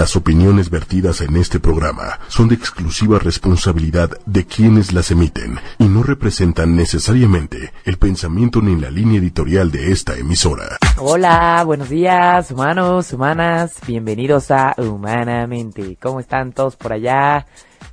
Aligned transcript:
Las 0.00 0.16
opiniones 0.16 0.70
vertidas 0.70 1.20
en 1.20 1.36
este 1.36 1.60
programa 1.60 2.20
son 2.28 2.48
de 2.48 2.54
exclusiva 2.54 3.18
responsabilidad 3.18 4.08
de 4.24 4.46
quienes 4.46 4.94
las 4.94 5.10
emiten 5.10 5.58
y 5.78 5.88
no 5.88 6.02
representan 6.02 6.74
necesariamente 6.74 7.74
el 7.84 7.98
pensamiento 7.98 8.62
ni 8.62 8.80
la 8.80 8.90
línea 8.90 9.18
editorial 9.18 9.70
de 9.70 9.92
esta 9.92 10.16
emisora. 10.16 10.78
Hola, 10.96 11.62
buenos 11.66 11.90
días, 11.90 12.50
humanos, 12.50 13.12
humanas, 13.12 13.74
bienvenidos 13.86 14.50
a 14.50 14.74
Humanamente. 14.78 15.98
¿Cómo 16.00 16.20
están 16.20 16.52
todos 16.52 16.76
por 16.76 16.94
allá? 16.94 17.44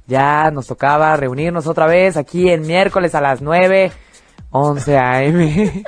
Ya 0.08 0.50
nos 0.50 0.68
tocaba 0.68 1.14
reunirnos 1.18 1.68
otra 1.68 1.88
vez 1.88 2.16
aquí 2.16 2.50
en 2.50 2.62
miércoles 2.62 3.16
a 3.16 3.20
las 3.20 3.42
9, 3.42 3.92
11 4.52 4.98
a.m. 4.98 5.84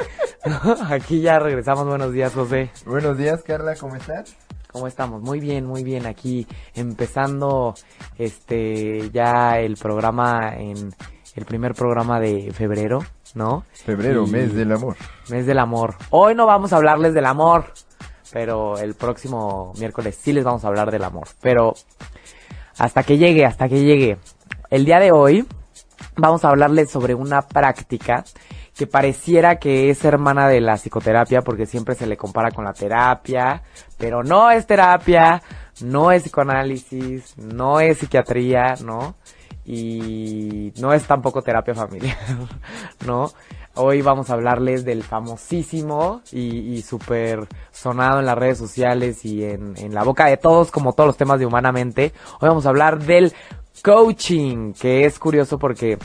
aquí 0.90 1.22
ya 1.22 1.40
regresamos. 1.40 1.88
Buenos 1.88 2.12
días, 2.12 2.34
José. 2.34 2.72
Buenos 2.86 3.18
días, 3.18 3.42
Carla, 3.42 3.74
¿cómo 3.78 3.96
estás? 3.96 4.36
¿Cómo 4.72 4.86
estamos? 4.88 5.22
Muy 5.24 5.40
bien, 5.40 5.66
muy 5.66 5.84
bien. 5.84 6.06
Aquí 6.06 6.46
empezando 6.76 7.74
este 8.20 9.10
ya 9.12 9.58
el 9.60 9.76
programa 9.78 10.54
en 10.56 10.94
el 11.36 11.46
primer 11.46 11.74
programa 11.74 12.20
de 12.20 12.52
febrero, 12.54 13.00
¿no? 13.34 13.64
Febrero, 13.72 14.26
Y- 14.28 14.30
mes 14.32 14.54
del 14.54 14.72
amor. 14.72 14.96
Mes 15.30 15.48
del 15.48 15.58
amor. 15.58 15.96
Hoy 16.12 16.36
no 16.36 16.46
vamos 16.46 16.72
a 16.72 16.76
hablarles 16.78 17.16
del 17.16 17.26
amor, 17.26 17.74
pero 18.32 18.78
el 18.78 18.94
próximo 18.94 19.74
miércoles 19.80 20.16
sí 20.22 20.34
les 20.34 20.44
vamos 20.44 20.64
a 20.64 20.68
hablar 20.68 20.92
del 20.92 21.04
amor. 21.04 21.28
Pero 21.42 21.74
hasta 22.78 23.02
que 23.02 23.18
llegue, 23.18 23.46
hasta 23.46 23.68
que 23.70 23.84
llegue. 23.84 24.18
El 24.70 24.86
día 24.86 25.00
de 25.00 25.12
hoy 25.12 25.48
vamos 26.16 26.46
a 26.46 26.50
hablarles 26.50 26.92
sobre 26.92 27.16
una 27.16 27.42
práctica 27.42 28.24
que 28.80 28.88
pareciera 28.88 29.60
que 29.60 29.90
es 29.90 30.06
hermana 30.06 30.48
de 30.48 30.62
la 30.62 30.78
psicoterapia 30.78 31.42
porque 31.42 31.66
siempre 31.66 31.96
se 31.96 32.08
le 32.08 32.16
compara 32.16 32.50
con 32.52 32.64
la 32.64 32.72
terapia, 32.72 33.62
pero 33.98 34.24
no 34.24 34.50
es 34.52 34.66
terapia, 34.66 35.44
no 35.82 36.14
es 36.14 36.24
psicoanálisis, 36.24 37.38
no 37.38 37.82
es 37.82 37.98
psiquiatría, 37.98 38.76
¿no? 38.82 39.16
Y 39.66 40.72
no 40.80 40.94
es 40.94 41.04
tampoco 41.04 41.42
terapia 41.42 41.76
familiar, 41.76 42.16
¿no? 43.06 43.30
Hoy 43.76 44.02
vamos 44.02 44.30
a 44.30 44.36
hablarles 44.36 44.86
del 44.86 45.04
famosísimo 45.04 46.22
y, 46.32 46.82
súper 46.82 47.50
sonado 47.72 48.20
en 48.22 48.28
las 48.28 48.38
redes 48.38 48.58
sociales 48.58 49.26
y 49.26 49.44
en 49.44 49.94
la 49.94 50.06
boca 50.06 50.28
de 50.28 50.38
todos, 50.38 50.72
como 50.72 50.94
todos 50.94 51.08
los 51.08 51.18
temas 51.18 51.38
de 51.40 51.46
Humanamente. 51.46 52.14
Hoy 52.40 52.48
vamos 52.48 52.66
a 52.66 52.70
hablar 52.70 53.00
del 53.00 53.34
coaching, 53.82 54.74
que 54.74 55.06
es 55.06 55.20
curioso 55.20 55.58
porque 55.60 55.98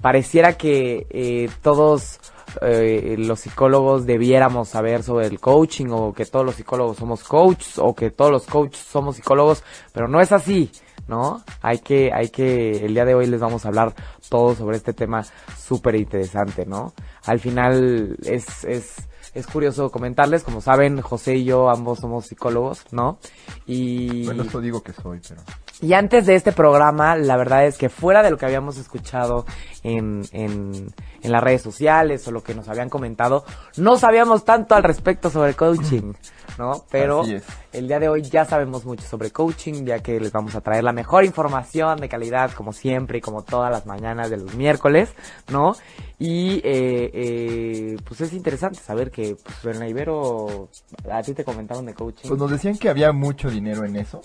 pareciera 0.00 0.56
que 0.56 1.06
eh, 1.10 1.48
todos 1.62 2.20
eh, 2.62 3.16
los 3.18 3.40
psicólogos 3.40 4.06
debiéramos 4.06 4.68
saber 4.68 5.02
sobre 5.02 5.26
el 5.26 5.40
coaching 5.40 5.86
o 5.90 6.12
que 6.12 6.24
todos 6.24 6.44
los 6.44 6.54
psicólogos 6.54 6.96
somos 6.96 7.24
coaches 7.24 7.78
o 7.78 7.94
que 7.94 8.10
todos 8.10 8.30
los 8.30 8.46
coaches 8.46 8.80
somos 8.80 9.16
psicólogos, 9.16 9.62
pero 9.92 10.08
no 10.08 10.20
es 10.20 10.32
así, 10.32 10.70
¿no? 11.08 11.42
Hay 11.60 11.78
que, 11.80 12.10
hay 12.12 12.28
que, 12.28 12.84
el 12.84 12.94
día 12.94 13.04
de 13.04 13.14
hoy 13.14 13.26
les 13.26 13.40
vamos 13.40 13.64
a 13.64 13.68
hablar 13.68 13.94
todo 14.28 14.54
sobre 14.54 14.76
este 14.76 14.92
tema 14.92 15.24
súper 15.58 15.96
interesante, 15.96 16.64
¿no? 16.66 16.94
Al 17.24 17.40
final 17.40 18.16
es, 18.24 18.64
es, 18.64 18.96
es 19.34 19.46
curioso 19.46 19.90
comentarles, 19.90 20.42
como 20.42 20.60
saben, 20.60 21.00
José 21.00 21.36
y 21.36 21.44
yo 21.44 21.68
ambos 21.68 21.98
somos 21.98 22.26
psicólogos, 22.26 22.84
¿no? 22.90 23.18
Y... 23.66 24.24
Bueno, 24.24 24.44
eso 24.44 24.60
digo 24.60 24.82
que 24.82 24.92
soy, 24.92 25.20
pero... 25.28 25.42
Y 25.82 25.92
antes 25.92 26.24
de 26.24 26.34
este 26.36 26.52
programa, 26.52 27.16
la 27.16 27.36
verdad 27.36 27.66
es 27.66 27.76
que 27.76 27.90
fuera 27.90 28.22
de 28.22 28.30
lo 28.30 28.38
que 28.38 28.46
habíamos 28.46 28.78
escuchado 28.78 29.44
en, 29.82 30.22
en, 30.32 30.94
en 31.22 31.32
las 31.32 31.42
redes 31.42 31.62
sociales 31.62 32.26
o 32.26 32.30
lo 32.30 32.42
que 32.42 32.54
nos 32.54 32.68
habían 32.68 32.88
comentado, 32.88 33.44
no 33.76 33.98
sabíamos 33.98 34.44
tanto 34.44 34.74
al 34.74 34.82
respecto 34.82 35.28
sobre 35.28 35.54
coaching, 35.54 36.14
¿no? 36.58 36.84
Pero 36.90 37.24
el 37.72 37.88
día 37.88 37.98
de 37.98 38.08
hoy 38.08 38.22
ya 38.22 38.44
sabemos 38.44 38.84
mucho 38.84 39.06
sobre 39.06 39.30
coaching, 39.30 39.84
ya 39.84 40.00
que 40.00 40.18
les 40.20 40.32
vamos 40.32 40.54
a 40.54 40.60
traer 40.60 40.84
la 40.84 40.92
mejor 40.92 41.24
información 41.24 42.00
de 42.00 42.08
calidad, 42.08 42.52
como 42.52 42.72
siempre 42.72 43.18
y 43.18 43.20
como 43.20 43.42
todas 43.42 43.70
las 43.70 43.86
mañanas 43.86 44.30
de 44.30 44.38
los 44.38 44.54
miércoles, 44.54 45.10
¿no? 45.50 45.76
Y 46.18 46.56
eh, 46.64 47.10
eh, 47.12 47.96
pues 48.04 48.22
es 48.22 48.32
interesante 48.32 48.78
saber 48.78 49.10
que 49.10 49.36
pues, 49.36 49.74
en 49.74 49.80
la 49.80 49.88
Ibero 49.88 50.70
a 51.10 51.22
ti 51.22 51.34
te 51.34 51.44
comentaron 51.44 51.86
de 51.86 51.94
coaching. 51.94 52.28
Pues 52.28 52.40
nos 52.40 52.50
decían 52.50 52.78
que 52.78 52.88
había 52.88 53.12
mucho 53.12 53.50
dinero 53.50 53.84
en 53.84 53.96
eso. 53.96 54.22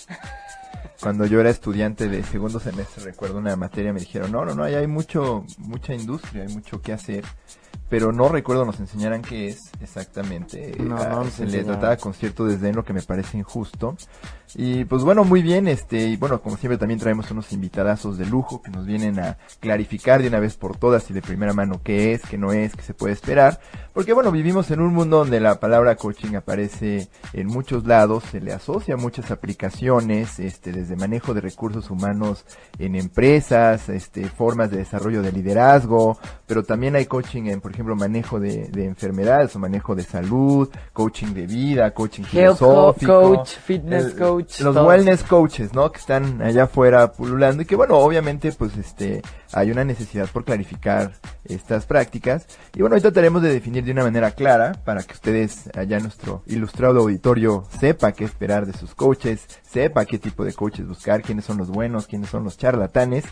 Cuando 1.02 1.25
yo 1.25 1.40
era 1.40 1.50
estudiante 1.50 2.08
de 2.08 2.24
segundo 2.24 2.59
semestre, 2.59 3.03
recuerdo 3.03 3.40
una 3.40 3.56
materia, 3.56 3.91
me 3.91 4.00
dijeron, 4.00 4.31
no, 4.31 4.46
no, 4.46 4.53
no, 4.53 4.64
ahí 4.64 4.75
hay 4.75 4.86
mucho, 4.86 5.44
mucha 5.58 5.96
industria, 5.96 6.44
hay 6.44 6.53
mucho 6.53 6.80
que 6.80 6.94
hacer. 6.94 7.25
Pero 7.91 8.13
no 8.13 8.29
recuerdo 8.29 8.63
nos 8.63 8.79
enseñaran 8.79 9.22
qué 9.22 9.50
es 9.50 9.69
exactamente. 9.81 10.74
No, 10.79 10.96
no 10.96 11.22
Ah, 11.22 11.25
se 11.29 11.46
le 11.46 11.63
trataba 11.66 11.97
con 11.97 12.13
cierto 12.13 12.46
desdén, 12.46 12.74
lo 12.74 12.85
que 12.85 12.94
me 12.94 13.02
parece 13.02 13.38
injusto. 13.38 13.97
Y 14.56 14.84
pues 14.86 15.04
bueno, 15.04 15.24
muy 15.24 15.42
bien, 15.42 15.68
este, 15.68 16.08
y 16.10 16.18
bueno, 16.18 16.42
como 16.42 16.58
siempre 16.58 16.78
también 16.78 17.00
traemos 17.00 17.32
unos 17.32 17.52
invitadazos 17.54 18.18
de 18.18 18.26
lujo 18.26 18.62
que 18.62 18.70
nos 18.72 18.86
vienen 18.86 19.20
a 19.20 19.38
clarificar 19.60 20.22
de 20.22 20.28
una 20.28 20.40
vez 20.40 20.56
por 20.58 20.76
todas 20.78 21.10
y 21.10 21.14
de 21.14 21.22
primera 21.22 21.54
mano 21.54 21.80
qué 21.84 22.14
es, 22.14 22.22
qué 22.24 22.38
no 22.38 22.52
es, 22.52 22.76
qué 22.76 22.82
se 22.82 22.94
puede 22.94 23.14
esperar. 23.14 23.60
Porque 23.94 24.14
bueno, 24.14 24.32
vivimos 24.32 24.72
en 24.72 24.80
un 24.82 24.94
mundo 24.94 25.18
donde 25.20 25.40
la 25.40 25.60
palabra 25.60 25.96
coaching 25.96 26.36
aparece 26.36 27.10
en 27.34 27.48
muchos 27.48 27.86
lados, 27.86 28.24
se 28.32 28.40
le 28.42 28.54
asocia 28.54 28.94
a 28.94 28.98
muchas 28.98 29.32
aplicaciones, 29.32 30.40
este, 30.40 30.72
desde 30.72 30.96
manejo 30.96 31.34
de 31.34 31.42
recursos 31.42 31.90
humanos 31.90 32.46
en 32.80 32.96
empresas, 32.96 33.90
este, 33.90 34.28
formas 34.28 34.72
de 34.72 34.78
desarrollo 34.78 35.22
de 35.22 35.32
liderazgo, 35.32 36.18
pero 36.48 36.64
también 36.64 36.96
hay 36.96 37.06
coaching 37.06 37.44
en, 37.48 37.62
por 37.62 37.72
ejemplo, 37.72 37.96
manejo 37.96 38.40
de, 38.40 38.68
de 38.70 38.86
enfermedades 38.86 39.56
o 39.56 39.60
manejo 39.60 39.94
de 39.96 40.04
salud, 40.04 40.70
coaching 40.94 41.34
de 41.34 41.46
vida, 41.48 41.92
coaching 41.92 42.24
Health 42.24 42.58
filosófico. 42.58 43.22
coach, 43.36 43.50
fitness 43.66 44.06
el- 44.06 44.16
coach, 44.18 44.41
Los 44.63 44.75
wellness 44.88 45.24
coaches, 45.24 45.74
¿no? 45.74 45.91
Que 45.91 46.00
están 46.00 46.41
allá 46.41 46.63
afuera 46.63 47.12
pululando 47.12 47.63
y 47.63 47.66
que 47.66 47.75
bueno, 47.75 47.97
obviamente 47.97 48.52
pues 48.52 48.78
este 48.78 49.22
hay 49.53 49.69
una 49.72 49.84
necesidad 49.84 50.28
por 50.29 50.46
clarificar 50.46 51.12
estas 51.44 51.85
prácticas 51.85 52.46
y 52.74 52.79
bueno, 52.81 52.96
hoy 52.96 53.02
trataremos 53.02 53.41
de 53.41 53.52
definir 53.52 53.84
de 53.84 53.91
una 53.91 54.03
manera 54.03 54.31
clara 54.31 54.72
para 54.85 55.03
que 55.03 55.13
ustedes 55.13 55.69
allá 55.75 55.97
en 55.97 56.03
nuestro 56.03 56.44
ilustrado 56.46 57.02
auditorio 57.02 57.66
sepa 57.79 58.13
qué 58.13 58.24
esperar 58.24 58.66
de 58.66 58.74
sus 58.74 58.96
coaches, 58.96 59.46
sepa 59.63 60.06
qué 60.06 60.19
tipo 60.19 60.46
de 60.46 60.53
coaches 60.53 60.88
buscar, 60.88 61.22
quiénes 61.22 61.44
son 61.46 61.58
los 61.58 61.69
buenos, 61.69 62.08
quiénes 62.08 62.29
son 62.29 62.44
los 62.46 62.58
charlatanes 62.58 63.25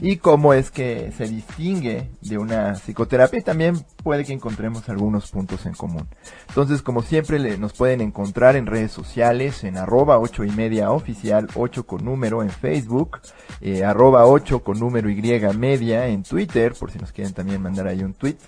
y 0.00 0.16
cómo 0.16 0.54
es 0.54 0.70
que 0.70 1.12
se 1.16 1.24
distingue 1.26 2.10
de 2.22 2.38
una 2.38 2.74
psicoterapia 2.76 3.40
y 3.40 3.42
también 3.42 3.84
puede 4.02 4.24
que 4.24 4.32
encontremos 4.32 4.88
algunos 4.88 5.30
puntos 5.30 5.66
en 5.66 5.74
común. 5.74 6.08
Entonces, 6.48 6.80
como 6.80 7.02
siempre, 7.02 7.38
le- 7.38 7.58
nos 7.58 7.72
pueden 7.74 8.00
encontrar 8.00 8.56
en 8.56 8.66
redes 8.66 8.92
sociales, 8.92 9.64
en 9.64 9.76
arroba 9.76 10.18
ocho 10.18 10.44
y 10.44 10.50
media 10.56 10.90
oficial, 10.90 11.46
8 11.54 11.86
con 11.86 12.04
número 12.04 12.42
en 12.42 12.50
Facebook, 12.50 13.20
eh, 13.60 13.84
arroba 13.84 14.26
8 14.26 14.64
con 14.64 14.80
número 14.80 15.08
y 15.10 15.22
media 15.56 16.08
en 16.08 16.22
Twitter, 16.22 16.74
por 16.74 16.90
si 16.90 16.98
nos 16.98 17.12
quieren 17.12 17.34
también 17.34 17.60
mandar 17.62 17.86
ahí 17.86 18.02
un 18.02 18.14
tweet. 18.14 18.38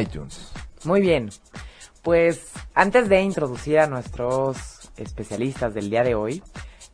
iTunes. 0.00 0.52
Muy 0.84 1.00
bien. 1.00 1.30
Pues 2.02 2.50
antes 2.74 3.08
de 3.08 3.22
introducir 3.22 3.78
a 3.78 3.86
nuestros 3.86 4.90
especialistas 4.96 5.74
del 5.74 5.88
día 5.88 6.02
de 6.02 6.14
hoy, 6.14 6.42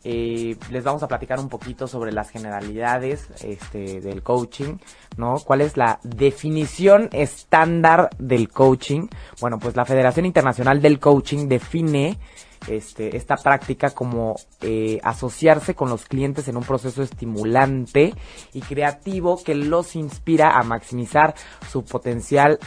eh, 0.05 0.57
les 0.71 0.85
vamos 0.85 1.03
a 1.03 1.09
platicar 1.09 1.41
un 1.41 1.49
poquito 1.49 1.89
sobre 1.89 2.13
las 2.13 2.31
generalidades 2.31 3.29
este, 3.43 4.01
del 4.01 4.23
coaching, 4.23 4.77
¿no? 5.17 5.37
¿Cuál 5.45 5.63
es 5.63 5.77
la 5.77 5.99
definición 6.03 7.09
estándar 7.13 8.11
del 8.19 8.49
coaching? 8.49 9.09
Bueno, 9.41 9.59
pues 9.59 9.77
la 9.77 9.85
Federación 9.85 10.27
Internacional 10.27 10.81
del 10.81 10.99
Coaching 11.01 11.49
define 11.49 12.19
este, 12.67 13.17
esta 13.17 13.37
práctica 13.37 13.91
como 13.91 14.37
eh, 14.61 15.01
asociarse 15.03 15.75
con 15.75 15.89
los 15.89 16.05
clientes 16.05 16.49
en 16.49 16.57
un 16.57 16.65
proceso 16.65 17.03
estimulante 17.03 18.15
y 18.53 18.61
creativo 18.61 19.43
que 19.43 19.55
los 19.55 19.97
inspira 19.97 20.59
a 20.59 20.63
maximizar 20.65 21.35
su 21.71 21.85
potencial 21.85 22.59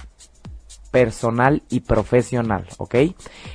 personal 0.91 1.63
y 1.69 1.79
profesional, 1.79 2.67
¿ok? 2.77 2.95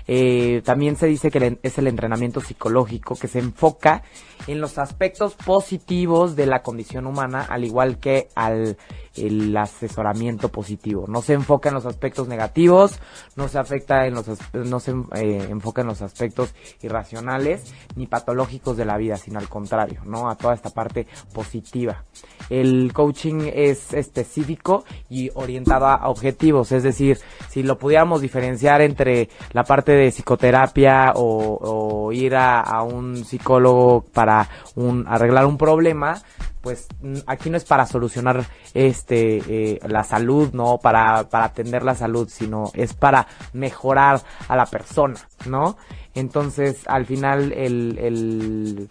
Eh, 0.09 0.63
también 0.65 0.97
se 0.97 1.07
dice 1.07 1.31
que 1.31 1.59
es 1.63 1.79
el 1.79 1.87
entrenamiento 1.87 2.41
psicológico 2.41 3.15
que 3.15 3.29
se 3.29 3.39
enfoca 3.39 4.03
en 4.47 4.61
los 4.61 4.79
aspectos 4.79 5.35
positivos 5.35 6.37
de 6.37 6.47
la 6.47 6.63
condición 6.63 7.07
humana, 7.07 7.47
al 7.49 7.65
igual 7.65 7.99
que 7.99 8.29
al 8.35 8.77
el 9.17 9.57
asesoramiento 9.57 10.51
positivo. 10.51 11.07
No 11.09 11.23
se 11.23 11.35
enfoca 11.35 11.69
en 11.69 11.75
los 11.75 11.87
aspectos 11.87 12.29
negativos, 12.29 12.99
no 13.35 13.49
se 13.49 13.59
afecta 13.59 14.07
en 14.07 14.15
los, 14.15 14.27
no 14.53 14.81
se 14.81 14.93
eh, 15.15 15.47
enfoca 15.51 15.83
en 15.83 15.89
los 15.89 16.03
aspectos 16.03 16.55
irracionales 16.83 17.75
ni 17.97 18.07
patológicos 18.07 18.77
de 18.77 18.85
la 18.85 18.97
vida, 18.97 19.17
sino 19.17 19.39
al 19.39 19.49
contrario, 19.49 20.03
¿no? 20.05 20.29
A 20.29 20.37
toda 20.37 20.55
esta 20.55 20.71
parte 20.71 21.07
positiva. 21.33 22.05
El 22.51 22.93
coaching 22.93 23.51
es 23.53 23.93
específico 23.93 24.85
y 25.09 25.31
orientado 25.35 25.87
a 25.87 26.09
objetivos, 26.09 26.73
es 26.73 26.83
decir, 26.83 27.19
si 27.49 27.63
lo 27.63 27.79
pudiéramos 27.79 28.21
diferenciar 28.21 28.83
entre 28.83 29.29
la 29.53 29.65
parte 29.65 29.93
de 29.93 30.11
psicoterapia 30.11 31.13
o, 31.17 32.13
ir 32.13 32.37
a, 32.37 32.61
a 32.61 32.83
un 32.83 33.25
psicólogo 33.25 34.05
para 34.13 34.26
un, 34.75 35.07
arreglar 35.09 35.47
un 35.47 35.59
problema, 35.59 36.23
pues 36.61 36.89
aquí 37.27 37.49
no 37.49 37.57
es 37.57 37.65
para 37.65 37.87
solucionar 37.87 38.45
este 38.75 39.37
eh, 39.49 39.81
la 39.87 40.03
salud, 40.03 40.53
no 40.53 40.79
para, 40.79 41.29
para 41.29 41.45
atender 41.45 41.83
la 41.85 41.95
salud, 41.95 42.29
sino 42.29 42.71
es 42.75 42.93
para 42.93 43.27
mejorar 43.53 44.21
a 44.49 44.57
la 44.57 44.67
persona, 44.67 45.21
¿no? 45.47 45.77
Entonces, 46.15 46.83
al 46.87 47.07
final 47.07 47.53
el, 47.53 47.99
el 47.99 48.89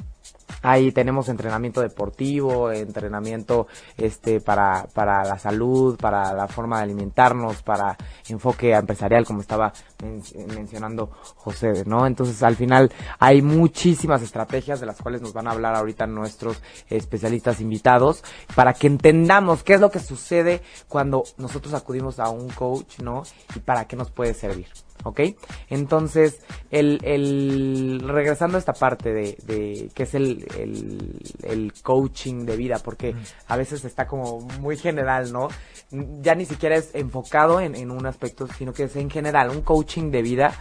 Ahí 0.67 0.91
tenemos 0.91 1.29
entrenamiento 1.29 1.79
deportivo, 1.79 2.71
entrenamiento 2.71 3.67
este 3.97 4.41
para, 4.41 4.87
para 4.95 5.23
la 5.23 5.37
salud, 5.37 5.95
para 5.95 6.33
la 6.33 6.47
forma 6.47 6.77
de 6.77 6.85
alimentarnos, 6.85 7.61
para 7.61 7.95
enfoque 8.29 8.71
empresarial, 8.73 9.25
como 9.25 9.41
estaba 9.41 9.71
mencionando 10.55 11.11
José, 11.35 11.83
¿no? 11.85 12.07
Entonces, 12.07 12.41
al 12.41 12.55
final 12.55 12.91
hay 13.19 13.43
muchísimas 13.43 14.23
estrategias 14.23 14.79
de 14.79 14.87
las 14.87 14.99
cuales 14.99 15.21
nos 15.21 15.33
van 15.33 15.47
a 15.47 15.51
hablar 15.51 15.75
ahorita 15.75 16.07
nuestros 16.07 16.59
especialistas 16.89 17.61
invitados 17.61 18.23
para 18.55 18.73
que 18.73 18.87
entendamos 18.87 19.61
qué 19.61 19.75
es 19.75 19.81
lo 19.81 19.91
que 19.91 19.99
sucede 19.99 20.63
cuando 20.87 21.25
nosotros 21.37 21.75
acudimos 21.75 22.19
a 22.19 22.29
un 22.29 22.49
coach, 22.49 23.01
¿no? 23.03 23.21
Y 23.55 23.59
para 23.59 23.85
qué 23.85 23.95
nos 23.95 24.09
puede 24.09 24.33
servir. 24.33 24.84
¿Ok? 25.03 25.21
Entonces, 25.69 26.39
el, 26.71 26.99
el, 27.03 28.01
regresando 28.07 28.57
a 28.57 28.59
esta 28.59 28.73
parte 28.73 29.13
de, 29.13 29.37
de 29.45 29.91
que 29.93 30.03
es 30.03 30.15
el, 30.15 30.45
el, 30.57 31.19
el 31.43 31.73
coaching 31.83 32.45
de 32.45 32.57
vida, 32.57 32.79
porque 32.83 33.15
a 33.47 33.57
veces 33.57 33.85
está 33.85 34.07
como 34.07 34.41
muy 34.59 34.77
general, 34.77 35.31
¿no? 35.31 35.47
Ya 36.21 36.35
ni 36.35 36.45
siquiera 36.45 36.75
es 36.75 36.93
enfocado 36.95 37.59
en, 37.59 37.75
en 37.75 37.91
un 37.91 38.05
aspecto, 38.05 38.47
sino 38.57 38.73
que 38.73 38.83
es 38.83 38.95
en 38.95 39.09
general, 39.09 39.49
un 39.49 39.61
coaching 39.61 40.11
de 40.11 40.21
vida 40.21 40.53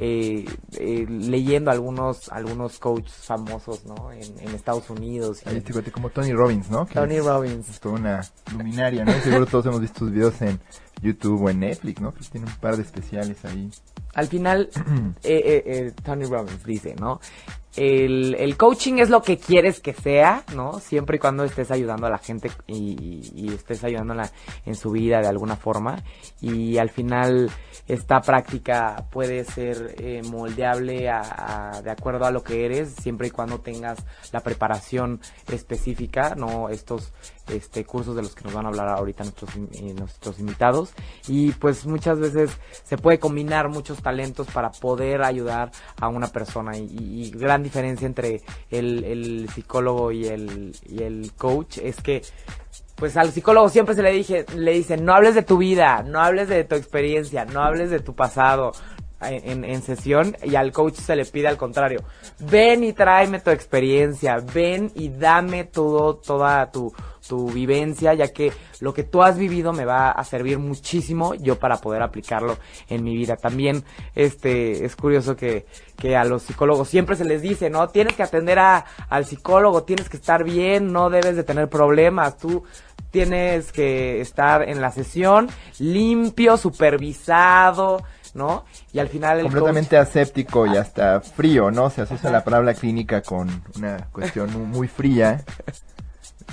eh, 0.00 0.46
eh, 0.78 1.06
leyendo 1.06 1.70
algunos 1.70 2.30
algunos 2.30 2.78
coaches 2.78 3.12
famosos, 3.12 3.84
¿no? 3.84 4.10
En, 4.10 4.22
en 4.40 4.54
Estados 4.54 4.88
Unidos. 4.88 5.42
Ahí 5.46 5.62
como 5.92 6.08
Tony 6.10 6.32
Robbins, 6.32 6.70
¿no? 6.70 6.86
Tony 6.86 7.20
Robbins. 7.20 7.68
Es 7.68 7.78
toda 7.78 7.96
una 7.96 8.20
luminaria, 8.56 9.04
¿no? 9.04 9.12
Seguro 9.20 9.46
todos 9.46 9.66
hemos 9.66 9.80
visto 9.80 10.00
sus 10.00 10.10
videos 10.10 10.40
en 10.40 10.58
YouTube 11.00 11.42
o 11.42 11.50
en 11.50 11.60
Netflix, 11.60 12.00
¿no? 12.00 12.12
Que 12.12 12.24
tiene 12.24 12.46
un 12.46 12.56
par 12.56 12.76
de 12.76 12.82
especiales 12.82 13.44
ahí. 13.44 13.70
Al 14.14 14.26
final, 14.26 14.68
eh, 15.22 15.42
eh, 15.44 15.62
eh, 15.66 15.92
Tony 16.02 16.24
Robbins 16.24 16.64
dice, 16.64 16.94
¿no? 16.98 17.20
El, 17.74 18.34
el, 18.34 18.58
coaching 18.58 18.98
es 18.98 19.08
lo 19.08 19.22
que 19.22 19.38
quieres 19.38 19.80
que 19.80 19.94
sea, 19.94 20.44
¿no? 20.54 20.78
Siempre 20.78 21.16
y 21.16 21.18
cuando 21.18 21.42
estés 21.44 21.70
ayudando 21.70 22.06
a 22.06 22.10
la 22.10 22.18
gente 22.18 22.50
y, 22.66 23.30
y 23.34 23.48
estés 23.54 23.82
ayudándola 23.82 24.30
en 24.66 24.74
su 24.74 24.90
vida 24.90 25.22
de 25.22 25.28
alguna 25.28 25.56
forma. 25.56 26.02
Y 26.42 26.76
al 26.76 26.90
final 26.90 27.50
esta 27.88 28.20
práctica 28.20 29.06
puede 29.10 29.44
ser 29.44 29.94
eh, 29.98 30.22
moldeable 30.24 31.08
a, 31.08 31.80
de 31.82 31.90
acuerdo 31.90 32.24
a 32.24 32.30
lo 32.30 32.42
que 32.42 32.64
eres, 32.64 32.94
siempre 32.94 33.28
y 33.28 33.30
cuando 33.30 33.60
tengas 33.60 33.98
la 34.32 34.40
preparación 34.40 35.20
específica, 35.50 36.34
¿no? 36.36 36.68
Estos 36.68 37.12
este, 37.48 37.84
cursos 37.84 38.16
de 38.16 38.22
los 38.22 38.34
que 38.34 38.44
nos 38.44 38.54
van 38.54 38.66
a 38.66 38.68
hablar 38.68 38.88
ahorita 38.88 39.24
nuestros, 39.24 39.50
eh, 39.56 39.94
nuestros 39.94 40.38
invitados. 40.38 40.92
Y 41.28 41.52
pues 41.52 41.86
muchas 41.86 42.18
veces 42.18 42.50
se 42.84 42.96
puede 42.96 43.18
combinar 43.18 43.68
muchos 43.68 44.02
talentos 44.02 44.46
para 44.48 44.70
poder 44.70 45.22
ayudar 45.22 45.72
a 46.00 46.08
una 46.08 46.28
persona. 46.28 46.76
Y, 46.76 47.30
gran 47.32 47.62
diferencia 47.62 48.06
entre 48.06 48.42
el, 48.70 49.04
el 49.04 49.48
psicólogo 49.54 50.12
y 50.12 50.26
el, 50.26 50.76
y 50.88 51.02
el 51.02 51.32
coach 51.36 51.78
es 51.78 52.00
que 52.00 52.22
pues 52.96 53.16
al 53.16 53.32
psicólogo 53.32 53.68
siempre 53.68 53.96
se 53.96 54.02
le 54.02 54.12
dije, 54.12 54.46
le 54.54 54.74
dicen, 54.74 55.04
no 55.04 55.12
hables 55.12 55.34
de 55.34 55.42
tu 55.42 55.58
vida, 55.58 56.04
no 56.04 56.20
hables 56.20 56.48
de 56.48 56.62
tu 56.62 56.76
experiencia, 56.76 57.44
no 57.44 57.60
hables 57.60 57.90
de 57.90 57.98
tu 57.98 58.14
pasado, 58.14 58.72
en, 59.24 59.82
sesión 59.82 60.36
y 60.42 60.54
al 60.54 60.72
coach 60.72 60.94
se 60.94 61.16
le 61.16 61.24
pide 61.24 61.48
al 61.48 61.56
contrario, 61.56 62.02
ven 62.38 62.84
y 62.84 62.92
tráeme 62.92 63.40
tu 63.40 63.50
experiencia, 63.50 64.38
ven 64.54 64.90
y 64.94 65.08
dame 65.08 65.64
todo, 65.64 66.16
toda 66.16 66.70
tu, 66.70 66.92
tu 67.26 67.50
vivencia, 67.50 68.14
ya 68.14 68.28
que 68.28 68.52
lo 68.80 68.92
que 68.92 69.04
tú 69.04 69.22
has 69.22 69.38
vivido 69.38 69.72
me 69.72 69.84
va 69.84 70.10
a 70.10 70.24
servir 70.24 70.58
muchísimo 70.58 71.34
yo 71.34 71.58
para 71.58 71.76
poder 71.76 72.02
aplicarlo 72.02 72.58
en 72.88 73.04
mi 73.04 73.16
vida. 73.16 73.36
También, 73.36 73.84
este, 74.14 74.84
es 74.84 74.96
curioso 74.96 75.36
que, 75.36 75.66
que 75.96 76.16
a 76.16 76.24
los 76.24 76.42
psicólogos 76.42 76.88
siempre 76.88 77.16
se 77.16 77.24
les 77.24 77.42
dice, 77.42 77.70
no, 77.70 77.88
tienes 77.88 78.14
que 78.14 78.22
atender 78.22 78.58
a, 78.58 78.84
al 79.08 79.24
psicólogo, 79.24 79.84
tienes 79.84 80.08
que 80.08 80.16
estar 80.16 80.44
bien, 80.44 80.92
no 80.92 81.10
debes 81.10 81.36
de 81.36 81.44
tener 81.44 81.68
problemas, 81.68 82.38
tú 82.38 82.64
tienes 83.10 83.72
que 83.72 84.20
estar 84.20 84.68
en 84.68 84.80
la 84.80 84.90
sesión 84.90 85.48
limpio, 85.78 86.56
supervisado, 86.56 88.02
¿no? 88.34 88.64
Y 88.92 88.98
al 88.98 89.08
final 89.08 89.38
el 89.38 89.44
completamente 89.44 89.96
aséptico 89.96 90.66
y 90.66 90.76
hasta 90.76 91.20
frío, 91.20 91.70
¿no? 91.70 91.90
Se 91.90 92.02
asocia 92.02 92.30
la 92.30 92.44
palabra 92.44 92.74
clínica 92.74 93.22
con 93.22 93.48
una 93.76 94.08
cuestión 94.12 94.70
muy 94.70 94.88
fría 94.88 95.44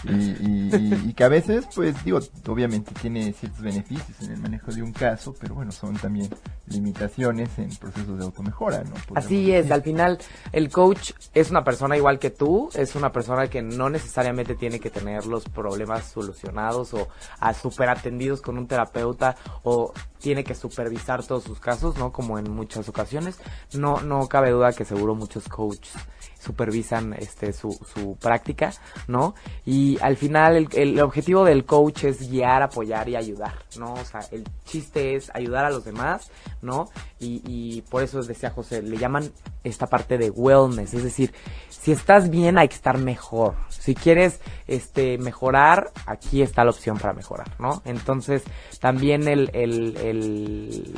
y, 0.04 1.14
que 1.14 1.24
a 1.24 1.28
veces, 1.28 1.68
pues 1.76 2.04
digo, 2.04 2.20
obviamente 2.48 2.92
tiene 3.02 3.34
ciertos 3.34 3.62
beneficios 3.62 4.22
en 4.22 4.32
el 4.32 4.38
manejo 4.40 4.72
de 4.72 4.82
un 4.82 4.94
caso, 4.94 5.36
pero 5.40 5.56
bueno, 5.56 5.72
son 5.72 5.96
también 5.98 6.30
limitaciones 6.68 7.50
en 7.58 7.76
procesos 7.76 8.18
de 8.18 8.26
automejora, 8.26 8.84
¿no? 8.84 8.94
Así 9.16 9.52
es, 9.52 9.72
al 9.72 9.82
final 9.82 10.20
el 10.52 10.70
coach 10.70 11.12
es 11.34 11.50
una 11.50 11.64
persona 11.64 11.98
igual 11.98 12.20
que 12.20 12.30
tú, 12.30 12.70
es 12.74 12.96
una 12.96 13.12
persona 13.12 13.48
que 13.48 13.62
no 13.62 13.90
necesariamente 13.90 14.56
tiene 14.56 14.80
que 14.80 14.90
tener 14.90 15.26
los 15.26 15.46
problemas 15.46 16.06
solucionados 16.06 16.94
o 16.94 17.08
a 17.40 17.54
super 17.54 17.90
atendidos 17.90 18.42
con 18.42 18.58
un 18.58 18.68
terapeuta 18.68 19.36
o 19.64 19.94
tiene 20.20 20.44
que 20.44 20.56
supervisar 20.56 21.24
todos 21.24 21.44
sus 21.44 21.60
casos, 21.60 21.98
¿no? 21.98 22.12
Como 22.12 22.38
en 22.38 22.52
muchas 22.52 22.88
ocasiones. 22.90 23.40
No, 23.74 24.02
no 24.02 24.28
cabe 24.28 24.52
duda 24.52 24.74
que 24.74 24.86
seguro 24.86 25.16
muchos 25.16 25.48
coaches 25.48 25.96
supervisan 26.40 27.14
este 27.14 27.54
su, 27.54 27.78
su 27.94 28.16
práctica, 28.18 28.74
¿no? 29.08 29.36
Y 29.66 29.98
al 30.02 30.18
final 30.18 30.56
el, 30.56 30.68
el, 30.74 31.00
objetivo 31.02 31.44
del 31.44 31.66
coach 31.66 32.06
es 32.06 32.30
guiar, 32.30 32.64
apoyar 32.64 33.10
y 33.10 33.16
ayudar, 33.16 33.54
¿no? 33.78 33.94
O 33.94 34.06
sea, 34.06 34.22
el 34.32 34.46
chiste 34.66 35.16
es 35.16 35.30
ayudar 35.34 35.66
a 35.66 35.70
los 35.70 35.84
demás, 35.84 36.32
¿no? 36.62 36.90
Y, 37.20 37.42
y 37.46 37.82
por 37.84 38.04
eso 38.04 38.22
decía 38.24 38.50
José, 38.50 38.82
le 38.82 38.98
llaman 38.98 39.32
esta 39.64 39.88
parte 39.88 40.18
de 40.18 40.30
wellness, 40.30 40.94
es 40.94 41.04
decir, 41.04 41.34
si 41.70 41.92
estás 41.92 42.30
bien 42.30 42.58
hay 42.58 42.68
que 42.70 42.76
estar 42.76 42.98
mejor. 42.98 43.56
Si 43.70 43.96
quieres 43.96 44.40
este 44.68 45.18
mejorar, 45.18 45.92
aquí 46.06 46.42
está 46.42 46.64
la 46.64 46.72
opción 46.72 46.98
para 46.98 47.14
mejorar, 47.14 47.50
¿no? 47.60 47.82
Entonces, 47.86 48.44
también 48.80 49.28
el, 49.28 49.50
el, 49.54 49.98
el 49.98 50.94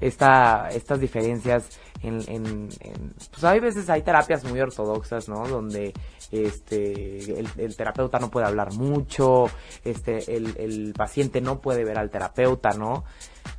esta, 0.00 0.68
estas 0.70 1.00
diferencias 1.00 1.78
en, 2.02 2.22
en, 2.28 2.68
pues 3.30 3.44
hay 3.44 3.60
veces 3.60 3.90
hay 3.90 4.02
terapias 4.02 4.44
muy 4.44 4.60
ortodoxas, 4.60 5.28
¿no? 5.28 5.46
Donde 5.48 5.92
este 6.30 7.38
el, 7.40 7.48
el 7.56 7.76
terapeuta 7.76 8.18
no 8.18 8.30
puede 8.30 8.46
hablar 8.46 8.72
mucho, 8.74 9.46
este 9.84 10.36
el, 10.36 10.54
el 10.58 10.92
paciente 10.96 11.40
no 11.40 11.60
puede 11.60 11.84
ver 11.84 11.98
al 11.98 12.10
terapeuta, 12.10 12.70
¿no? 12.70 13.04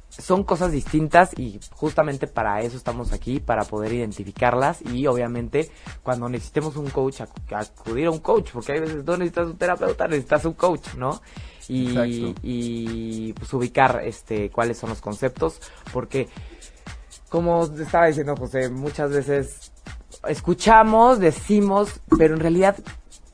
son 0.09 0.43
cosas 0.43 0.71
distintas 0.71 1.37
y 1.37 1.59
justamente 1.71 2.27
para 2.27 2.61
eso 2.61 2.77
estamos 2.77 3.13
aquí, 3.13 3.39
para 3.39 3.63
poder 3.63 3.93
identificarlas 3.93 4.81
y 4.81 5.07
obviamente 5.07 5.69
cuando 6.03 6.27
necesitemos 6.27 6.75
un 6.75 6.89
coach, 6.89 7.21
acudir 7.21 8.07
a 8.07 8.11
un 8.11 8.19
coach, 8.19 8.49
porque 8.51 8.73
hay 8.73 8.79
veces 8.81 9.05
no 9.05 9.17
necesitas 9.17 9.47
un 9.47 9.57
terapeuta, 9.57 10.07
necesitas 10.07 10.45
un 10.45 10.53
coach, 10.53 10.95
¿no? 10.95 11.21
Y, 11.69 12.35
y 12.41 13.33
pues 13.33 13.53
ubicar 13.53 14.01
este 14.03 14.49
cuáles 14.49 14.77
son 14.79 14.89
los 14.89 15.01
conceptos, 15.01 15.61
porque 15.93 16.27
como 17.29 17.63
estaba 17.65 18.07
diciendo 18.07 18.35
José, 18.35 18.69
muchas 18.69 19.11
veces 19.11 19.71
escuchamos, 20.27 21.19
decimos, 21.19 22.01
pero 22.17 22.33
en 22.33 22.39
realidad 22.39 22.75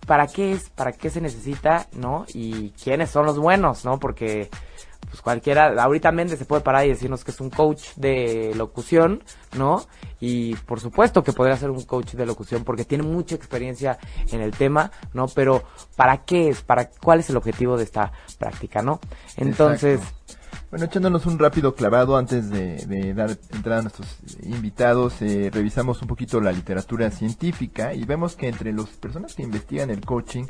¿para 0.05 0.27
qué 0.27 0.53
es? 0.53 0.69
¿Para 0.69 0.91
qué 0.91 1.09
se 1.09 1.21
necesita? 1.21 1.87
¿No? 1.93 2.25
Y 2.33 2.71
quiénes 2.71 3.09
son 3.09 3.25
los 3.25 3.37
buenos, 3.37 3.85
¿no? 3.85 3.99
Porque 3.99 4.49
pues 5.09 5.21
cualquiera, 5.21 5.81
ahorita 5.81 6.11
Méndez 6.11 6.39
se 6.39 6.45
puede 6.45 6.61
parar 6.61 6.85
y 6.85 6.89
decirnos 6.89 7.23
que 7.23 7.31
es 7.31 7.39
un 7.39 7.49
coach 7.49 7.93
de 7.95 8.53
locución, 8.55 9.23
¿no? 9.57 9.85
Y 10.19 10.55
por 10.55 10.79
supuesto 10.79 11.23
que 11.23 11.33
podría 11.33 11.57
ser 11.57 11.69
un 11.69 11.83
coach 11.83 12.13
de 12.13 12.25
locución 12.25 12.63
porque 12.63 12.85
tiene 12.85 13.03
mucha 13.03 13.35
experiencia 13.35 13.97
en 14.31 14.41
el 14.41 14.51
tema, 14.51 14.91
¿no? 15.13 15.27
Pero 15.27 15.63
¿para 15.95 16.25
qué 16.25 16.49
es? 16.49 16.61
¿Para 16.61 16.89
cuál 16.89 17.19
es 17.19 17.29
el 17.29 17.37
objetivo 17.37 17.77
de 17.77 17.83
esta 17.83 18.11
práctica, 18.39 18.81
no? 18.81 18.99
Entonces, 19.37 19.99
Bueno, 20.71 20.85
echándonos 20.85 21.25
un 21.25 21.37
rápido 21.37 21.75
clavado 21.75 22.17
antes 22.17 22.49
de, 22.49 23.13
dar 23.13 23.37
entrada 23.53 23.79
a 23.79 23.81
nuestros 23.83 24.17
invitados, 24.43 25.21
eh, 25.21 25.49
revisamos 25.53 26.01
un 26.01 26.07
poquito 26.07 26.41
la 26.41 26.51
literatura 26.51 27.11
científica 27.11 27.93
y 27.93 28.03
vemos 28.03 28.35
que 28.35 28.47
entre 28.47 28.73
las 28.73 28.89
personas 28.89 29.35
que 29.35 29.43
investigan 29.43 29.89
el 29.89 30.01
coaching 30.01 30.45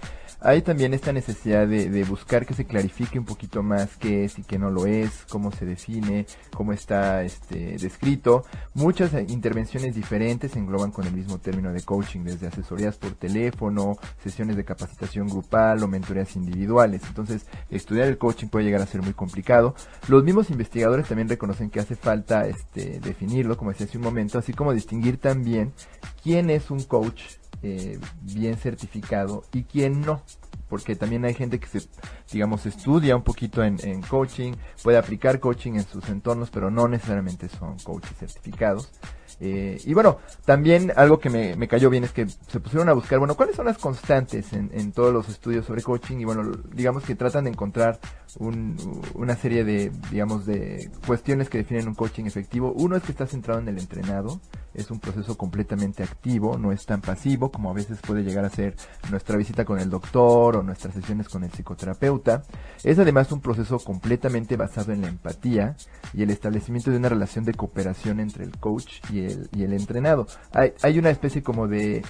hay 0.45 0.61
también 0.61 0.93
esta 0.93 1.11
necesidad 1.11 1.67
de, 1.67 2.03
buscar 2.03 2.45
que 2.45 2.53
se 2.53 2.65
clarifique 2.65 3.17
un 3.17 3.25
poquito 3.25 3.63
más 3.63 3.97
qué 3.97 4.25
es 4.25 4.37
y 4.37 4.43
qué 4.43 4.59
no 4.59 4.69
lo 4.69 4.85
es, 4.85 5.25
cómo 5.27 5.51
se 5.51 5.65
define, 5.65 6.27
cómo 6.53 6.71
está 6.71 7.23
este, 7.23 7.77
descrito. 7.79 8.45
Muchas 8.75 9.13
intervenciones 9.27 9.95
diferentes 9.95 10.55
engloban 10.55 10.91
con 10.91 11.07
el 11.07 11.13
mismo 11.13 11.39
término 11.39 11.73
de 11.73 11.81
coaching, 11.81 12.21
desde 12.23 12.45
asesorías 12.45 12.95
por 12.95 13.15
teléfono, 13.15 13.97
sesiones 14.23 14.55
de 14.55 14.63
capacitación 14.63 15.27
grupal 15.27 15.81
o 15.81 15.87
mentorías 15.87 16.35
individuales. 16.35 17.01
Entonces, 17.07 17.47
estudiar 17.71 18.07
el 18.07 18.19
coaching 18.19 18.47
puede 18.47 18.65
llegar 18.65 18.83
a 18.83 18.85
ser 18.85 19.01
muy 19.01 19.13
complicado. 19.13 19.73
Los 20.07 20.23
mismos 20.23 20.51
investigadores 20.51 21.07
también 21.07 21.27
reconocen 21.27 21.71
que 21.71 21.79
hace 21.79 21.95
falta 21.95 22.45
este, 22.45 22.99
definirlo, 22.99 23.57
como 23.57 23.71
decía 23.71 23.87
hace 23.87 23.97
un 23.97 24.03
momento, 24.03 24.37
así 24.37 24.53
como 24.53 24.73
distinguir 24.73 25.17
también 25.17 25.73
quién 26.21 26.51
es 26.51 26.69
un 26.69 26.83
coach 26.83 27.23
eh, 27.67 27.99
bien 28.21 28.57
certificado 28.57 29.43
y 29.51 29.63
quién 29.63 30.01
no. 30.01 30.21
Porque 30.69 30.95
también 30.95 31.25
hay 31.25 31.33
gente 31.33 31.59
que 31.59 31.67
se, 31.67 31.87
digamos, 32.31 32.65
estudia 32.65 33.15
un 33.15 33.23
poquito 33.23 33.63
en, 33.63 33.77
en 33.83 34.01
coaching, 34.01 34.53
puede 34.83 34.97
aplicar 34.97 35.39
coaching 35.39 35.73
en 35.73 35.85
sus 35.85 36.07
entornos, 36.09 36.51
pero 36.51 36.69
no 36.69 36.87
necesariamente 36.87 37.49
son 37.49 37.77
coaches 37.79 38.17
certificados. 38.17 38.91
Eh, 39.39 39.81
y 39.83 39.93
bueno, 39.93 40.17
también 40.45 40.93
algo 40.95 41.19
que 41.19 41.29
me, 41.29 41.55
me, 41.55 41.67
cayó 41.67 41.89
bien 41.89 42.03
es 42.03 42.11
que 42.11 42.27
se 42.27 42.59
pusieron 42.59 42.87
a 42.89 42.93
buscar, 42.93 43.19
bueno, 43.19 43.35
cuáles 43.35 43.55
son 43.55 43.65
las 43.65 43.77
constantes 43.77 44.53
en, 44.53 44.71
en 44.73 44.91
todos 44.91 45.13
los 45.13 45.27
estudios 45.27 45.65
sobre 45.65 45.81
coaching 45.81 46.17
y 46.19 46.25
bueno, 46.25 46.51
digamos 46.73 47.03
que 47.03 47.15
tratan 47.15 47.43
de 47.43 47.49
encontrar 47.51 47.99
un, 48.39 48.75
una 49.13 49.35
serie 49.35 49.63
de, 49.63 49.91
digamos, 50.11 50.45
de 50.45 50.89
cuestiones 51.05 51.49
que 51.49 51.59
definen 51.59 51.87
un 51.87 51.95
coaching 51.95 52.25
efectivo. 52.25 52.73
Uno 52.75 52.95
es 52.95 53.03
que 53.03 53.11
está 53.11 53.27
centrado 53.27 53.59
en 53.59 53.67
el 53.67 53.79
entrenado, 53.79 54.39
es 54.73 54.91
un 54.91 54.99
proceso 54.99 55.37
completamente 55.37 56.03
activo, 56.03 56.57
no 56.57 56.71
es 56.71 56.85
tan 56.85 57.01
pasivo 57.01 57.51
como 57.51 57.69
a 57.69 57.73
veces 57.73 57.99
puede 58.01 58.23
llegar 58.23 58.45
a 58.45 58.49
ser 58.49 58.75
nuestra 59.09 59.37
visita 59.37 59.63
con 59.63 59.79
el 59.79 59.89
doctor 59.89 60.57
o 60.57 60.63
nuestras 60.63 60.93
sesiones 60.93 61.29
con 61.29 61.43
el 61.43 61.51
psicoterapeuta. 61.51 62.43
Es 62.83 62.99
además 62.99 63.31
un 63.31 63.41
proceso 63.41 63.79
completamente 63.79 64.57
basado 64.57 64.91
en 64.91 65.01
la 65.01 65.07
empatía 65.07 65.75
y 66.13 66.23
el 66.23 66.29
establecimiento 66.29 66.91
de 66.91 66.97
una 66.97 67.09
relación 67.09 67.45
de 67.45 67.53
cooperación 67.53 68.19
entre 68.19 68.43
el 68.43 68.57
coach 68.57 68.99
y 69.11 69.19
el, 69.19 69.24
y 69.51 69.63
el 69.63 69.73
entrenado. 69.73 70.27
Hay, 70.51 70.73
hay 70.81 70.99
una 70.99 71.09
especie 71.09 71.43
como 71.43 71.67
de 71.67 72.03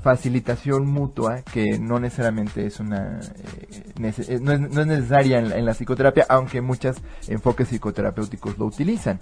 facilitación 0.00 0.86
mutua 0.86 1.42
que 1.42 1.78
no 1.78 1.98
necesariamente 1.98 2.66
es 2.66 2.80
una 2.80 3.20
eh, 3.20 3.82
eh, 4.28 4.38
no, 4.40 4.52
es, 4.52 4.60
necesaria 4.86 5.38
en 5.38 5.64
la, 5.64 5.74
psicoterapia 5.74 6.26
aunque 6.28 6.60
muchos 6.60 6.96
enfoques 7.26 7.68
psicoterapéuticos 7.68 8.58
lo 8.58 8.66
utilizan 8.66 9.18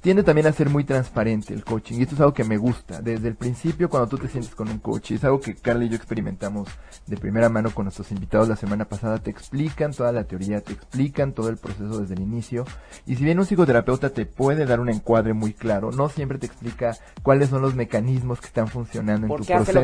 tiende 0.00 0.22
también 0.22 0.46
a 0.46 0.52
ser 0.52 0.68
muy 0.68 0.84
transparente 0.84 1.54
el 1.54 1.64
coaching 1.64 1.98
y 1.98 2.02
esto 2.02 2.14
es 2.14 2.20
algo 2.20 2.34
que 2.34 2.44
me 2.44 2.56
gusta 2.56 3.00
desde 3.00 3.28
el 3.28 3.34
principio 3.34 3.88
cuando 3.88 4.08
tú 4.08 4.18
te 4.18 4.28
sientes 4.28 4.54
con 4.54 4.68
un 4.68 4.78
coach 4.78 5.10
y 5.10 5.14
es 5.14 5.24
algo 5.24 5.40
que 5.40 5.54
Carla 5.54 5.84
y 5.84 5.88
yo 5.88 5.96
experimentamos 5.96 6.68
de 7.06 7.16
primera 7.16 7.48
mano 7.48 7.70
con 7.70 7.84
nuestros 7.84 8.12
invitados 8.12 8.48
la 8.48 8.56
semana 8.56 8.84
pasada 8.84 9.18
te 9.18 9.30
explican 9.30 9.92
toda 9.92 10.12
la 10.12 10.24
teoría 10.24 10.60
te 10.60 10.72
explican 10.72 11.32
todo 11.32 11.48
el 11.48 11.56
proceso 11.56 12.00
desde 12.00 12.14
el 12.14 12.20
inicio 12.20 12.64
y 13.06 13.16
si 13.16 13.24
bien 13.24 13.38
un 13.38 13.46
psicoterapeuta 13.46 14.10
te 14.10 14.26
puede 14.26 14.66
dar 14.66 14.80
un 14.80 14.90
encuadre 14.90 15.32
muy 15.32 15.52
claro 15.52 15.90
no 15.90 16.08
siempre 16.08 16.38
te 16.38 16.46
explica 16.46 16.96
cuáles 17.22 17.48
son 17.48 17.62
los 17.62 17.74
mecanismos 17.74 18.40
que 18.40 18.46
están 18.46 18.68
funcionando 18.68 19.26
en 19.26 19.36
tu 19.36 19.44
proceso 19.44 19.78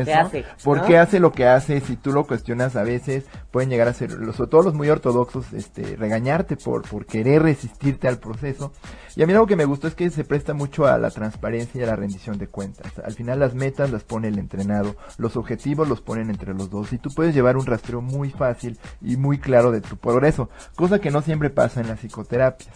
¿Por 0.63 0.85
qué 0.85 0.97
hace 0.97 1.19
lo 1.19 1.31
que 1.31 1.45
hace? 1.45 1.79
Si 1.81 1.95
tú 1.95 2.11
lo 2.11 2.25
cuestionas 2.25 2.75
a 2.75 2.83
veces, 2.83 3.25
pueden 3.51 3.69
llegar 3.69 3.87
a 3.87 3.93
ser, 3.93 4.11
sobre 4.11 4.49
todo 4.49 4.61
los 4.63 4.73
muy 4.73 4.89
ortodoxos, 4.89 5.53
este, 5.53 5.95
regañarte 5.95 6.57
por, 6.57 6.87
por 6.87 7.05
querer 7.05 7.43
resistirte 7.43 8.07
al 8.07 8.19
proceso. 8.19 8.71
Y 9.15 9.23
a 9.23 9.27
mí 9.27 9.33
algo 9.33 9.47
que 9.47 9.55
me 9.55 9.65
gustó 9.65 9.87
es 9.87 9.94
que 9.95 10.09
se 10.09 10.23
presta 10.23 10.53
mucho 10.53 10.85
a 10.85 10.97
la 10.97 11.09
transparencia 11.09 11.79
y 11.79 11.83
a 11.83 11.87
la 11.87 11.95
rendición 11.95 12.37
de 12.37 12.47
cuentas. 12.47 12.91
Al 13.03 13.13
final 13.13 13.39
las 13.39 13.55
metas 13.55 13.91
las 13.91 14.03
pone 14.03 14.27
el 14.27 14.37
entrenado, 14.37 14.95
los 15.17 15.37
objetivos 15.37 15.87
los 15.87 16.01
ponen 16.01 16.29
entre 16.29 16.53
los 16.53 16.69
dos 16.69 16.93
y 16.93 16.97
tú 16.97 17.09
puedes 17.09 17.33
llevar 17.33 17.57
un 17.57 17.65
rastreo 17.65 18.01
muy 18.01 18.29
fácil 18.29 18.77
y 19.01 19.17
muy 19.17 19.39
claro 19.39 19.71
de 19.71 19.81
tu 19.81 19.97
progreso, 19.97 20.49
cosa 20.75 20.99
que 20.99 21.11
no 21.11 21.21
siempre 21.21 21.49
pasa 21.49 21.81
en 21.81 21.87
las 21.87 21.99
psicoterapias. 21.99 22.75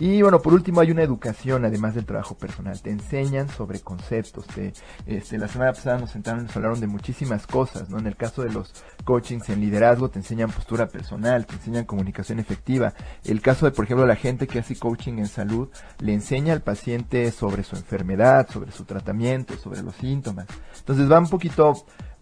Y 0.00 0.22
bueno, 0.22 0.40
por 0.40 0.54
último 0.54 0.80
hay 0.80 0.90
una 0.90 1.02
educación 1.02 1.66
además 1.66 1.94
del 1.94 2.06
trabajo 2.06 2.34
personal. 2.34 2.80
Te 2.80 2.90
enseñan 2.90 3.50
sobre 3.50 3.80
conceptos. 3.80 4.46
Te, 4.46 4.72
este, 5.04 5.36
la 5.36 5.46
semana 5.46 5.74
pasada 5.74 5.98
nos 5.98 6.10
sentaron 6.10 6.40
y 6.40 6.44
nos 6.44 6.56
hablaron 6.56 6.80
de 6.80 6.86
muchísimas 6.86 7.46
cosas, 7.46 7.90
¿no? 7.90 7.98
En 7.98 8.06
el 8.06 8.16
caso 8.16 8.42
de 8.42 8.50
los 8.50 8.72
coachings 9.04 9.50
en 9.50 9.60
liderazgo 9.60 10.08
te 10.08 10.18
enseñan 10.18 10.50
postura 10.50 10.88
personal, 10.88 11.44
te 11.44 11.52
enseñan 11.52 11.84
comunicación 11.84 12.38
efectiva. 12.38 12.94
El 13.24 13.42
caso 13.42 13.66
de, 13.66 13.72
por 13.72 13.84
ejemplo, 13.84 14.06
la 14.06 14.16
gente 14.16 14.46
que 14.46 14.60
hace 14.60 14.74
coaching 14.74 15.18
en 15.18 15.28
salud 15.28 15.68
le 15.98 16.14
enseña 16.14 16.54
al 16.54 16.62
paciente 16.62 17.30
sobre 17.30 17.62
su 17.62 17.76
enfermedad, 17.76 18.48
sobre 18.50 18.72
su 18.72 18.86
tratamiento, 18.86 19.58
sobre 19.58 19.82
los 19.82 19.94
síntomas. 19.96 20.46
Entonces 20.78 21.12
va 21.12 21.18
un 21.18 21.28
poquito 21.28 21.74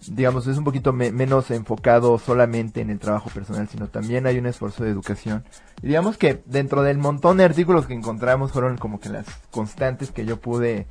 digamos, 0.06 0.46
es 0.46 0.56
un 0.56 0.64
poquito 0.64 0.92
menos 0.92 1.50
enfocado 1.50 2.18
solamente 2.18 2.80
en 2.80 2.90
el 2.90 2.98
trabajo 2.98 3.30
personal, 3.30 3.68
sino 3.68 3.88
también 3.88 4.26
hay 4.26 4.38
un 4.38 4.46
esfuerzo 4.46 4.84
de 4.84 4.90
educación. 4.90 5.44
Y 5.82 5.88
digamos 5.88 6.16
que 6.16 6.42
dentro 6.46 6.82
del 6.82 6.98
montón 6.98 7.36
de 7.38 7.44
artículos 7.44 7.86
que 7.86 7.94
encontramos 7.94 8.52
fueron 8.52 8.78
como 8.78 9.00
que 9.00 9.08
las 9.08 9.26
constantes 9.50 10.10
que 10.10 10.24
yo 10.24 10.40
pude 10.40 10.86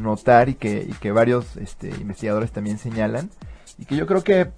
notar 0.00 0.48
y 0.48 0.54
que, 0.54 0.88
que 1.00 1.12
varios 1.12 1.56
este, 1.56 1.88
investigadores 1.88 2.52
también 2.52 2.78
señalan. 2.78 3.30
Y 3.78 3.84
que 3.84 3.96
yo 3.96 4.06
creo 4.06 4.22
que 4.22 4.50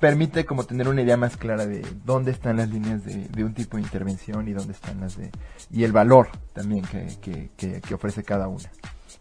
permite 0.00 0.44
como 0.44 0.64
tener 0.64 0.88
una 0.88 1.02
idea 1.02 1.16
más 1.16 1.36
clara 1.36 1.66
de 1.66 1.86
dónde 2.04 2.30
están 2.30 2.56
las 2.56 2.70
líneas 2.70 3.04
de, 3.04 3.28
de 3.28 3.44
un 3.44 3.54
tipo 3.54 3.76
de 3.76 3.82
intervención 3.82 4.48
y 4.48 4.52
dónde 4.52 4.72
están 4.72 5.00
las 5.00 5.16
de... 5.16 5.30
y 5.70 5.84
el 5.84 5.92
valor 5.92 6.28
también 6.54 6.84
que, 6.84 7.50
que, 7.56 7.80
que 7.80 7.94
ofrece 7.94 8.24
cada 8.24 8.48
una. 8.48 8.70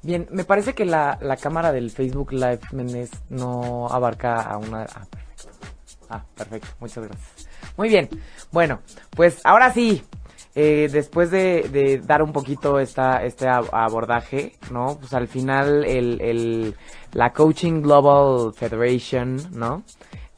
Bien, 0.03 0.27
me 0.31 0.43
parece 0.43 0.73
que 0.73 0.85
la, 0.85 1.17
la 1.21 1.37
cámara 1.37 1.71
del 1.71 1.89
Facebook 1.89 2.33
Live 2.33 2.59
Menes 2.73 3.09
no 3.29 3.87
abarca 3.87 4.41
a 4.41 4.57
una... 4.57 4.83
Ah, 4.83 5.07
perfecto. 5.09 5.57
Ah, 6.09 6.23
perfecto. 6.35 6.67
Muchas 6.79 7.05
gracias. 7.05 7.47
Muy 7.77 7.87
bien. 7.87 8.09
Bueno, 8.51 8.81
pues 9.15 9.39
ahora 9.45 9.71
sí. 9.71 10.03
Eh, 10.55 10.87
después 10.91 11.31
de, 11.31 12.01
dar 12.05 12.21
un 12.21 12.31
poquito 12.31 12.79
esta, 12.79 13.23
este 13.23 13.47
abordaje, 13.47 14.53
¿no? 14.71 14.97
Pues 14.99 15.13
al 15.13 15.27
final 15.27 15.83
el, 15.83 16.21
el, 16.21 16.75
la 17.13 17.33
Coaching 17.33 17.81
Global 17.81 18.53
Federation, 18.53 19.37
¿no? 19.51 19.83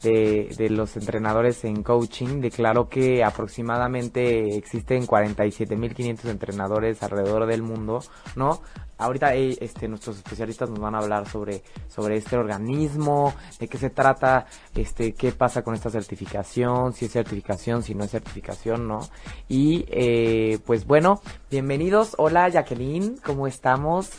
De, 0.02 0.54
de, 0.56 0.70
los 0.70 0.96
entrenadores 0.96 1.64
en 1.64 1.82
coaching 1.82 2.40
declaró 2.40 2.88
que 2.88 3.24
aproximadamente 3.24 4.56
existen 4.56 5.06
47.500 5.06 6.30
entrenadores 6.30 7.02
alrededor 7.02 7.46
del 7.46 7.62
mundo, 7.62 8.00
¿no? 8.36 8.60
Ahorita 8.98 9.34
eh, 9.34 9.56
este, 9.60 9.88
nuestros 9.88 10.16
especialistas 10.16 10.70
nos 10.70 10.78
van 10.78 10.94
a 10.94 10.98
hablar 10.98 11.28
sobre, 11.28 11.62
sobre 11.88 12.16
este 12.16 12.36
organismo, 12.36 13.34
de 13.58 13.68
qué 13.68 13.78
se 13.78 13.90
trata, 13.90 14.46
este, 14.74 15.12
qué 15.12 15.32
pasa 15.32 15.62
con 15.62 15.74
esta 15.74 15.90
certificación, 15.90 16.92
si 16.92 17.06
es 17.06 17.12
certificación, 17.12 17.82
si 17.82 17.94
no 17.94 18.04
es 18.04 18.10
certificación, 18.10 18.88
¿no? 18.88 19.00
Y 19.48 19.84
eh, 19.88 20.58
pues 20.64 20.86
bueno, 20.86 21.20
bienvenidos. 21.50 22.14
Hola 22.18 22.48
Jacqueline, 22.48 23.18
¿cómo 23.24 23.46
estamos? 23.46 24.10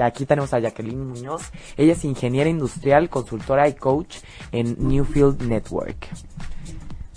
Aquí 0.00 0.26
tenemos 0.26 0.52
a 0.54 0.58
Jacqueline 0.58 1.08
Muñoz. 1.08 1.42
Ella 1.76 1.92
es 1.92 2.04
ingeniera 2.04 2.50
industrial, 2.50 3.08
consultora 3.08 3.68
y 3.68 3.74
coach 3.74 4.16
en 4.52 4.76
Newfield 4.78 5.42
Network. 5.42 6.08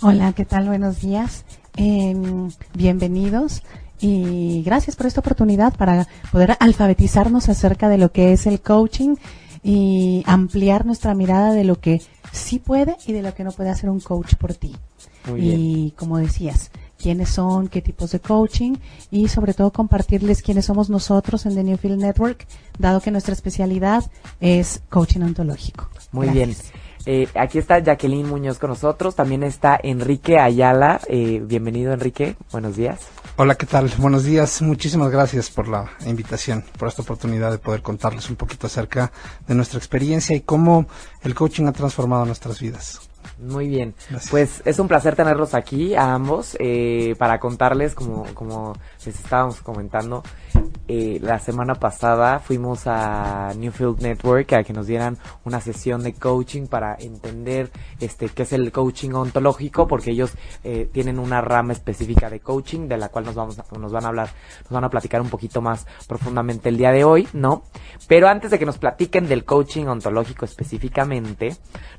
Hola, 0.00 0.32
¿qué 0.32 0.44
tal? 0.44 0.66
Buenos 0.66 1.00
días. 1.00 1.44
Em, 1.76 2.50
bienvenidos 2.74 3.62
y 4.00 4.62
gracias 4.64 4.96
por 4.96 5.06
esta 5.06 5.20
oportunidad 5.20 5.74
para 5.76 6.06
poder 6.30 6.56
alfabetizarnos 6.60 7.48
acerca 7.48 7.88
de 7.88 7.98
lo 7.98 8.12
que 8.12 8.32
es 8.32 8.46
el 8.46 8.60
coaching 8.60 9.16
y 9.62 10.22
ampliar 10.26 10.84
nuestra 10.84 11.14
mirada 11.14 11.52
de 11.52 11.64
lo 11.64 11.80
que 11.80 12.02
sí 12.32 12.58
puede 12.58 12.96
y 13.06 13.12
de 13.12 13.22
lo 13.22 13.34
que 13.34 13.44
no 13.44 13.52
puede 13.52 13.70
hacer 13.70 13.88
un 13.88 14.00
coach 14.00 14.34
por 14.34 14.54
ti. 14.54 14.74
y 15.38 15.92
como 15.96 16.18
decías, 16.18 16.70
quiénes 16.98 17.30
son, 17.30 17.68
qué 17.68 17.82
tipos 17.82 18.12
de 18.12 18.20
coaching 18.20 18.76
y 19.10 19.28
sobre 19.28 19.54
todo 19.54 19.72
compartirles 19.72 20.42
quiénes 20.42 20.66
somos 20.66 20.90
nosotros 20.90 21.46
en 21.46 21.54
The 21.54 21.64
Newfield 21.64 22.00
Network, 22.00 22.46
dado 22.78 23.00
que 23.00 23.10
nuestra 23.10 23.34
especialidad 23.34 24.10
es 24.40 24.82
coaching 24.90 25.20
ontológico. 25.20 25.88
Muy 26.12 26.28
bien. 26.28 26.54
Eh, 27.06 27.28
aquí 27.34 27.58
está 27.58 27.78
Jacqueline 27.80 28.26
Muñoz 28.26 28.58
con 28.58 28.70
nosotros, 28.70 29.14
también 29.14 29.42
está 29.42 29.78
Enrique 29.82 30.38
Ayala. 30.38 31.00
Eh, 31.08 31.42
bienvenido 31.44 31.92
Enrique, 31.92 32.36
buenos 32.50 32.76
días. 32.76 33.00
Hola, 33.36 33.56
¿qué 33.56 33.66
tal? 33.66 33.90
Buenos 33.98 34.24
días, 34.24 34.62
muchísimas 34.62 35.10
gracias 35.10 35.50
por 35.50 35.68
la 35.68 35.90
invitación, 36.06 36.64
por 36.78 36.88
esta 36.88 37.02
oportunidad 37.02 37.50
de 37.50 37.58
poder 37.58 37.82
contarles 37.82 38.30
un 38.30 38.36
poquito 38.36 38.68
acerca 38.68 39.12
de 39.46 39.54
nuestra 39.54 39.78
experiencia 39.78 40.34
y 40.34 40.40
cómo 40.40 40.86
el 41.22 41.34
coaching 41.34 41.66
ha 41.66 41.72
transformado 41.72 42.24
nuestras 42.24 42.60
vidas. 42.60 43.00
Muy 43.38 43.68
bien, 43.68 43.94
pues 44.30 44.62
es 44.64 44.78
un 44.78 44.86
placer 44.86 45.16
tenerlos 45.16 45.54
aquí 45.54 45.94
a 45.94 46.14
ambos 46.14 46.56
eh, 46.60 47.16
para 47.18 47.40
contarles, 47.40 47.94
como, 47.94 48.24
como 48.34 48.74
les 49.04 49.16
estábamos 49.16 49.60
comentando, 49.60 50.22
eh, 50.86 51.18
la 51.22 51.38
semana 51.38 51.74
pasada 51.76 52.38
fuimos 52.40 52.82
a 52.86 53.52
Newfield 53.56 54.00
Network 54.02 54.52
a 54.52 54.62
que 54.64 54.72
nos 54.74 54.86
dieran 54.86 55.16
una 55.44 55.60
sesión 55.60 56.02
de 56.02 56.12
coaching 56.12 56.66
para 56.66 56.94
entender 56.98 57.70
este 58.00 58.28
qué 58.28 58.42
es 58.42 58.52
el 58.52 58.70
coaching 58.70 59.12
ontológico, 59.12 59.86
porque 59.88 60.10
ellos 60.10 60.32
eh, 60.62 60.88
tienen 60.92 61.18
una 61.18 61.40
rama 61.40 61.72
específica 61.72 62.28
de 62.28 62.40
coaching 62.40 62.86
de 62.88 62.98
la 62.98 63.08
cual 63.08 63.24
nos 63.24 63.34
vamos 63.34 63.58
a- 63.58 63.64
nos 63.78 63.92
van 63.92 64.04
a 64.04 64.08
hablar, 64.08 64.28
nos 64.64 64.70
van 64.72 64.84
a 64.84 64.90
platicar 64.90 65.20
un 65.22 65.30
poquito 65.30 65.62
más 65.62 65.86
profundamente 66.06 66.68
el 66.68 66.76
día 66.76 66.92
de 66.92 67.04
hoy, 67.04 67.28
¿no? 67.32 67.62
Pero 68.06 68.28
antes 68.28 68.50
de 68.50 68.58
que 68.58 68.66
nos 68.66 68.78
platiquen 68.78 69.26
del 69.26 69.44
coaching 69.44 69.86
ontológico 69.86 70.44
específicamente, 70.44 71.56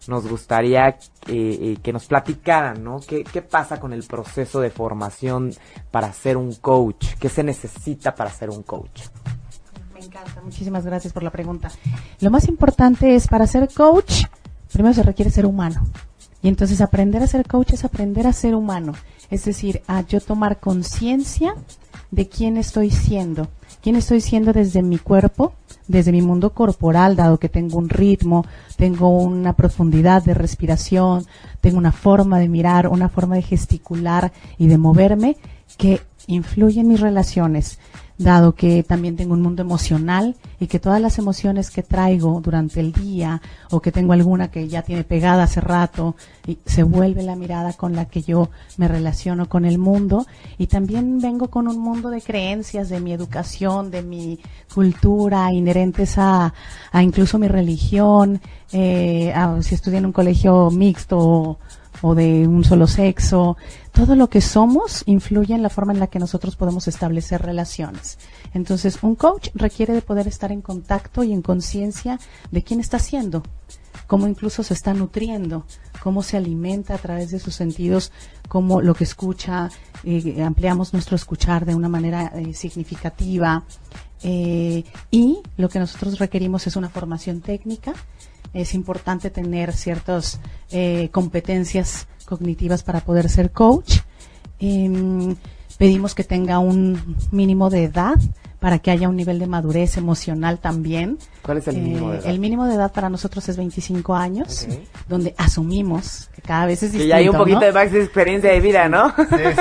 nos 0.08 0.28
gustaría 0.28 0.90
eh, 0.90 0.98
eh, 1.28 1.78
que 1.82 1.92
nos 1.92 2.06
platicaran, 2.06 2.84
¿no? 2.84 3.00
¿Qué, 3.00 3.24
¿Qué 3.24 3.42
pasa 3.42 3.80
con 3.80 3.94
el 3.94 4.04
proceso 4.04 4.60
de 4.62 4.70
formación 4.70 5.52
para 5.90 6.14
ser 6.14 6.38
un 6.38 6.54
coach? 6.56 7.16
¿Qué 7.20 7.30
se 7.30 7.44
necesita 7.44 8.14
para 8.14 8.30
ser 8.30 8.45
un 8.50 8.64
coach? 8.64 9.02
Me 9.94 10.00
encanta, 10.02 10.42
muchísimas 10.44 10.86
gracias 10.86 11.14
por 11.14 11.24
la 11.24 11.32
pregunta. 11.32 11.72
Lo 12.20 12.32
más 12.32 12.48
importante 12.48 13.16
es 13.16 13.28
para 13.28 13.48
ser 13.48 13.70
coach, 13.74 14.26
primero 14.72 14.94
se 14.94 15.04
requiere 15.04 15.32
ser 15.32 15.46
humano. 15.46 15.86
Y 16.42 16.48
entonces 16.48 16.82
aprender 16.82 17.24
a 17.24 17.28
ser 17.28 17.48
coach 17.48 17.74
es 17.74 17.86
aprender 17.86 18.28
a 18.28 18.34
ser 18.34 18.54
humano. 18.54 18.94
Es 19.32 19.46
decir, 19.46 19.82
a 19.88 20.02
yo 20.02 20.22
tomar 20.22 20.60
conciencia 20.60 21.56
de 22.12 22.30
quién 22.30 22.58
estoy 22.58 22.92
siendo. 22.92 23.48
Quién 23.82 23.96
estoy 23.96 24.22
siendo 24.22 24.54
desde 24.54 24.82
mi 24.82 24.98
cuerpo, 24.98 25.54
desde 25.88 26.12
mi 26.12 26.22
mundo 26.22 26.52
corporal, 26.52 27.16
dado 27.16 27.40
que 27.40 27.50
tengo 27.50 27.78
un 27.78 27.90
ritmo, 27.90 28.46
tengo 28.78 29.10
una 29.10 29.54
profundidad 29.54 30.24
de 30.24 30.34
respiración, 30.34 31.26
tengo 31.62 31.78
una 31.78 31.92
forma 31.92 32.40
de 32.40 32.50
mirar, 32.50 32.88
una 32.88 33.10
forma 33.10 33.36
de 33.36 33.42
gesticular 33.42 34.32
y 34.58 34.68
de 34.68 34.78
moverme 34.78 35.38
que 35.78 36.02
influye 36.28 36.82
en 36.82 36.88
mis 36.88 37.00
relaciones 37.00 37.80
dado 38.18 38.56
que 38.56 38.82
también 38.84 39.18
tengo 39.18 39.34
un 39.34 39.42
mundo 39.42 39.62
emocional 39.62 40.36
y 40.60 40.68
que 40.68 40.80
todas 40.80 41.02
las 41.02 41.18
emociones 41.18 41.70
que 41.70 41.84
traigo 41.84 42.40
durante 42.42 42.80
el 42.80 42.94
día 42.94 43.42
o 43.72 43.82
que 43.82 43.92
tengo 43.92 44.14
alguna 44.14 44.50
que 44.50 44.70
ya 44.70 44.84
tiene 44.84 45.04
pegada 45.04 45.44
hace 45.44 45.60
rato 45.60 46.16
y 46.48 46.58
se 46.66 46.84
vuelve 46.84 47.24
la 47.24 47.36
mirada 47.36 47.74
con 47.74 47.94
la 47.94 48.06
que 48.06 48.22
yo 48.22 48.50
me 48.78 48.88
relaciono 48.88 49.50
con 49.50 49.66
el 49.66 49.78
mundo. 49.80 50.26
Y 50.58 50.68
también 50.68 51.20
vengo 51.20 51.50
con 51.50 51.68
un 51.68 51.78
mundo 51.78 52.10
de 52.10 52.22
creencias 52.22 52.88
de 52.88 53.02
mi 53.02 53.12
educación, 53.12 53.92
de 53.92 54.02
mi 54.02 54.40
cultura 54.74 55.52
inherentes 55.52 56.18
a, 56.18 56.54
a 56.92 57.04
incluso 57.04 57.38
mi 57.38 57.48
religión, 57.50 58.40
eh, 58.72 59.34
a- 59.34 59.62
si 59.62 59.76
estudié 59.76 59.98
en 59.98 60.06
un 60.06 60.12
colegio 60.14 60.70
mixto 60.72 61.58
o, 62.06 62.14
de 62.14 62.48
un 62.48 62.64
solo 62.64 62.86
sexo, 62.86 63.58
todo 63.92 64.16
lo 64.16 64.30
que 64.30 64.40
somos 64.40 65.02
influye 65.08 65.56
en 65.56 65.64
la 65.64 65.70
forma 65.70 65.92
en 65.92 66.00
la 66.00 66.08
que 66.08 66.20
nosotros 66.20 66.56
podemos 66.56 66.88
establecer 66.88 67.42
relaciones. 67.42 68.20
Entonces, 68.54 69.00
un 69.02 69.16
coach 69.16 69.50
requiere 69.56 69.94
de 69.94 70.04
poder 70.04 70.28
estar 70.28 70.52
en 70.52 70.62
contacto 70.62 71.24
y 71.24 71.34
en 71.34 71.42
conciencia 71.42 72.20
de 72.52 72.62
quién 72.62 72.80
está 72.80 73.00
siendo, 73.00 73.42
cómo 74.06 74.28
incluso 74.28 74.62
se 74.62 74.76
está 74.76 74.94
nutriendo, 74.94 75.66
cómo 76.04 76.22
se 76.22 76.38
alimenta 76.38 76.94
a 76.94 77.00
través 77.00 77.32
de 77.32 77.40
sus 77.40 77.56
sentidos, 77.56 78.12
cómo 78.48 78.82
lo 78.82 78.94
que 78.94 79.04
escucha, 79.04 79.72
eh, 80.04 80.44
ampliamos 80.44 80.94
nuestro 80.94 81.16
escuchar 81.16 81.66
de 81.66 81.74
una 81.74 81.90
manera 81.90 82.32
eh, 82.36 82.54
significativa. 82.54 83.64
eh, 84.22 84.84
y 85.12 85.40
lo 85.58 85.70
que 85.70 85.80
nosotros 85.80 86.20
requerimos 86.20 86.68
es 86.68 86.76
una 86.76 86.90
formación 86.90 87.42
técnica. 87.42 87.94
Es 88.56 88.74
importante 88.74 89.30
tener 89.30 89.74
ciertas 89.74 90.40
eh, 90.72 91.10
competencias 91.12 92.08
cognitivas 92.26 92.82
para 92.84 93.02
poder 93.02 93.30
ser 93.30 93.52
coach. 93.52 93.98
Em, 94.60 95.36
pedimos 95.78 96.16
que 96.16 96.24
tenga 96.24 96.60
un 96.60 97.18
mínimo 97.32 97.70
de 97.70 97.84
edad 97.84 98.16
para 98.62 98.80
que 98.80 98.90
haya 98.90 99.10
un 99.10 99.16
nivel 99.18 99.38
de 99.38 99.46
madurez 99.46 99.98
emocional 99.98 100.58
también. 100.60 101.20
¿Cuál 101.44 101.58
es 101.60 101.68
el 101.68 101.76
mínimo 101.78 102.10
de 102.10 102.16
Eh, 102.16 102.20
edad? 102.22 102.30
El 102.30 102.40
mínimo 102.40 102.66
de 102.66 102.76
edad 102.76 102.92
para 102.94 103.10
nosotros 103.10 103.48
es 103.50 103.58
25 103.58 104.16
años, 104.16 104.66
donde 105.08 105.36
asumimos 105.38 106.30
que 106.34 106.42
cada 106.42 106.66
vez 106.66 106.82
es 106.82 106.92
Que 106.92 106.98
distinto. 107.00 107.10
ya 107.10 107.16
hay 107.18 107.30
un 107.30 107.36
poquito 107.38 107.60
¿no? 107.60 107.66
de 107.66 107.72
más 107.74 107.94
experiencia 107.94 108.52
de 108.52 108.60
vida, 108.62 108.88
¿no? 108.90 109.14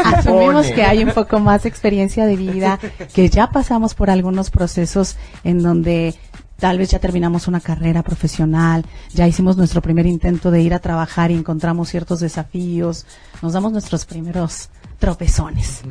Asumimos 0.04 0.68
que 0.68 0.84
hay 0.84 1.02
un 1.04 1.10
poco 1.10 1.38
más 1.40 1.66
experiencia 1.66 2.24
de 2.24 2.36
vida, 2.36 2.78
que 3.12 3.28
ya 3.28 3.50
pasamos 3.50 3.94
por 3.94 4.08
algunos 4.08 4.50
procesos 4.50 5.16
en 5.42 5.60
donde 5.62 6.14
tal 6.58 6.78
vez 6.78 6.90
ya 6.90 6.98
terminamos 6.98 7.48
una 7.48 7.60
carrera 7.60 8.02
profesional, 8.02 8.84
ya 9.12 9.26
hicimos 9.26 9.56
nuestro 9.56 9.82
primer 9.82 10.06
intento 10.06 10.50
de 10.50 10.62
ir 10.62 10.74
a 10.74 10.78
trabajar 10.78 11.30
y 11.30 11.34
encontramos 11.34 11.88
ciertos 11.88 12.20
desafíos, 12.20 13.06
nos 13.42 13.52
damos 13.52 13.72
nuestros 13.72 14.04
primeros 14.04 14.70
tropezones. 14.98 15.82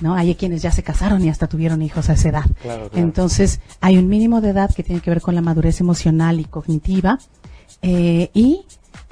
¿No? 0.00 0.14
Hay 0.14 0.34
quienes 0.34 0.60
ya 0.60 0.72
se 0.72 0.82
casaron 0.82 1.24
y 1.24 1.28
hasta 1.28 1.46
tuvieron 1.46 1.80
hijos 1.80 2.10
a 2.10 2.14
esa 2.14 2.28
edad. 2.28 2.44
Claro, 2.62 2.90
claro. 2.90 3.06
Entonces, 3.06 3.60
hay 3.80 3.96
un 3.96 4.08
mínimo 4.08 4.40
de 4.40 4.50
edad 4.50 4.74
que 4.74 4.82
tiene 4.82 5.00
que 5.00 5.10
ver 5.10 5.20
con 5.20 5.36
la 5.36 5.40
madurez 5.40 5.80
emocional 5.80 6.40
y 6.40 6.44
cognitiva 6.44 7.20
eh, 7.80 8.30
y 8.34 8.64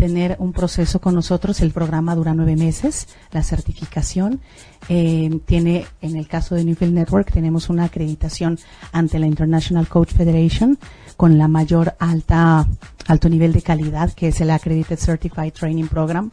tener 0.02 0.34
un 0.40 0.52
proceso 0.52 1.00
con 1.00 1.14
nosotros. 1.14 1.60
El 1.60 1.70
programa 1.70 2.16
dura 2.16 2.34
nueve 2.34 2.56
meses, 2.56 3.06
la 3.30 3.44
certificación 3.44 4.40
eh, 4.88 5.38
tiene, 5.46 5.86
en 6.00 6.16
el 6.16 6.26
caso 6.26 6.56
de 6.56 6.64
Newfield 6.64 6.92
Network, 6.92 7.30
tenemos 7.30 7.70
una 7.70 7.84
acreditación 7.84 8.58
ante 8.90 9.20
la 9.20 9.28
International 9.28 9.86
Coach 9.86 10.12
Federation 10.12 10.76
con 11.16 11.38
la 11.38 11.46
mayor 11.46 11.94
alta, 12.00 12.66
alto 13.06 13.28
nivel 13.28 13.52
de 13.52 13.62
calidad, 13.62 14.12
que 14.12 14.26
es 14.26 14.40
el 14.40 14.50
Accredited 14.50 14.98
Certified 14.98 15.52
Training 15.52 15.86
Program. 15.86 16.30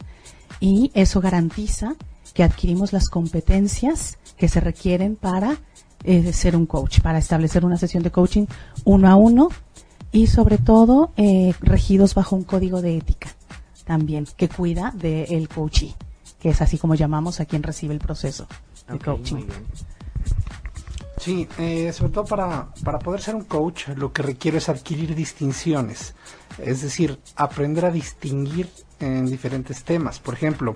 Y 0.58 0.90
eso 0.94 1.20
garantiza 1.20 1.94
que 2.34 2.42
adquirimos 2.42 2.92
las 2.92 3.08
competencias 3.08 4.18
que 4.36 4.48
se 4.48 4.58
requieren 4.58 5.14
para 5.14 5.58
eh, 6.02 6.32
ser 6.32 6.56
un 6.56 6.66
coach, 6.66 7.02
para 7.02 7.18
establecer 7.18 7.64
una 7.64 7.76
sesión 7.76 8.02
de 8.02 8.10
coaching 8.10 8.46
uno 8.84 9.08
a 9.08 9.14
uno 9.14 9.48
y 10.10 10.26
sobre 10.26 10.58
todo 10.58 11.12
eh, 11.16 11.54
regidos 11.60 12.16
bajo 12.16 12.34
un 12.34 12.42
código 12.42 12.82
de 12.82 12.96
ética 12.96 13.28
también 13.90 14.24
que 14.36 14.48
cuida 14.48 14.92
del 14.94 15.48
coachee, 15.48 15.96
que 16.40 16.50
es 16.50 16.62
así 16.62 16.78
como 16.78 16.94
llamamos 16.94 17.40
a 17.40 17.44
quien 17.44 17.60
recibe 17.60 17.92
el 17.92 17.98
proceso 17.98 18.46
de 18.88 19.00
coaching. 19.00 19.46
Sí, 21.18 21.48
eh, 21.58 21.92
sobre 21.92 22.12
todo 22.12 22.24
para, 22.24 22.68
para 22.84 23.00
poder 23.00 23.20
ser 23.20 23.34
un 23.34 23.42
coach 23.42 23.88
lo 23.96 24.12
que 24.12 24.22
requiere 24.22 24.58
es 24.58 24.68
adquirir 24.68 25.16
distinciones, 25.16 26.14
es 26.58 26.82
decir, 26.82 27.18
aprender 27.34 27.84
a 27.84 27.90
distinguir 27.90 28.68
en 29.00 29.26
diferentes 29.26 29.82
temas. 29.82 30.20
Por 30.20 30.34
ejemplo, 30.34 30.74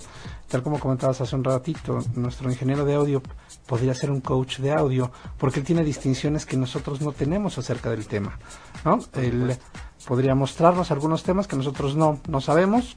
tal 0.49 0.65
como 0.65 0.81
comentabas 0.81 1.21
hace 1.21 1.37
un 1.37 1.45
ratito, 1.45 2.01
nuestro 2.17 2.51
ingeniero 2.51 2.85
de 2.85 2.95
audio 2.95 3.23
podría 3.69 3.95
ser 3.95 4.11
un 4.11 4.23
coach 4.23 4.59
de 4.59 4.73
audio 4.73 5.13
porque 5.39 5.61
él 5.61 5.67
tiene 5.67 5.85
distinciones 5.85 6.47
que 6.47 6.57
nosotros 6.57 7.01
no 7.01 7.13
tenemos 7.13 7.59
acerca 7.59 7.91
del 7.91 8.09
tema. 8.09 8.41
¿no? 8.85 8.99
Él 9.15 9.57
podría 10.07 10.35
mostrarnos 10.35 10.91
algunos 10.91 11.23
temas 11.23 11.47
que 11.47 11.57
nosotros 11.57 11.97
no, 11.97 12.21
no 12.29 12.41
sabemos 12.41 12.97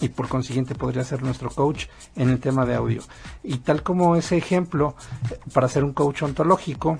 y 0.00 0.08
por 0.08 0.28
consiguiente 0.28 0.74
podría 0.74 1.04
ser 1.04 1.22
nuestro 1.22 1.50
coach 1.50 1.86
en 2.16 2.30
el 2.30 2.40
tema 2.40 2.66
de 2.66 2.74
audio. 2.74 3.02
Y 3.42 3.58
tal 3.58 3.82
como 3.82 4.16
ese 4.16 4.36
ejemplo, 4.36 4.96
para 5.52 5.68
ser 5.68 5.84
un 5.84 5.92
coach 5.92 6.22
ontológico, 6.22 6.98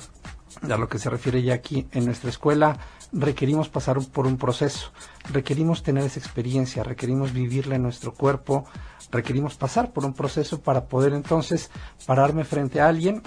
a 0.63 0.77
lo 0.77 0.89
que 0.89 0.99
se 0.99 1.11
refiere 1.11 1.43
ya 1.43 1.55
aquí 1.55 1.87
en 1.93 2.05
nuestra 2.05 2.31
escuela, 2.31 2.79
requerimos 3.13 3.69
pasar 3.69 3.99
por 4.13 4.27
un 4.27 4.37
proceso, 4.37 4.93
requerimos 5.33 5.83
tener 5.83 6.05
esa 6.05 6.21
experiencia, 6.21 6.83
requerimos 6.83 7.33
vivirla 7.33 7.77
en 7.77 7.83
nuestro 7.83 8.15
cuerpo, 8.15 8.65
requerimos 9.11 9.57
pasar 9.57 9.93
por 9.93 10.05
un 10.05 10.15
proceso 10.15 10.61
para 10.61 10.87
poder 10.87 11.13
entonces 11.13 11.71
pararme 12.07 12.45
frente 12.45 12.81
a 12.81 12.89
alguien 12.89 13.23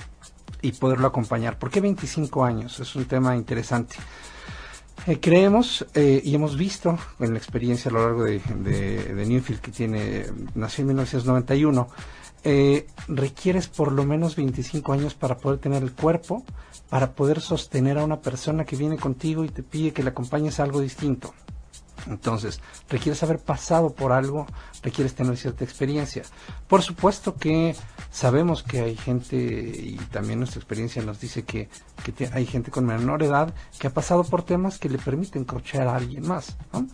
y 0.62 0.72
poderlo 0.72 1.08
acompañar. 1.08 1.60
¿Por 1.60 1.70
qué 1.70 1.82
25 1.82 2.44
años? 2.44 2.80
Es 2.80 2.96
un 2.96 3.06
tema 3.06 3.36
interesante. 3.36 3.96
Eh, 5.06 5.20
creemos 5.20 5.86
eh, 5.94 6.22
y 6.24 6.36
hemos 6.36 6.58
visto 6.58 6.98
en 7.20 7.32
la 7.32 7.38
experiencia 7.38 7.90
a 7.90 7.94
lo 7.94 8.04
largo 8.04 8.24
de, 8.24 8.40
de, 8.40 9.26
Newfield, 9.26 9.62
que 9.62 9.72
tiene, 9.72 10.26
nació 10.56 10.82
en 10.82 10.88
1991, 10.88 11.88
eh, 12.44 12.88
requieres 13.08 13.68
por 13.68 13.92
lo 13.92 14.04
menos 14.04 14.36
25 14.36 14.94
años 14.94 15.14
para 15.14 15.38
poder 15.38 15.60
tener 15.60 15.84
el 15.84 15.94
cuerpo, 15.94 16.44
para 16.90 17.14
poder 17.14 17.42
sostener 17.42 17.98
a 17.98 18.04
una 18.04 18.22
persona 18.22 18.66
que 18.66 18.76
viene 18.76 18.98
contigo 18.98 19.46
y 19.46 19.50
te 19.50 19.64
pide 19.64 19.92
que 19.92 20.04
le 20.04 20.10
acompañes 20.10 20.60
a 20.60 20.64
algo 20.64 20.82
distinto. 20.82 21.34
Entonces, 22.10 22.60
requieres 22.90 23.22
haber 23.24 23.40
pasado 23.40 23.94
por 23.94 24.12
algo, 24.12 24.46
requieres 24.84 25.14
tener 25.16 25.36
cierta 25.38 25.64
experiencia. 25.64 26.24
Por 26.68 26.82
supuesto 26.82 27.36
que 27.36 27.76
sabemos 28.12 28.64
que 28.64 28.80
hay 28.82 28.96
gente, 28.96 29.36
y 29.38 29.96
también 30.12 30.40
nuestra 30.40 30.60
experiencia 30.60 31.02
nos 31.04 31.20
dice 31.20 31.44
que, 31.44 31.70
que 32.04 32.12
te- 32.12 32.30
hay 32.34 32.46
gente 32.46 32.72
con 32.72 32.86
menor 32.86 33.24
edad 33.24 33.54
que 33.80 33.88
ha 33.88 33.90
pasado 33.94 34.24
por 34.24 34.44
temas 34.44 34.80
que 34.80 34.90
le 34.90 34.98
permiten 34.98 35.44
coachear 35.46 35.88
a 35.88 35.96
alguien 35.96 36.28
más. 36.28 36.56
¿no? 36.74 36.88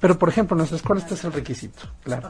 Pero, 0.00 0.18
por 0.18 0.28
ejemplo, 0.28 0.54
en 0.54 0.58
nuestra 0.58 0.76
escuela 0.76 1.00
este 1.02 1.14
es 1.14 1.24
el 1.24 1.32
requisito. 1.32 1.82
Claro. 2.02 2.28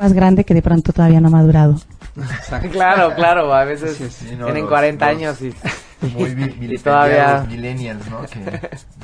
Más 0.00 0.12
grande 0.12 0.44
que 0.44 0.54
de 0.54 0.62
pronto 0.62 0.92
todavía 0.92 1.20
no 1.20 1.28
ha 1.28 1.32
madurado. 1.32 1.76
Exacto. 2.16 2.68
Claro, 2.80 3.14
claro, 3.14 3.52
a 3.52 3.64
veces 3.64 3.98
tienen 4.18 4.38
los- 4.62 4.68
40 4.68 5.04
los- 5.06 5.16
años 5.16 5.42
y 5.42 5.54
Muy 6.14 6.34
bi- 6.34 6.56
Y 6.74 6.78
todavía- 6.78 7.44
millennials, 7.48 8.08
¿no? 8.08 8.22
Que 8.26 8.40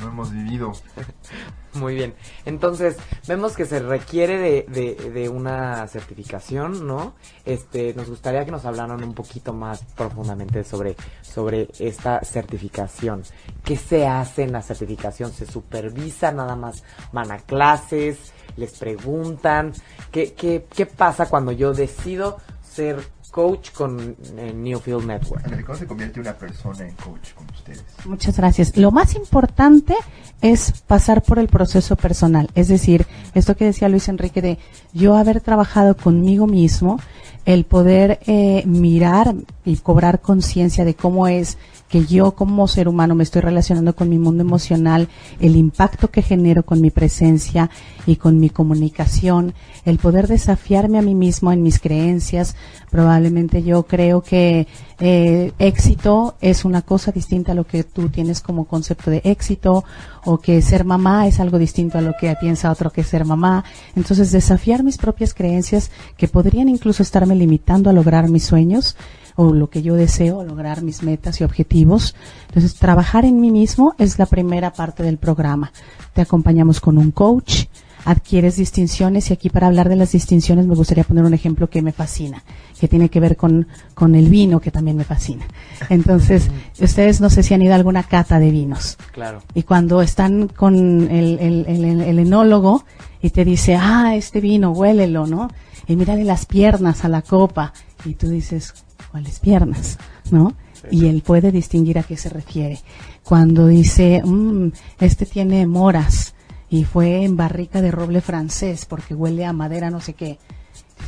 no 0.01 0.07
hemos 0.07 0.31
vivido. 0.31 0.71
Muy 1.73 1.93
bien. 1.93 2.15
Entonces, 2.45 2.97
vemos 3.27 3.55
que 3.55 3.65
se 3.65 3.79
requiere 3.79 4.37
de, 4.39 4.65
de, 4.67 5.11
de 5.11 5.29
una 5.29 5.87
certificación, 5.87 6.87
¿no? 6.87 7.13
Este, 7.45 7.93
nos 7.93 8.09
gustaría 8.09 8.43
que 8.45 8.51
nos 8.51 8.65
hablaran 8.65 9.03
un 9.03 9.13
poquito 9.13 9.53
más 9.53 9.83
profundamente 9.95 10.63
sobre, 10.63 10.95
sobre 11.21 11.67
esta 11.77 12.21
certificación. 12.23 13.21
¿Qué 13.63 13.75
se 13.77 14.07
hace 14.07 14.43
en 14.43 14.53
la 14.53 14.63
certificación? 14.63 15.31
¿Se 15.31 15.45
supervisa? 15.45 16.31
¿Nada 16.31 16.55
más 16.55 16.83
van 17.11 17.31
a 17.31 17.37
clases? 17.37 18.33
¿Les 18.55 18.71
preguntan? 18.79 19.71
¿Qué, 20.11 20.33
qué, 20.33 20.65
qué 20.75 20.87
pasa 20.87 21.27
cuando 21.29 21.51
yo 21.51 21.73
decido 21.73 22.37
ser 22.67 22.97
coach 23.37 23.69
con 23.71 24.15
eh, 24.35 24.51
Newfield 24.51 25.05
Network? 25.05 25.63
¿Cómo 25.63 25.77
se 25.77 25.85
convierte 25.85 26.19
una 26.19 26.33
persona 26.33 26.87
en 26.87 26.95
coach 26.95 27.33
con 27.35 27.45
ustedes? 27.53 27.83
Muchas 28.05 28.35
gracias. 28.35 28.75
Lo 28.75 28.89
más 28.89 29.13
importante 29.13 29.93
es 30.41 30.81
pasar 30.87 31.21
por 31.21 31.37
el 31.37 31.47
proceso 31.47 31.95
personal. 31.95 32.49
Es 32.55 32.67
decir, 32.67 33.05
esto 33.35 33.55
que 33.55 33.65
decía 33.65 33.89
Luis 33.89 34.09
Enrique 34.09 34.41
de 34.41 34.57
yo 34.91 35.15
haber 35.15 35.39
trabajado 35.39 35.95
conmigo 35.95 36.47
mismo, 36.47 36.99
el 37.45 37.63
poder 37.65 38.19
eh, 38.25 38.63
mirar 38.65 39.35
y 39.63 39.77
cobrar 39.77 40.19
conciencia 40.19 40.83
de 40.83 40.95
cómo 40.95 41.27
es 41.27 41.59
que 41.89 42.05
yo 42.05 42.31
como 42.31 42.67
ser 42.67 42.87
humano 42.87 43.15
me 43.15 43.23
estoy 43.23 43.41
relacionando 43.41 43.95
con 43.95 44.09
mi 44.09 44.17
mundo 44.17 44.43
emocional, 44.43 45.07
el 45.39 45.55
impacto 45.55 46.09
que 46.09 46.21
genero 46.21 46.63
con 46.63 46.81
mi 46.81 46.91
presencia 46.91 47.69
y 48.05 48.17
con 48.17 48.39
mi 48.39 48.49
comunicación, 48.49 49.53
el 49.85 49.97
poder 49.97 50.27
desafiarme 50.27 50.97
a 50.97 51.01
mí 51.01 51.15
mismo 51.15 51.51
en 51.51 51.63
mis 51.63 51.79
creencias. 51.79 52.55
Probablemente 52.89 53.63
yo 53.63 53.83
creo 53.83 54.21
que 54.21 54.67
eh, 54.99 55.51
éxito 55.59 56.35
es 56.41 56.65
una 56.65 56.81
cosa 56.81 57.11
distinta 57.11 57.51
a 57.51 57.55
lo 57.55 57.65
que 57.65 57.83
tú 57.83 58.09
tienes 58.09 58.41
como 58.41 58.65
concepto 58.65 59.11
de 59.11 59.21
éxito 59.23 59.83
o 60.25 60.39
que 60.39 60.61
ser 60.61 60.85
mamá 60.85 61.27
es 61.27 61.39
algo 61.39 61.57
distinto 61.57 61.97
a 61.97 62.01
lo 62.01 62.13
que 62.19 62.35
piensa 62.39 62.71
otro 62.71 62.91
que 62.91 63.03
ser 63.03 63.25
mamá. 63.25 63.63
Entonces 63.95 64.31
desafiar 64.31 64.83
mis 64.83 64.97
propias 64.97 65.33
creencias 65.33 65.91
que 66.17 66.27
podrían 66.27 66.69
incluso 66.69 67.03
estarme 67.03 67.35
limitando 67.35 67.89
a 67.89 67.93
lograr 67.93 68.29
mis 68.29 68.43
sueños 68.43 68.95
o 69.37 69.53
lo 69.53 69.69
que 69.69 69.81
yo 69.81 69.93
deseo, 69.95 70.43
lograr 70.43 70.81
mis 70.81 71.01
metas 71.03 71.39
y 71.39 71.45
objetivos. 71.45 72.13
Entonces, 72.47 72.75
trabajar 72.75 73.23
en 73.23 73.39
mí 73.39 73.51
mismo 73.51 73.93
es 73.97 74.19
la 74.19 74.25
primera 74.25 74.73
parte 74.73 75.03
del 75.03 75.17
programa. 75.17 75.71
Te 76.13 76.21
acompañamos 76.21 76.81
con 76.81 76.97
un 76.97 77.11
coach, 77.11 77.65
adquieres 78.03 78.55
distinciones 78.55 79.29
y 79.29 79.33
aquí 79.33 79.49
para 79.49 79.67
hablar 79.67 79.89
de 79.89 79.95
las 79.97 80.11
distinciones 80.13 80.65
me 80.65 80.75
gustaría 80.75 81.03
poner 81.03 81.23
un 81.25 81.33
ejemplo 81.33 81.69
que 81.69 81.81
me 81.81 81.91
fascina, 81.91 82.41
que 82.79 82.87
tiene 82.87 83.09
que 83.09 83.19
ver 83.19 83.35
con, 83.37 83.67
con 83.93 84.15
el 84.15 84.29
vino 84.29 84.59
que 84.59 84.71
también 84.71 84.97
me 84.97 85.03
fascina. 85.03 85.45
Entonces, 85.89 86.49
ustedes 86.81 87.21
no 87.21 87.29
sé 87.29 87.43
si 87.43 87.53
han 87.53 87.61
ido 87.61 87.73
a 87.73 87.75
alguna 87.75 88.03
cata 88.03 88.39
de 88.39 88.49
vinos. 88.49 88.97
Claro. 89.11 89.41
Y 89.53 89.63
cuando 89.63 90.01
están 90.01 90.47
con 90.47 90.75
el, 91.11 91.37
el, 91.39 91.65
el- 91.67 92.01
el 92.01 92.19
enólogo 92.19 92.85
y 93.21 93.29
te 93.31 93.43
dice, 93.45 93.75
ah, 93.75 94.15
este 94.15 94.41
vino, 94.41 94.71
huélelo, 94.71 95.27
¿no? 95.27 95.49
Y 95.85 95.95
mírale 95.95 96.23
las 96.23 96.45
piernas 96.45 97.03
a 97.05 97.09
la 97.09 97.21
copa. 97.21 97.73
Y 98.05 98.13
tú 98.13 98.29
dices, 98.29 98.73
¿cuáles 99.17 99.39
piernas? 99.39 99.97
¿No? 100.29 100.53
Y 100.91 101.07
él 101.07 101.23
puede 101.25 101.51
distinguir 101.51 101.97
a 101.97 102.03
qué 102.03 102.15
se 102.17 102.29
refiere. 102.29 102.79
Cuando 103.23 103.65
dice, 103.65 104.21
"Mm, 104.23 104.71
este 104.99 105.25
tiene 105.25 105.65
moras 105.65 106.35
y 106.69 106.83
fue 106.83 107.23
en 107.23 107.35
barrica 107.35 107.81
de 107.81 107.89
roble 107.89 108.21
francés 108.21 108.85
porque 108.85 109.15
huele 109.15 109.43
a 109.43 109.53
madera 109.53 109.89
no 109.89 110.01
sé 110.01 110.13
qué. 110.13 110.37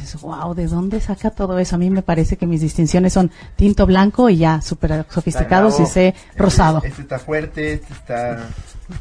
Dices, 0.01 0.21
wow, 0.21 0.55
¿de 0.55 0.65
dónde 0.67 1.01
saca 1.01 1.29
todo 1.29 1.59
eso? 1.59 1.75
A 1.75 1.79
mí 1.79 1.91
me 1.91 2.01
parece 2.01 2.35
que 2.35 2.47
mis 2.47 2.61
distinciones 2.61 3.13
son 3.13 3.29
tinto 3.55 3.85
blanco 3.85 4.27
y 4.29 4.37
ya, 4.37 4.61
súper 4.61 5.05
sofisticados 5.09 5.79
y 5.79 5.85
sé 5.85 6.15
rosado. 6.35 6.77
Este, 6.77 6.89
este 6.89 7.01
está 7.03 7.19
fuerte, 7.19 7.73
este 7.73 7.93
está 7.93 8.49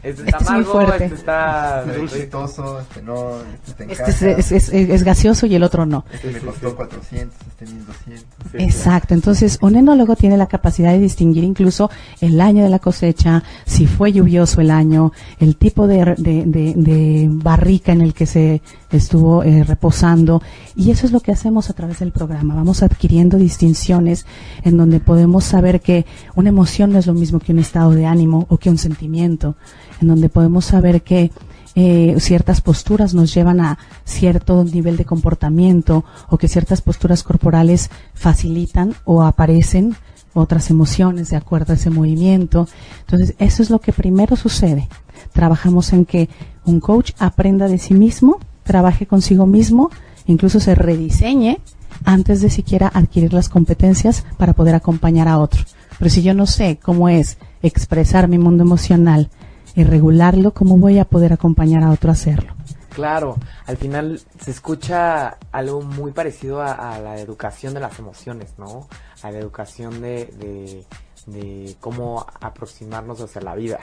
Este 0.03 0.23
está 0.25 0.25
Este 0.25 0.37
es 0.37 0.41
muy 0.43 0.49
amargo, 0.59 0.73
fuerte. 0.73 1.05
este 1.05 1.17
está 1.17 1.81
este 1.87 1.99
dulce. 1.99 2.15
dulcetoso, 2.17 2.81
este 2.81 3.03
no, 3.03 3.31
este 3.41 3.71
está 3.71 3.85
en 3.85 3.91
Este 3.91 4.11
es, 4.39 4.53
es- 4.53 4.69
es- 4.73 4.89
es 4.91 5.03
gaseoso 5.05 5.47
y 5.47 5.55
el 5.55 5.63
otro 5.63 5.87
no. 5.87 6.05
este 6.13 6.31
me 6.31 6.39
costó 6.41 6.77
400, 6.77 7.37
este 7.49 7.67
1200. 7.75 8.27
Exacto, 8.55 9.15
entonces 9.15 9.59
un 9.63 9.77
enólogo 9.77 10.15
tiene 10.17 10.37
la 10.37 10.47
capacidad 10.47 10.93
de 10.93 10.99
distinguir 10.99 11.45
incluso 11.45 11.91
el 12.21 12.41
año 12.41 12.65
de 12.65 12.71
la 12.71 12.79
cosecha, 12.79 13.43
si 13.67 13.87
fue 13.87 14.13
lluvioso 14.13 14.61
el 14.61 14.71
año, 14.71 15.13
el 15.39 15.57
tipo 15.57 15.87
de, 15.87 16.15
de- 16.19 16.45
de- 16.47 16.75
de 16.77 17.29
barrica 17.31 17.93
en 17.93 18.01
el 18.03 18.15
que 18.15 18.27
se 18.27 18.63
estuvo 18.91 19.43
eh, 19.43 19.65
reposando 19.65 20.43
y 20.77 20.91
eso 20.91 21.07
es 21.07 21.13
lo 21.13 21.21
que 21.21 21.33
hacemos 21.33 21.69
a 21.71 21.73
través 21.75 21.99
del 21.99 22.13
programa. 22.13 22.55
Vamos 22.55 22.83
adquiriendo 22.83 23.37
distinciones 23.37 24.27
en 24.65 24.77
donde 24.77 25.01
podemos 25.01 25.45
saber 25.45 25.81
que 25.81 26.07
una 26.35 26.49
emoción 26.49 26.93
no 26.93 26.99
es 26.99 27.07
lo 27.07 27.15
mismo 27.15 27.39
que 27.41 27.53
un 27.53 27.59
estado 27.59 27.91
de 27.93 28.07
ánimo 28.07 28.47
o 28.49 28.57
que 28.59 28.71
un 28.71 28.79
sentimiento, 28.79 29.57
en 30.01 30.09
donde 30.09 30.29
podemos 30.29 30.65
saber 30.65 31.03
que 31.03 31.31
eh, 31.75 32.17
ciertas 32.19 32.61
posturas 32.61 33.15
nos 33.15 33.33
llevan 33.33 33.61
a 33.61 33.79
cierto 34.05 34.65
nivel 34.65 34.97
de 34.97 35.05
comportamiento 35.05 36.05
o 36.29 36.39
que 36.39 36.49
ciertas 36.49 36.83
posturas 36.83 37.23
corporales 37.23 37.91
facilitan 38.15 38.95
o 39.05 39.23
aparecen 39.23 39.95
otras 40.35 40.71
emociones 40.71 41.31
de 41.31 41.37
acuerdo 41.37 41.73
a 41.73 41.77
ese 41.77 41.91
movimiento. 41.91 42.69
Entonces, 43.01 43.35
eso 43.39 43.63
es 43.63 43.71
lo 43.71 43.81
que 43.81 43.93
primero 43.93 44.37
sucede. 44.37 44.89
Trabajamos 45.33 45.93
en 45.93 46.05
que 46.05 46.29
un 46.65 46.81
coach 46.81 47.13
aprenda 47.19 47.69
de 47.69 47.79
sí 47.79 47.95
mismo, 47.95 48.39
trabaje 48.65 49.07
consigo 49.07 49.47
mismo, 49.47 49.91
incluso 50.27 50.61
se 50.61 50.75
rediseñe 50.75 51.59
antes 52.05 52.41
de 52.41 52.51
siquiera 52.51 52.91
adquirir 52.93 53.33
las 53.33 53.49
competencias 53.49 54.25
para 54.37 54.53
poder 54.53 54.75
acompañar 54.75 55.29
a 55.29 55.39
otro. 55.39 55.63
Pero 55.99 56.11
si 56.11 56.23
yo 56.23 56.35
no 56.35 56.47
sé 56.47 56.79
cómo 56.83 57.09
es 57.09 57.39
expresar 57.63 58.29
mi 58.29 58.39
mundo 58.39 58.63
emocional 58.63 59.31
y 59.79 59.85
regularlo, 59.85 60.53
¿cómo 60.53 60.77
voy 60.77 60.99
a 60.99 61.05
poder 61.05 61.33
acompañar 61.33 61.85
a 61.85 61.91
otro 61.91 62.11
a 62.11 62.15
hacerlo? 62.15 62.53
Claro, 62.91 63.37
al 63.67 63.77
final 63.77 64.21
se 64.41 64.51
escucha 64.51 65.39
algo 65.53 65.83
muy 65.83 66.11
parecido 66.11 66.61
a, 66.61 66.73
a 66.73 66.99
la 66.99 67.21
educación 67.21 67.75
de 67.75 67.81
las 67.81 67.97
emociones, 68.01 68.55
¿no? 68.59 68.89
A 69.23 69.31
la 69.31 69.39
educación 69.39 70.01
de, 70.01 70.27
de, 70.37 70.85
de 71.27 71.77
cómo 71.79 72.27
aproximarnos 72.41 73.21
hacia 73.21 73.41
la 73.41 73.55
vida, 73.55 73.79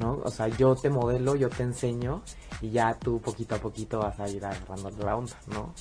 ¿no? 0.00 0.18
O 0.24 0.30
sea, 0.32 0.48
yo 0.48 0.74
te 0.74 0.90
modelo, 0.90 1.36
yo 1.36 1.50
te 1.50 1.62
enseño 1.62 2.22
y 2.60 2.70
ya 2.70 2.94
tú 2.94 3.20
poquito 3.20 3.54
a 3.54 3.58
poquito 3.58 4.00
vas 4.00 4.18
a 4.18 4.28
ir 4.28 4.44
agarrando 4.44 4.90
la 5.04 5.14
onda, 5.14 5.36
¿no? 5.46 5.72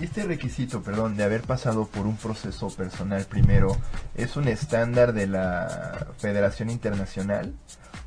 Y 0.00 0.04
este 0.04 0.24
requisito, 0.24 0.80
perdón, 0.80 1.18
de 1.18 1.24
haber 1.24 1.42
pasado 1.42 1.84
por 1.84 2.06
un 2.06 2.16
proceso 2.16 2.70
personal 2.70 3.26
primero, 3.26 3.76
¿es 4.14 4.36
un 4.36 4.48
estándar 4.48 5.12
de 5.12 5.26
la 5.26 6.06
Federación 6.16 6.70
Internacional? 6.70 7.52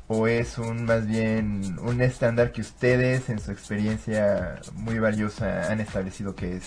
¿O 0.06 0.26
es 0.26 0.58
un 0.58 0.84
más 0.84 1.06
bien 1.06 1.78
un 1.82 2.02
estándar 2.02 2.52
que 2.52 2.60
ustedes 2.60 3.30
en 3.30 3.40
su 3.40 3.50
experiencia 3.50 4.60
muy 4.74 4.98
valiosa 4.98 5.70
han 5.72 5.80
establecido 5.80 6.34
que 6.34 6.56
es 6.56 6.64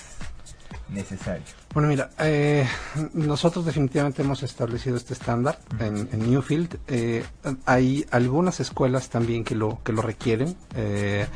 necesario? 0.89 1.45
Bueno, 1.73 1.89
mira, 1.89 2.09
eh, 2.17 2.67
nosotros 3.13 3.65
definitivamente 3.65 4.23
hemos 4.23 4.41
establecido 4.41 4.97
este 4.97 5.13
estándar 5.13 5.59
en, 5.79 6.09
en 6.11 6.31
Newfield. 6.31 6.79
Eh, 6.87 7.23
hay 7.65 8.05
algunas 8.09 8.59
escuelas 8.59 9.09
también 9.09 9.43
que 9.43 9.53
lo, 9.53 9.83
que 9.83 9.93
lo 9.93 10.01
requieren. 10.01 10.55
eh, 10.75 11.27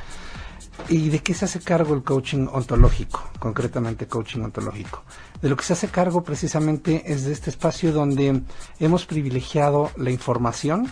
¿Y 0.90 1.10
de 1.10 1.20
qué 1.20 1.34
se 1.34 1.46
hace 1.46 1.60
cargo 1.60 1.94
el 1.94 2.02
coaching 2.02 2.48
ontológico? 2.52 3.30
Concretamente 3.38 4.08
coaching 4.08 4.42
ontológico. 4.42 5.04
De 5.42 5.50
lo 5.50 5.56
que 5.56 5.64
se 5.64 5.74
hace 5.74 5.90
cargo 5.90 6.24
precisamente 6.24 7.04
es 7.06 7.26
de 7.26 7.34
este 7.34 7.52
espacio 7.52 7.92
donde 7.92 8.42
hemos 8.80 9.06
privilegiado 9.06 9.92
la 9.98 10.10
información 10.10 10.90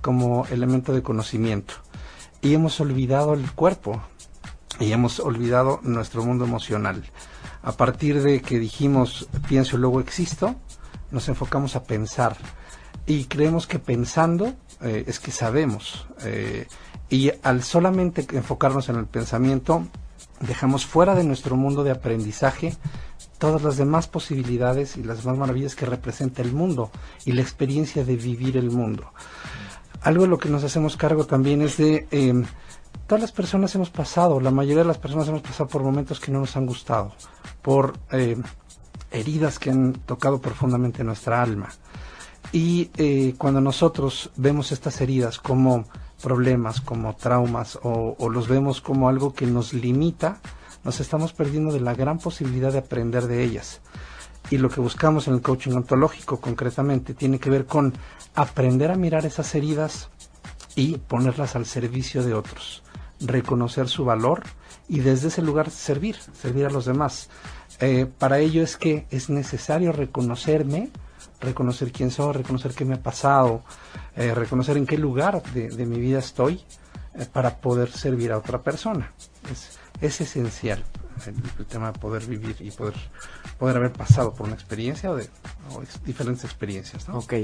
como 0.00 0.46
elemento 0.46 0.92
de 0.92 1.02
conocimiento 1.02 1.74
y 2.42 2.54
hemos 2.54 2.80
olvidado 2.80 3.34
el 3.34 3.50
cuerpo 3.52 4.02
y 4.78 4.92
hemos 4.92 5.20
olvidado 5.20 5.80
nuestro 5.82 6.24
mundo 6.24 6.44
emocional. 6.44 7.04
A 7.62 7.72
partir 7.72 8.22
de 8.22 8.40
que 8.40 8.58
dijimos 8.58 9.28
pienso 9.48 9.76
y 9.76 9.80
luego 9.80 10.00
existo, 10.00 10.56
nos 11.10 11.28
enfocamos 11.28 11.76
a 11.76 11.84
pensar 11.84 12.36
y 13.06 13.24
creemos 13.24 13.66
que 13.66 13.78
pensando 13.78 14.54
eh, 14.80 15.04
es 15.06 15.20
que 15.20 15.32
sabemos 15.32 16.06
eh, 16.22 16.66
y 17.10 17.32
al 17.42 17.62
solamente 17.62 18.26
enfocarnos 18.32 18.88
en 18.88 18.96
el 18.96 19.06
pensamiento 19.06 19.86
dejamos 20.40 20.86
fuera 20.86 21.14
de 21.14 21.24
nuestro 21.24 21.56
mundo 21.56 21.84
de 21.84 21.90
aprendizaje 21.90 22.74
todas 23.38 23.62
las 23.62 23.76
demás 23.76 24.06
posibilidades 24.06 24.96
y 24.96 25.02
las 25.02 25.22
demás 25.24 25.38
maravillas 25.38 25.74
que 25.74 25.86
representa 25.86 26.42
el 26.42 26.52
mundo 26.52 26.90
y 27.24 27.32
la 27.32 27.42
experiencia 27.42 28.04
de 28.04 28.16
vivir 28.16 28.56
el 28.56 28.70
mundo. 28.70 29.12
Algo 30.02 30.22
de 30.22 30.28
lo 30.28 30.38
que 30.38 30.48
nos 30.48 30.64
hacemos 30.64 30.96
cargo 30.96 31.26
también 31.26 31.60
es 31.60 31.76
de 31.76 32.06
eh, 32.10 32.42
todas 33.06 33.20
las 33.20 33.32
personas 33.32 33.74
hemos 33.74 33.90
pasado, 33.90 34.40
la 34.40 34.50
mayoría 34.50 34.82
de 34.82 34.88
las 34.88 34.98
personas 34.98 35.28
hemos 35.28 35.42
pasado 35.42 35.68
por 35.68 35.82
momentos 35.82 36.18
que 36.20 36.32
no 36.32 36.40
nos 36.40 36.56
han 36.56 36.64
gustado, 36.64 37.12
por 37.60 37.98
eh, 38.10 38.36
heridas 39.10 39.58
que 39.58 39.70
han 39.70 39.92
tocado 39.92 40.40
profundamente 40.40 41.04
nuestra 41.04 41.42
alma. 41.42 41.68
Y 42.52 42.90
eh, 42.96 43.34
cuando 43.36 43.60
nosotros 43.60 44.30
vemos 44.36 44.72
estas 44.72 45.00
heridas 45.02 45.38
como 45.38 45.84
problemas, 46.22 46.80
como 46.80 47.14
traumas, 47.16 47.78
o 47.82 48.28
los 48.28 48.48
vemos 48.48 48.80
como 48.80 49.08
algo 49.08 49.34
que 49.34 49.46
nos 49.46 49.74
limita, 49.74 50.40
nos 50.82 51.00
estamos 51.00 51.32
perdiendo 51.32 51.72
de 51.72 51.80
la 51.80 51.94
gran 51.94 52.18
posibilidad 52.18 52.72
de 52.72 52.78
aprender 52.78 53.26
de 53.26 53.44
ellas. 53.44 53.80
Y 54.50 54.58
lo 54.58 54.68
que 54.68 54.80
buscamos 54.80 55.28
en 55.28 55.34
el 55.34 55.42
coaching 55.42 55.72
ontológico 55.72 56.40
concretamente 56.40 57.14
tiene 57.14 57.38
que 57.38 57.50
ver 57.50 57.66
con 57.66 57.94
aprender 58.34 58.90
a 58.90 58.96
mirar 58.96 59.24
esas 59.24 59.54
heridas 59.54 60.08
y 60.74 60.98
ponerlas 60.98 61.54
al 61.56 61.66
servicio 61.66 62.22
de 62.24 62.34
otros, 62.34 62.82
reconocer 63.20 63.88
su 63.88 64.04
valor 64.04 64.42
y 64.88 65.00
desde 65.00 65.28
ese 65.28 65.40
lugar 65.40 65.70
servir, 65.70 66.16
servir 66.16 66.66
a 66.66 66.70
los 66.70 66.84
demás. 66.84 67.28
Eh, 67.78 68.06
para 68.18 68.40
ello 68.40 68.62
es 68.62 68.76
que 68.76 69.06
es 69.10 69.30
necesario 69.30 69.92
reconocerme, 69.92 70.90
reconocer 71.40 71.92
quién 71.92 72.10
soy, 72.10 72.32
reconocer 72.32 72.72
qué 72.74 72.84
me 72.84 72.94
ha 72.94 73.02
pasado, 73.02 73.62
eh, 74.16 74.34
reconocer 74.34 74.76
en 74.76 74.86
qué 74.86 74.98
lugar 74.98 75.42
de, 75.54 75.86
mi 75.86 76.00
vida 76.00 76.18
estoy 76.18 76.60
eh, 77.14 77.26
para 77.32 77.58
poder 77.58 77.90
servir 77.90 78.32
a 78.32 78.38
otra 78.38 78.62
persona. 78.62 79.12
Es, 79.50 79.78
es 80.00 80.20
esencial 80.20 80.82
el, 81.28 81.66
tema 81.66 81.92
de 81.92 81.98
poder 81.98 82.24
vivir 82.26 82.56
y 82.60 82.70
poder, 82.70 82.94
poder 83.58 83.76
haber 83.76 83.92
pasado 83.92 84.32
por 84.32 84.46
una 84.46 84.54
experiencia 84.54 85.10
o 85.10 85.16
de 85.16 85.28
diferentes 86.04 86.44
experiencias. 86.44 87.08
¿no? 87.08 87.18
Ok. 87.18 87.34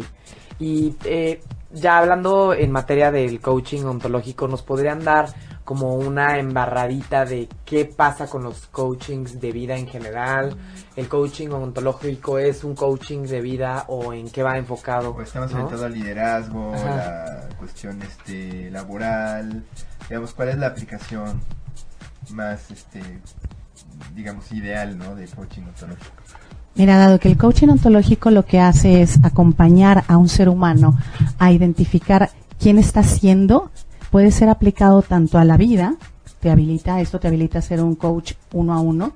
Y 0.59 0.97
eh, 1.05 1.41
ya 1.73 1.99
hablando 1.99 2.55
en 2.55 2.71
materia 2.71 3.11
del 3.11 3.41
coaching 3.41 3.85
ontológico, 3.85 4.49
¿nos 4.49 4.63
podrían 4.63 5.05
dar 5.05 5.29
como 5.67 5.97
una 5.97 6.39
embarradita 6.39 7.25
de 7.25 7.49
qué 7.65 7.85
pasa 7.85 8.29
con 8.29 8.45
los 8.45 8.69
coachings 8.69 9.41
de 9.41 9.53
vida 9.53 9.77
en 9.77 9.89
general? 9.89 10.57
¿El 10.95 11.09
coaching 11.09 11.49
ontológico 11.49 12.39
es 12.39 12.63
un 12.63 12.77
coaching 12.77 13.25
de 13.25 13.41
vida 13.41 13.85
o 13.89 14.13
en 14.13 14.31
qué 14.31 14.43
va 14.43 14.57
enfocado? 14.57 15.13
Pues 15.15 15.27
estamos 15.29 15.53
orientados 15.53 15.83
al 15.83 15.93
liderazgo, 15.93 16.73
la 16.73 17.49
cuestión 17.59 18.01
este, 18.01 18.71
laboral, 18.71 19.65
digamos, 20.09 20.33
¿cuál 20.35 20.51
es 20.51 20.59
la 20.59 20.69
aplicación 20.69 21.41
más 22.31 22.71
este, 22.71 23.01
digamos, 24.15 24.51
ideal, 24.53 24.97
¿no? 24.97 25.15
De 25.15 25.27
coaching 25.27 25.63
ontológico. 25.63 26.11
Mira, 26.75 26.99
dado 26.99 27.19
que 27.19 27.29
el 27.29 27.39
coaching 27.39 27.69
ontológico 27.69 28.31
lo 28.31 28.45
que 28.45 28.61
hace 28.61 29.01
es 29.01 29.19
acompañar 29.25 30.05
a 30.09 30.19
un 30.19 30.29
ser 30.29 30.49
humano 30.49 30.99
a 31.39 31.51
identificar 31.51 32.31
quién 32.59 32.79
está 32.79 33.03
siendo, 33.03 33.71
puede 34.11 34.31
ser 34.31 34.51
aplicado 34.51 35.01
tanto 35.01 35.39
a 35.39 35.45
la 35.45 35.57
vida, 35.57 35.97
te 36.41 36.51
habilita, 36.51 37.01
esto 37.01 37.19
te 37.19 37.29
habilita 37.29 37.61
a 37.61 37.63
ser 37.63 37.83
un 37.83 37.95
coach 37.95 38.35
uno 38.53 38.75
a 38.75 38.81
uno, 38.81 39.13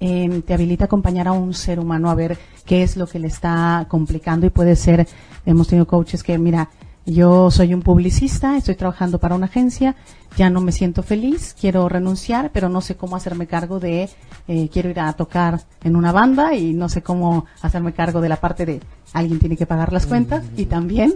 em, 0.00 0.42
te 0.42 0.52
habilita 0.52 0.84
a 0.84 0.86
acompañar 0.86 1.28
a 1.28 1.32
un 1.32 1.54
ser 1.54 1.78
humano 1.78 2.10
a 2.10 2.14
ver 2.14 2.36
qué 2.64 2.82
es 2.82 2.96
lo 2.96 3.06
que 3.06 3.20
le 3.20 3.28
está 3.28 3.86
complicando 3.88 4.44
y 4.44 4.50
puede 4.50 4.74
ser, 4.74 5.06
hemos 5.46 5.68
tenido 5.68 5.86
coaches 5.86 6.24
que, 6.24 6.36
mira, 6.38 6.68
yo 7.06 7.50
soy 7.52 7.72
un 7.72 7.82
publicista, 7.82 8.56
estoy 8.56 8.74
trabajando 8.74 9.18
para 9.18 9.36
una 9.36 9.46
agencia, 9.46 9.94
ya 10.36 10.50
no 10.50 10.60
me 10.60 10.72
siento 10.72 11.02
feliz, 11.02 11.54
quiero 11.58 11.88
renunciar, 11.88 12.50
pero 12.52 12.68
no 12.68 12.80
sé 12.80 12.96
cómo 12.96 13.16
hacerme 13.16 13.46
cargo 13.46 13.78
de, 13.78 14.10
eh, 14.48 14.68
quiero 14.72 14.90
ir 14.90 14.98
a 14.98 15.12
tocar 15.12 15.62
en 15.84 15.96
una 15.96 16.10
banda 16.10 16.54
y 16.54 16.74
no 16.74 16.88
sé 16.88 17.02
cómo 17.02 17.46
hacerme 17.62 17.92
cargo 17.92 18.20
de 18.20 18.28
la 18.28 18.36
parte 18.36 18.66
de 18.66 18.80
alguien 19.12 19.38
tiene 19.38 19.56
que 19.56 19.66
pagar 19.66 19.92
las 19.92 20.06
cuentas 20.06 20.44
y 20.56 20.66
también 20.66 21.14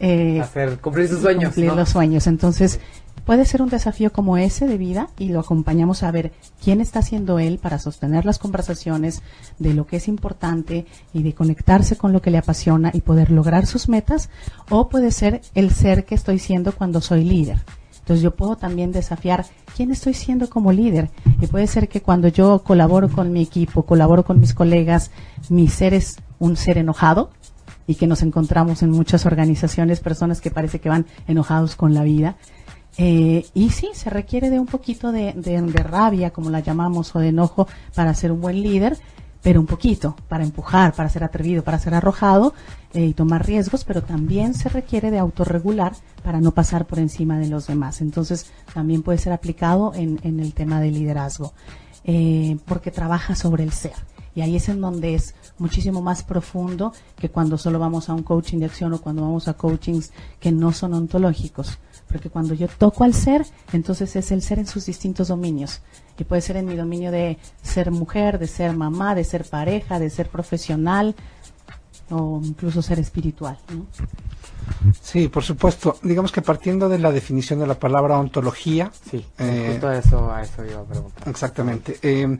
eh, 0.00 0.40
hacer 0.40 0.78
cumplir 0.78 1.08
sus 1.08 1.20
sueños, 1.20 1.54
cumplir 1.54 1.72
los 1.72 1.88
sueños. 1.88 2.26
Entonces 2.26 2.80
puede 3.24 3.44
ser 3.44 3.62
un 3.62 3.68
desafío 3.68 4.12
como 4.12 4.36
ese 4.36 4.66
de 4.66 4.78
vida 4.78 5.08
y 5.18 5.28
lo 5.28 5.40
acompañamos 5.40 6.02
a 6.02 6.10
ver 6.10 6.32
quién 6.62 6.80
está 6.80 7.00
haciendo 7.00 7.38
él 7.38 7.58
para 7.58 7.78
sostener 7.78 8.24
las 8.24 8.38
conversaciones 8.38 9.22
de 9.58 9.74
lo 9.74 9.86
que 9.86 9.96
es 9.96 10.08
importante 10.08 10.86
y 11.12 11.22
de 11.22 11.34
conectarse 11.34 11.96
con 11.96 12.12
lo 12.12 12.20
que 12.20 12.30
le 12.30 12.38
apasiona 12.38 12.90
y 12.92 13.00
poder 13.00 13.30
lograr 13.30 13.66
sus 13.66 13.88
metas 13.88 14.30
o 14.70 14.88
puede 14.88 15.10
ser 15.10 15.40
el 15.54 15.70
ser 15.70 16.04
que 16.04 16.14
estoy 16.14 16.38
siendo 16.38 16.72
cuando 16.72 17.00
soy 17.00 17.24
líder. 17.24 17.58
Entonces 18.02 18.22
yo 18.22 18.34
puedo 18.34 18.56
también 18.56 18.90
desafiar 18.90 19.46
quién 19.76 19.92
estoy 19.92 20.14
siendo 20.14 20.50
como 20.50 20.72
líder. 20.72 21.08
Y 21.40 21.46
puede 21.46 21.68
ser 21.68 21.88
que 21.88 22.02
cuando 22.02 22.26
yo 22.26 22.64
colaboro 22.64 23.08
con 23.08 23.32
mi 23.32 23.42
equipo, 23.42 23.84
colaboro 23.84 24.24
con 24.24 24.40
mis 24.40 24.54
colegas, 24.54 25.12
mi 25.48 25.68
ser 25.68 25.94
es 25.94 26.16
un 26.40 26.56
ser 26.56 26.78
enojado 26.78 27.30
y 27.86 27.94
que 27.94 28.08
nos 28.08 28.22
encontramos 28.22 28.82
en 28.82 28.90
muchas 28.90 29.24
organizaciones, 29.24 30.00
personas 30.00 30.40
que 30.40 30.50
parece 30.50 30.80
que 30.80 30.88
van 30.88 31.06
enojados 31.28 31.76
con 31.76 31.94
la 31.94 32.02
vida. 32.02 32.36
Eh, 32.98 33.46
y 33.54 33.70
sí, 33.70 33.90
se 33.94 34.10
requiere 34.10 34.50
de 34.50 34.60
un 34.60 34.66
poquito 34.66 35.12
de, 35.12 35.32
rabia, 35.82 36.30
como 36.30 36.50
la 36.50 36.60
llamamos, 36.60 37.14
o 37.16 37.18
de 37.18 37.28
enojo 37.28 37.66
para 37.94 38.14
ser 38.14 38.32
un 38.32 38.40
buen 38.40 38.62
líder, 38.62 38.98
pero 39.42 39.60
un 39.60 39.66
poquito, 39.66 40.14
para 40.28 40.44
empujar, 40.44 40.94
para 40.94 41.08
ser 41.08 41.24
atrevido, 41.24 41.64
para 41.64 41.78
ser 41.78 41.94
arrojado 41.94 42.54
eh, 42.92 43.06
y 43.06 43.14
tomar 43.14 43.44
riesgos, 43.46 43.84
pero 43.84 44.02
también 44.02 44.54
se 44.54 44.68
requiere 44.68 45.10
de 45.10 45.18
autorregular 45.18 45.92
para 46.22 46.40
no 46.40 46.52
pasar 46.52 46.86
por 46.86 46.98
encima 46.98 47.38
de 47.38 47.48
los 47.48 47.66
demás. 47.66 48.00
Entonces, 48.00 48.46
también 48.72 49.02
puede 49.02 49.18
ser 49.18 49.32
aplicado 49.32 49.92
en, 49.94 50.20
el 50.22 50.54
tema 50.54 50.80
de 50.80 50.90
liderazgo, 50.90 51.54
eh, 52.04 52.56
porque 52.66 52.90
trabaja 52.90 53.34
sobre 53.34 53.64
el 53.64 53.72
ser. 53.72 53.94
Y 54.34 54.40
ahí 54.40 54.56
es 54.56 54.68
en 54.68 54.80
donde 54.80 55.14
es 55.14 55.34
muchísimo 55.58 56.00
más 56.00 56.22
profundo 56.22 56.92
que 57.16 57.28
cuando 57.28 57.58
solo 57.58 57.78
vamos 57.78 58.08
a 58.08 58.14
un 58.14 58.22
coaching 58.22 58.58
de 58.58 58.66
acción 58.66 58.92
o 58.94 59.00
cuando 59.00 59.22
vamos 59.22 59.46
a 59.48 59.54
coachings 59.54 60.10
que 60.40 60.52
no 60.52 60.72
son 60.72 60.94
ontológicos 60.94 61.78
porque 62.12 62.28
cuando 62.28 62.52
yo 62.52 62.68
toco 62.68 63.04
al 63.04 63.14
ser, 63.14 63.46
entonces 63.72 64.14
es 64.14 64.30
el 64.30 64.42
ser 64.42 64.58
en 64.58 64.66
sus 64.66 64.84
distintos 64.84 65.28
dominios. 65.28 65.80
Y 66.18 66.24
puede 66.24 66.42
ser 66.42 66.58
en 66.58 66.66
mi 66.66 66.76
dominio 66.76 67.10
de 67.10 67.38
ser 67.62 67.90
mujer, 67.90 68.38
de 68.38 68.46
ser 68.46 68.76
mamá, 68.76 69.14
de 69.14 69.24
ser 69.24 69.44
pareja, 69.44 69.98
de 69.98 70.10
ser 70.10 70.28
profesional 70.28 71.16
o 72.10 72.40
incluso 72.44 72.82
ser 72.82 72.98
espiritual. 72.98 73.58
Sí, 75.00 75.28
por 75.28 75.42
supuesto. 75.42 75.96
Digamos 76.02 76.30
que 76.30 76.42
partiendo 76.42 76.88
de 76.88 76.98
la 76.98 77.10
definición 77.10 77.60
de 77.60 77.66
la 77.66 77.74
palabra 77.74 78.18
ontología. 78.18 78.92
Sí, 79.10 79.24
eh, 79.38 79.70
justo 79.72 79.88
a 79.88 79.96
eso, 79.96 80.32
a 80.32 80.42
eso 80.42 80.64
iba 80.64 80.80
a 80.80 80.84
preguntar. 80.84 81.28
Exactamente. 81.28 81.98
Eh, 82.02 82.38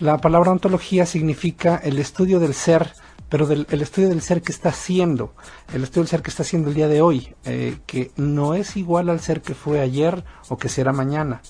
la 0.00 0.18
palabra 0.18 0.50
ontología 0.50 1.04
significa 1.04 1.76
el 1.76 1.98
estudio 1.98 2.40
del 2.40 2.54
ser 2.54 2.92
pero 3.32 3.46
del 3.46 3.66
el 3.70 3.80
estudio 3.80 4.10
del 4.10 4.20
ser 4.20 4.42
que 4.42 4.52
está 4.52 4.68
haciendo, 4.68 5.32
el 5.72 5.84
estudio 5.84 6.02
del 6.02 6.10
ser 6.10 6.20
que 6.20 6.28
está 6.28 6.42
haciendo 6.42 6.68
el 6.68 6.74
día 6.74 6.86
de 6.86 7.00
hoy, 7.00 7.34
eh, 7.46 7.78
que 7.86 8.10
no 8.14 8.52
es 8.52 8.76
igual 8.76 9.08
al 9.08 9.20
ser 9.20 9.40
que 9.40 9.54
fue 9.54 9.80
ayer 9.80 10.22
o 10.50 10.58
que 10.58 10.68
será 10.68 10.92
mañana. 10.92 11.40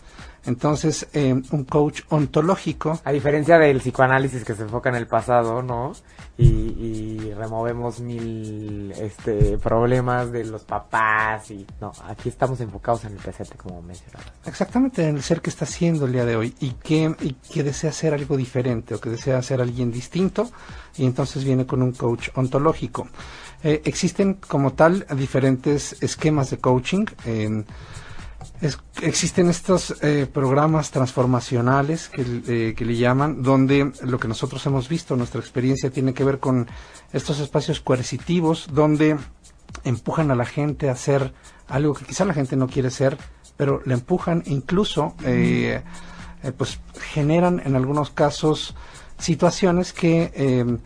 Entonces, 0.45 1.07
eh, 1.13 1.41
un 1.51 1.65
coach 1.65 2.03
ontológico. 2.09 3.01
A 3.05 3.13
diferencia 3.13 3.59
del 3.59 3.79
psicoanálisis 3.79 4.45
que 4.45 4.55
se 4.55 4.63
enfoca 4.63 4.89
en 4.89 4.97
el 4.97 5.07
pasado, 5.07 5.63
¿no? 5.63 5.93
Y, 6.39 7.31
removemos 7.33 8.01
mil 8.01 8.93
este, 8.93 9.59
problemas 9.59 10.31
de 10.33 10.45
los 10.45 10.63
papás 10.63 11.51
y 11.51 11.67
no, 11.81 11.93
aquí 12.07 12.29
estamos 12.29 12.61
enfocados 12.61 13.05
en 13.05 13.13
el 13.13 13.19
presente, 13.19 13.57
como 13.57 13.83
mencionaba. 13.83 14.25
Exactamente, 14.45 15.09
en 15.09 15.17
el 15.17 15.23
ser 15.23 15.41
que 15.41 15.51
está 15.51 15.65
haciendo 15.65 16.07
el 16.07 16.13
día 16.13 16.25
de 16.25 16.37
hoy 16.37 16.55
y 16.61 16.73
que, 16.73 17.15
y 17.21 17.33
que 17.33 17.63
desea 17.63 17.91
hacer 17.91 18.15
algo 18.15 18.37
diferente 18.37 18.95
o 18.95 19.01
que 19.01 19.11
desea 19.11 19.43
ser 19.43 19.61
alguien 19.61 19.91
distinto 19.91 20.51
y 20.97 21.05
entonces 21.05 21.45
viene 21.45 21.67
con 21.67 21.83
un 21.83 21.93
coach 21.93 22.29
ontológico. 22.35 23.09
Eh, 23.65 23.83
existen 23.85 24.35
como 24.35 24.73
tal 24.73 25.07
diferentes 25.17 26.03
esquemas 26.03 26.51
de 26.51 26.59
coaching. 26.59 27.07
Existen 29.01 29.49
estos 29.49 29.95
eh, 30.03 30.27
programas 30.33 30.91
transformacionales 30.91 32.09
que, 32.09 32.23
eh, 32.23 32.75
que, 32.75 32.85
le 32.85 32.97
llaman, 32.97 33.43
donde 33.43 33.93
lo 34.03 34.19
que 34.19 34.29
nosotros 34.29 34.65
hemos 34.67 34.89
visto, 34.89 35.17
nuestra 35.17 35.41
experiencia 35.41 35.91
tiene 35.91 36.15
que 36.15 36.25
ver 36.25 36.39
con 36.39 36.69
estos 37.13 37.41
espacios 37.41 37.81
coercitivos, 37.81 38.69
donde 38.73 39.17
empujan 39.85 40.31
a 40.31 40.35
la 40.35 40.45
gente 40.45 40.89
a 40.89 40.93
hacer 40.93 41.33
algo 41.69 41.95
que 41.95 42.05
quizá 42.05 42.25
la 42.25 42.35
gente 42.35 42.57
no 42.57 42.69
quiere 42.69 42.91
ser, 42.91 43.19
pero 43.57 43.81
le 43.85 43.95
empujan 43.95 44.43
incluso 44.47 45.15
pues 46.57 46.81
generan 47.13 47.63
en 47.65 47.77
algunos 47.77 48.11
casos 48.11 48.75
situaciones 49.19 49.93
que 49.93 50.81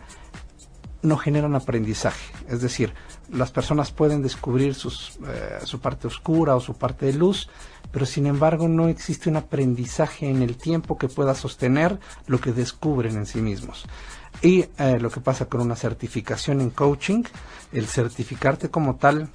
no 1.01 1.17
generan 1.17 1.55
aprendizaje. 1.55 2.33
Es 2.47 2.61
decir, 2.61 2.93
las 3.31 3.51
personas 3.51 3.91
pueden 3.91 4.21
descubrir 4.21 4.73
sus, 4.75 5.17
eh, 5.27 5.59
su 5.63 5.79
parte 5.79 6.07
oscura 6.07 6.55
o 6.55 6.59
su 6.59 6.75
parte 6.75 7.07
de 7.07 7.13
luz, 7.13 7.49
pero 7.91 8.05
sin 8.05 8.25
embargo 8.25 8.67
no 8.67 8.87
existe 8.87 9.29
un 9.29 9.37
aprendizaje 9.37 10.29
en 10.29 10.41
el 10.41 10.57
tiempo 10.57 10.97
que 10.97 11.07
pueda 11.07 11.35
sostener 11.35 11.99
lo 12.27 12.39
que 12.39 12.51
descubren 12.51 13.15
en 13.15 13.25
sí 13.25 13.41
mismos. 13.41 13.85
Y 14.41 14.65
eh, 14.77 14.99
lo 14.99 15.09
que 15.09 15.21
pasa 15.21 15.45
con 15.45 15.61
una 15.61 15.75
certificación 15.75 16.61
en 16.61 16.69
coaching, 16.69 17.23
el 17.71 17.87
certificarte 17.87 18.69
como 18.69 18.95
tal 18.95 19.29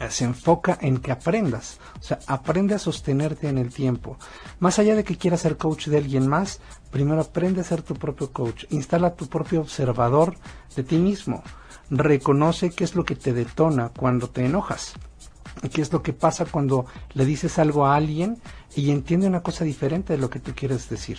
eh, 0.00 0.10
se 0.10 0.24
enfoca 0.24 0.78
en 0.80 0.98
que 0.98 1.12
aprendas, 1.12 1.78
o 1.98 2.02
sea, 2.02 2.18
aprende 2.26 2.74
a 2.74 2.78
sostenerte 2.78 3.48
en 3.48 3.58
el 3.58 3.72
tiempo. 3.72 4.16
Más 4.58 4.78
allá 4.78 4.94
de 4.94 5.04
que 5.04 5.16
quieras 5.16 5.40
ser 5.40 5.56
coach 5.56 5.88
de 5.88 5.98
alguien 5.98 6.28
más, 6.28 6.60
primero 6.90 7.20
aprende 7.20 7.60
a 7.60 7.64
ser 7.64 7.82
tu 7.82 7.94
propio 7.94 8.32
coach, 8.32 8.64
instala 8.70 9.14
tu 9.14 9.26
propio 9.28 9.60
observador 9.60 10.36
de 10.76 10.82
ti 10.82 10.96
mismo, 10.96 11.42
reconoce 11.90 12.70
qué 12.70 12.84
es 12.84 12.94
lo 12.94 13.04
que 13.04 13.14
te 13.14 13.32
detona 13.32 13.90
cuando 13.90 14.28
te 14.28 14.44
enojas, 14.44 14.94
qué 15.72 15.80
es 15.82 15.92
lo 15.92 16.02
que 16.02 16.12
pasa 16.12 16.44
cuando 16.44 16.86
le 17.14 17.24
dices 17.24 17.58
algo 17.58 17.86
a 17.86 17.96
alguien 17.96 18.38
y 18.74 18.90
entiende 18.90 19.26
una 19.26 19.42
cosa 19.42 19.64
diferente 19.64 20.12
de 20.12 20.18
lo 20.18 20.30
que 20.30 20.40
tú 20.40 20.52
quieres 20.54 20.88
decir. 20.88 21.18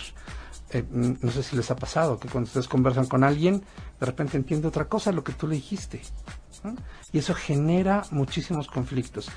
Eh, 0.72 0.84
no 0.90 1.30
sé 1.32 1.42
si 1.42 1.56
les 1.56 1.70
ha 1.70 1.76
pasado 1.76 2.18
que 2.18 2.28
cuando 2.28 2.46
ustedes 2.46 2.68
conversan 2.68 3.06
con 3.06 3.24
alguien, 3.24 3.64
de 3.98 4.06
repente 4.06 4.36
entiende 4.36 4.68
otra 4.68 4.86
cosa 4.86 5.10
lo 5.10 5.24
que 5.24 5.32
tú 5.32 5.48
le 5.48 5.56
dijiste. 5.56 6.00
¿No? 6.62 6.74
Y 7.12 7.18
eso 7.18 7.34
genera 7.34 8.02
muchísimos 8.10 8.68
conflictos. 8.68 9.30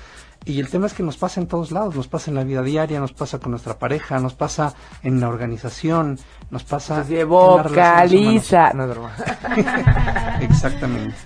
Y 0.46 0.60
el 0.60 0.68
tema 0.68 0.86
es 0.86 0.92
que 0.92 1.02
nos 1.02 1.16
pasa 1.16 1.40
en 1.40 1.46
todos 1.46 1.72
lados, 1.72 1.96
nos 1.96 2.06
pasa 2.06 2.30
en 2.30 2.36
la 2.36 2.44
vida 2.44 2.62
diaria, 2.62 3.00
nos 3.00 3.12
pasa 3.12 3.38
con 3.38 3.50
nuestra 3.52 3.78
pareja, 3.78 4.18
nos 4.18 4.34
pasa 4.34 4.74
en 5.02 5.18
la 5.20 5.28
organización, 5.28 6.18
nos 6.50 6.64
pasa 6.64 7.02
relaciones 7.02 7.26
vocaliza. 7.26 8.72
No. 8.74 8.84
Exactamente. 10.40 11.16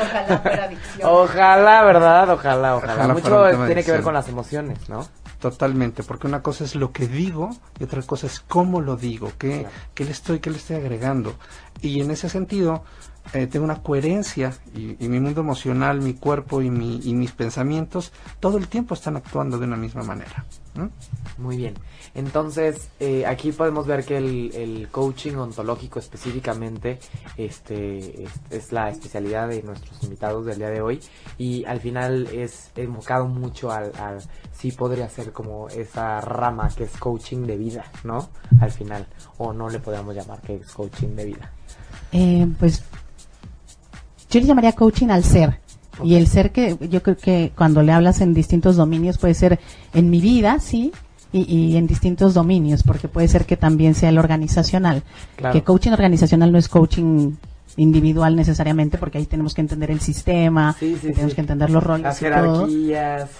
Ojalá 0.00 0.38
fuera 0.38 0.64
adicción. 0.64 1.10
Ojalá, 1.10 1.82
¿verdad? 1.84 2.30
Ojalá, 2.30 2.76
ojalá. 2.76 2.94
Ojalá 2.94 3.14
Mucho 3.14 3.66
tiene 3.66 3.82
que 3.82 3.92
ver 3.92 4.02
con 4.02 4.14
las 4.14 4.28
emociones, 4.28 4.88
¿no? 4.88 5.04
Totalmente, 5.40 6.02
porque 6.02 6.26
una 6.26 6.42
cosa 6.42 6.64
es 6.64 6.74
lo 6.74 6.90
que 6.92 7.06
digo 7.06 7.50
y 7.78 7.84
otra 7.84 8.02
cosa 8.02 8.26
es 8.26 8.40
cómo 8.40 8.80
lo 8.80 8.96
digo, 8.96 9.32
qué, 9.38 9.60
Claro. 9.60 9.74
qué 9.94 10.04
le 10.04 10.10
estoy, 10.10 10.40
qué 10.40 10.50
le 10.50 10.56
estoy 10.56 10.76
agregando. 10.76 11.34
Y 11.80 12.00
en 12.00 12.10
ese 12.10 12.28
sentido, 12.28 12.82
eh, 13.32 13.46
tengo 13.46 13.64
una 13.64 13.82
coherencia 13.82 14.54
y, 14.74 14.96
y 15.04 15.08
mi 15.08 15.20
mundo 15.20 15.40
emocional, 15.40 16.00
mi 16.00 16.14
cuerpo 16.14 16.62
y, 16.62 16.70
mi, 16.70 17.00
y 17.04 17.14
mis 17.14 17.32
pensamientos 17.32 18.12
todo 18.40 18.58
el 18.58 18.68
tiempo 18.68 18.94
están 18.94 19.16
actuando 19.16 19.58
de 19.58 19.66
una 19.66 19.76
misma 19.76 20.02
manera. 20.02 20.44
¿no? 20.74 20.90
Muy 21.38 21.56
bien. 21.56 21.74
Entonces, 22.14 22.88
eh, 23.00 23.26
aquí 23.26 23.52
podemos 23.52 23.86
ver 23.86 24.04
que 24.04 24.16
el, 24.16 24.52
el 24.54 24.88
coaching 24.90 25.34
ontológico 25.34 25.98
específicamente 25.98 26.98
este, 27.36 28.24
es, 28.24 28.30
es 28.50 28.72
la 28.72 28.88
especialidad 28.88 29.48
de 29.48 29.62
nuestros 29.62 30.02
invitados 30.04 30.46
del 30.46 30.58
día 30.58 30.70
de 30.70 30.80
hoy 30.80 31.00
y 31.36 31.64
al 31.64 31.80
final 31.80 32.28
es 32.32 32.70
enfocado 32.76 33.26
mucho 33.26 33.70
al, 33.70 33.92
al 33.98 34.22
sí 34.52 34.72
podría 34.72 35.08
ser 35.08 35.32
como 35.32 35.68
esa 35.68 36.20
rama 36.20 36.68
que 36.74 36.84
es 36.84 36.96
coaching 36.96 37.46
de 37.46 37.56
vida, 37.56 37.84
¿no? 38.04 38.28
Al 38.60 38.72
final, 38.72 39.06
o 39.36 39.52
no 39.52 39.68
le 39.68 39.78
podríamos 39.78 40.14
llamar 40.14 40.40
que 40.40 40.56
es 40.56 40.72
coaching 40.72 41.14
de 41.14 41.24
vida. 41.24 41.52
Eh, 42.12 42.48
pues 42.58 42.82
yo 44.30 44.40
le 44.40 44.46
llamaría 44.46 44.72
coaching 44.72 45.08
al 45.08 45.24
ser. 45.24 45.58
Y 46.04 46.14
el 46.14 46.28
ser 46.28 46.52
que 46.52 46.76
yo 46.88 47.02
creo 47.02 47.16
que 47.16 47.52
cuando 47.56 47.82
le 47.82 47.92
hablas 47.92 48.20
en 48.20 48.32
distintos 48.32 48.76
dominios 48.76 49.18
puede 49.18 49.34
ser 49.34 49.58
en 49.94 50.10
mi 50.10 50.20
vida, 50.20 50.60
sí, 50.60 50.92
y, 51.32 51.42
y 51.42 51.76
en 51.76 51.86
distintos 51.86 52.34
dominios, 52.34 52.82
porque 52.84 53.08
puede 53.08 53.26
ser 53.28 53.46
que 53.46 53.56
también 53.56 53.94
sea 53.94 54.08
el 54.10 54.18
organizacional. 54.18 55.02
Claro. 55.36 55.52
Que 55.52 55.62
coaching 55.64 55.90
organizacional 55.92 56.52
no 56.52 56.58
es 56.58 56.68
coaching 56.68 57.32
individual 57.76 58.34
necesariamente, 58.36 58.98
porque 58.98 59.18
ahí 59.18 59.26
tenemos 59.26 59.54
que 59.54 59.60
entender 59.60 59.90
el 59.90 60.00
sistema, 60.00 60.74
Sí, 60.78 60.96
sí, 61.00 61.08
tenemos 61.12 61.30
sí. 61.30 61.34
que 61.36 61.40
entender 61.40 61.70
los 61.70 61.82
roles 61.82 62.02
Las 62.02 62.22
y 62.22 62.24
todo. 62.26 62.68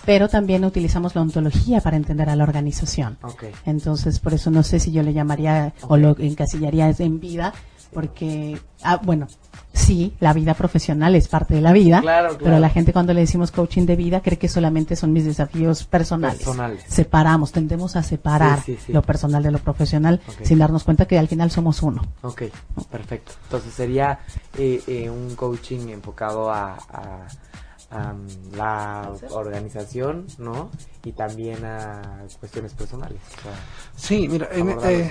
Pero 0.05 0.29
también 0.29 0.65
utilizamos 0.65 1.15
la 1.15 1.23
ontología 1.23 1.81
para 1.81 1.97
entender 1.97 2.29
a 2.29 2.37
la 2.37 2.45
organización. 2.45 3.19
Ok. 3.23 3.45
Entonces, 3.67 4.21
por 4.21 4.35
eso 4.35 4.51
no 4.51 4.63
sé 4.63 4.81
si 4.81 4.93
yo 4.93 5.03
le 5.03 5.13
llamaría 5.13 5.73
o 5.83 5.97
lo 5.97 6.17
encasillaría 6.19 6.95
en 6.99 7.21
vida, 7.21 7.53
porque, 7.93 8.61
ah, 8.83 9.01
bueno, 9.03 9.27
sí, 9.73 10.15
la 10.21 10.33
vida 10.33 10.55
profesional 10.55 11.15
es 11.15 11.29
parte 11.29 11.55
de 11.55 11.61
la 11.61 11.73
vida, 11.73 12.01
Claro, 12.01 12.29
claro. 12.29 12.45
pero 12.45 12.59
la 12.59 12.69
gente 12.69 12.93
cuando 12.93 13.15
le 13.15 13.21
decimos 13.21 13.51
coaching 13.51 13.87
de 13.87 13.97
vida 13.97 14.21
cree 14.21 14.39
que 14.39 14.49
solamente 14.49 14.97
son 14.97 15.13
mis 15.13 15.25
desafíos 15.25 15.85
personales. 15.85 16.39
Personales. 16.39 16.85
Separamos, 16.89 17.53
tendemos 17.53 17.97
a 17.97 18.03
separar 18.03 18.63
Sí, 18.63 18.75
sí, 18.77 18.83
sí. 18.87 18.93
lo 18.93 19.03
personal 19.03 19.43
de 19.43 19.51
lo 19.51 19.59
profesional 19.59 20.21
sin 20.43 20.59
darnos 20.59 20.85
cuenta 20.85 21.07
que 21.07 21.19
al 21.19 21.29
final 21.29 21.51
somos 21.51 21.83
uno. 21.83 22.03
Ok, 22.23 22.43
perfecto. 22.91 23.33
Entonces 23.45 23.73
sería 23.75 24.19
eh, 24.59 24.83
eh, 24.87 25.11
un 25.11 25.35
coaching 25.37 25.89
enfocado 25.89 26.51
a, 26.51 26.75
a- 26.93 28.13
mm, 28.13 28.55
la 28.57 29.11
organización, 29.31 30.27
¿no? 30.39 30.71
Y 31.05 31.13
también 31.13 31.65
a 31.65 32.23
cuestiones 32.39 32.75
personales. 32.75 33.19
o 33.39 33.43
sea, 33.43 33.53
Sí, 33.97 34.29
mira, 34.29 34.47
en, 34.53 34.69
eh. 34.85 35.11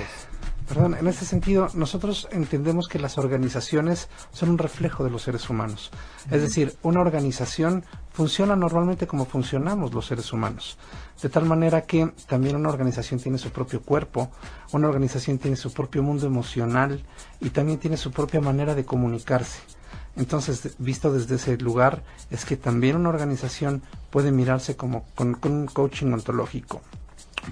Perdón, 0.67 0.95
en 0.99 1.07
ese 1.07 1.25
sentido, 1.25 1.69
nosotros 1.73 2.27
entendemos 2.31 2.87
que 2.87 2.99
las 2.99 3.17
organizaciones 3.17 4.09
son 4.31 4.49
un 4.49 4.57
reflejo 4.57 5.03
de 5.03 5.09
los 5.09 5.23
seres 5.23 5.49
humanos. 5.49 5.91
Es 6.29 6.41
decir, 6.41 6.75
una 6.83 7.01
organización 7.01 7.85
funciona 8.11 8.55
normalmente 8.55 9.07
como 9.07 9.25
funcionamos 9.25 9.93
los 9.93 10.07
seres 10.07 10.33
humanos. 10.33 10.77
De 11.21 11.29
tal 11.29 11.45
manera 11.45 11.81
que 11.81 12.11
también 12.27 12.55
una 12.55 12.69
organización 12.69 13.19
tiene 13.19 13.37
su 13.37 13.49
propio 13.49 13.81
cuerpo, 13.81 14.29
una 14.73 14.87
organización 14.87 15.37
tiene 15.37 15.55
su 15.55 15.71
propio 15.71 16.03
mundo 16.03 16.27
emocional 16.27 17.03
y 17.39 17.49
también 17.49 17.79
tiene 17.79 17.97
su 17.97 18.11
propia 18.11 18.41
manera 18.41 18.75
de 18.75 18.85
comunicarse. 18.85 19.61
Entonces, 20.17 20.75
visto 20.79 21.13
desde 21.13 21.35
ese 21.35 21.57
lugar, 21.57 22.03
es 22.29 22.43
que 22.43 22.57
también 22.57 22.95
una 22.95 23.09
organización 23.09 23.83
puede 24.09 24.31
mirarse 24.31 24.75
como 24.75 25.05
con, 25.15 25.35
con 25.35 25.51
un 25.51 25.67
coaching 25.67 26.11
ontológico 26.11 26.81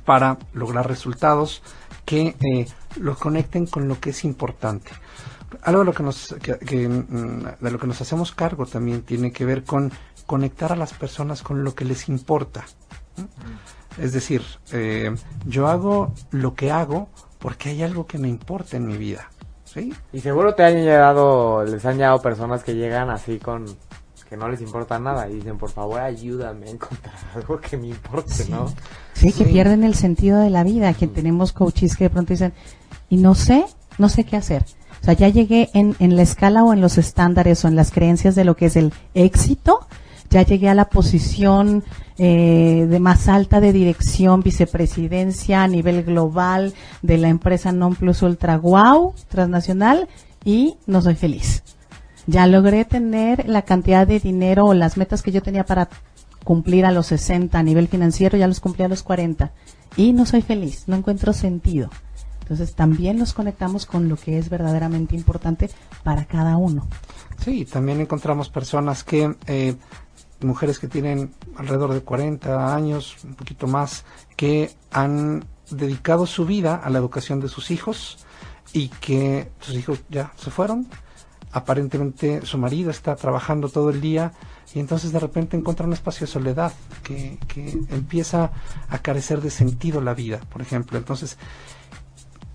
para 0.03 0.37
lograr 0.53 0.87
resultados 0.87 1.61
que 2.05 2.35
eh, 2.39 2.67
lo 2.97 3.15
conecten 3.15 3.65
con 3.65 3.87
lo 3.87 3.99
que 3.99 4.11
es 4.11 4.23
importante. 4.23 4.91
Algo 5.63 5.79
de 5.79 5.85
lo 5.85 5.93
que 5.93 6.03
nos 6.03 6.33
mm, 6.33 7.45
de 7.59 7.71
lo 7.71 7.79
que 7.79 7.87
nos 7.87 8.01
hacemos 8.01 8.31
cargo 8.31 8.65
también 8.65 9.01
tiene 9.01 9.31
que 9.31 9.45
ver 9.45 9.63
con 9.63 9.91
conectar 10.25 10.71
a 10.71 10.75
las 10.75 10.93
personas 10.93 11.41
con 11.41 11.63
lo 11.63 11.75
que 11.75 11.85
les 11.85 12.09
importa. 12.09 12.65
Es 13.97 14.11
decir, 14.11 14.41
eh, 14.71 15.15
yo 15.45 15.67
hago 15.67 16.13
lo 16.31 16.53
que 16.53 16.71
hago 16.71 17.07
porque 17.39 17.69
hay 17.69 17.83
algo 17.83 18.07
que 18.07 18.17
me 18.17 18.27
importa 18.27 18.77
en 18.77 18.87
mi 18.87 18.97
vida. 18.97 19.29
¿sí? 19.63 19.93
Y 20.11 20.19
seguro 20.19 20.55
te 20.55 20.63
han 20.63 20.75
llegado, 20.75 21.63
les 21.63 21.85
han 21.85 21.97
llegado 21.97 22.21
personas 22.21 22.63
que 22.63 22.75
llegan 22.75 23.09
así 23.09 23.39
con 23.39 23.65
que 24.29 24.37
no 24.37 24.49
les 24.49 24.61
importa 24.61 24.97
nada 24.99 25.29
y 25.29 25.35
dicen, 25.35 25.57
por 25.57 25.69
favor, 25.69 25.99
ayúdame 25.99 26.67
a 26.67 26.71
encontrar 26.71 27.15
algo 27.35 27.59
que 27.59 27.77
me 27.77 27.87
importe, 27.87 28.45
¿no? 28.49 28.67
Sí, 29.13 29.31
que 29.31 29.45
Sí. 29.45 29.51
pierden 29.51 29.83
el 29.83 29.95
sentido 29.95 30.39
de 30.39 30.49
la 30.49 30.63
vida, 30.63 30.93
que 30.93 31.07
tenemos 31.07 31.51
coaches 31.53 31.95
que 31.95 32.05
de 32.05 32.09
pronto 32.09 32.33
dicen, 32.33 32.53
y 33.09 33.17
no 33.17 33.35
sé, 33.35 33.65
no 33.97 34.09
sé 34.09 34.23
qué 34.23 34.35
hacer. 34.37 34.65
O 35.01 35.05
sea, 35.05 35.13
ya 35.13 35.29
llegué 35.29 35.69
en, 35.73 35.95
en 35.99 36.15
la 36.15 36.23
escala 36.23 36.63
o 36.63 36.73
en 36.73 36.81
los 36.81 36.97
estándares 36.97 37.63
o 37.63 37.67
en 37.67 37.75
las 37.75 37.91
creencias 37.91 38.33
de 38.33 38.43
lo 38.45 38.55
que 38.55 38.65
es 38.65 38.75
el 38.75 38.91
éxito, 39.13 39.85
ya 40.31 40.41
llegué 40.41 40.67
a 40.69 40.73
la 40.73 40.85
posición 40.89 41.83
eh, 42.17 42.87
de 42.89 42.99
más 42.99 43.27
alta 43.27 43.59
de 43.61 43.71
dirección, 43.71 44.41
vicepresidencia 44.41 45.61
a 45.61 45.67
nivel 45.67 46.03
global 46.03 46.73
de 47.03 47.17
la 47.19 47.27
empresa 47.29 47.71
Non 47.71 47.93
Plus 47.93 48.23
Ultra 48.23 48.57
Wow 48.57 49.13
transnacional 49.29 50.07
y 50.43 50.77
no 50.87 51.01
soy 51.01 51.13
feliz. 51.15 51.61
Ya 52.27 52.47
logré 52.47 52.85
tener 52.85 53.47
la 53.47 53.63
cantidad 53.63 54.07
de 54.07 54.19
dinero 54.19 54.65
o 54.65 54.73
las 54.73 54.97
metas 54.97 55.21
que 55.21 55.31
yo 55.31 55.41
tenía 55.41 55.65
para 55.65 55.89
cumplir 56.43 56.85
a 56.85 56.91
los 56.91 57.07
60 57.07 57.57
a 57.57 57.63
nivel 57.63 57.87
financiero, 57.87 58.37
ya 58.37 58.47
los 58.47 58.59
cumplí 58.59 58.83
a 58.83 58.87
los 58.87 59.03
40 59.03 59.51
y 59.97 60.13
no 60.13 60.25
soy 60.25 60.41
feliz, 60.41 60.83
no 60.87 60.95
encuentro 60.95 61.33
sentido. 61.33 61.89
Entonces 62.41 62.75
también 62.75 63.17
nos 63.17 63.33
conectamos 63.33 63.87
con 63.87 64.07
lo 64.07 64.17
que 64.17 64.37
es 64.37 64.49
verdaderamente 64.49 65.15
importante 65.15 65.69
para 66.03 66.25
cada 66.25 66.57
uno. 66.57 66.87
Sí, 67.43 67.65
también 67.65 67.99
encontramos 67.99 68.49
personas 68.49 69.03
que, 69.03 69.35
eh, 69.47 69.75
mujeres 70.41 70.77
que 70.77 70.87
tienen 70.87 71.33
alrededor 71.57 71.93
de 71.93 72.01
40 72.01 72.75
años, 72.75 73.17
un 73.23 73.33
poquito 73.33 73.65
más, 73.65 74.05
que 74.35 74.71
han 74.91 75.45
dedicado 75.71 76.27
su 76.27 76.45
vida 76.45 76.75
a 76.75 76.91
la 76.91 76.99
educación 76.99 77.39
de 77.39 77.47
sus 77.47 77.71
hijos 77.71 78.19
y 78.73 78.89
que 78.89 79.49
sus 79.59 79.73
hijos 79.73 80.03
ya 80.09 80.31
se 80.35 80.51
fueron. 80.51 80.87
Aparentemente 81.55 82.45
su 82.45 82.57
marido 82.57 82.91
está 82.91 83.15
trabajando 83.15 83.69
todo 83.69 83.89
el 83.89 84.01
día 84.01 84.33
y 84.73 84.79
entonces 84.81 85.13
de 85.13 85.19
repente 85.19 85.55
encuentra 85.55 85.87
un 85.87 85.93
espacio 85.93 86.27
de 86.27 86.33
soledad 86.33 86.73
que, 87.01 87.39
que 87.47 87.69
empieza 87.91 88.51
a 88.89 88.97
carecer 88.97 89.39
de 89.39 89.49
sentido 89.49 90.01
la 90.01 90.13
vida, 90.13 90.41
por 90.51 90.61
ejemplo. 90.61 90.97
Entonces, 90.97 91.37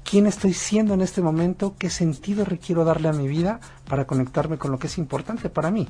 quién 0.04 0.26
estoy 0.26 0.52
siendo 0.52 0.92
en 0.92 1.00
este 1.00 1.22
momento, 1.22 1.76
qué 1.78 1.88
sentido 1.88 2.44
requiero 2.44 2.84
darle 2.84 3.08
a 3.08 3.14
mi 3.14 3.26
vida 3.26 3.60
para 3.88 4.06
conectarme 4.06 4.58
con 4.58 4.70
lo 4.70 4.78
que 4.78 4.88
es 4.88 4.98
importante 4.98 5.48
para 5.48 5.70
mí. 5.70 5.88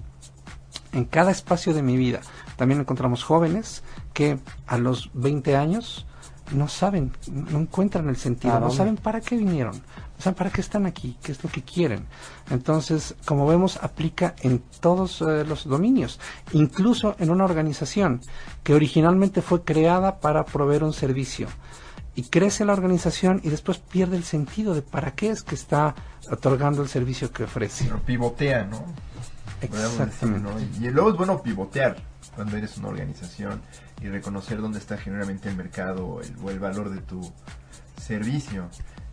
En 0.92 1.04
cada 1.04 1.32
espacio 1.32 1.74
de 1.74 1.82
mi 1.82 1.96
vida 1.96 2.20
también 2.56 2.80
encontramos 2.80 3.24
jóvenes 3.24 3.82
que 4.12 4.38
a 4.68 4.78
los 4.78 5.10
20 5.14 5.56
años 5.56 6.06
no 6.52 6.68
saben, 6.68 7.10
no 7.28 7.58
encuentran 7.58 8.08
el 8.08 8.16
sentido, 8.16 8.54
¿A 8.54 8.60
no 8.60 8.70
saben 8.70 8.96
para 8.96 9.20
qué 9.20 9.36
vinieron, 9.36 9.82
saben 10.20 10.36
para 10.36 10.50
qué 10.50 10.60
están 10.60 10.86
aquí, 10.86 11.16
qué 11.22 11.32
es 11.32 11.42
lo 11.42 11.50
que 11.50 11.62
quieren. 11.62 12.06
Entonces, 12.50 13.14
como 13.24 13.46
vemos, 13.46 13.78
aplica 13.82 14.34
en 14.42 14.62
todos 14.80 15.20
eh, 15.22 15.44
los 15.44 15.64
dominios, 15.64 16.20
incluso 16.52 17.16
en 17.18 17.30
una 17.30 17.44
organización 17.44 18.20
que 18.62 18.74
originalmente 18.74 19.42
fue 19.42 19.62
creada 19.62 20.20
para 20.20 20.44
proveer 20.44 20.84
un 20.84 20.92
servicio 20.92 21.48
y 22.14 22.24
crece 22.24 22.64
la 22.64 22.72
organización 22.72 23.40
y 23.44 23.50
después 23.50 23.78
pierde 23.78 24.16
el 24.16 24.24
sentido 24.24 24.74
de 24.74 24.82
para 24.82 25.12
qué 25.12 25.30
es 25.30 25.42
que 25.42 25.54
está 25.54 25.94
otorgando 26.30 26.82
el 26.82 26.88
servicio 26.88 27.32
que 27.32 27.44
ofrece. 27.44 27.84
Pero 27.84 28.00
pivotea, 28.00 28.64
¿no? 28.64 28.84
Podríamos 29.60 29.98
decir, 29.98 30.06
Exactamente. 30.06 30.78
¿no? 30.78 30.86
Y, 30.86 30.90
luego 30.90 31.10
es 31.10 31.16
bueno 31.16 31.42
pivotear 31.42 31.96
cuando 32.34 32.56
eres 32.56 32.76
una 32.78 32.88
organización 32.88 33.62
y 34.02 34.08
reconocer 34.08 34.60
dónde 34.60 34.78
está 34.78 34.96
generalmente 34.96 35.48
el 35.48 35.56
mercado 35.56 36.06
o 36.06 36.20
el, 36.22 36.34
o 36.42 36.50
el 36.50 36.58
valor 36.58 36.90
de 36.90 37.00
tu 37.00 37.20
servicio. 38.00 38.68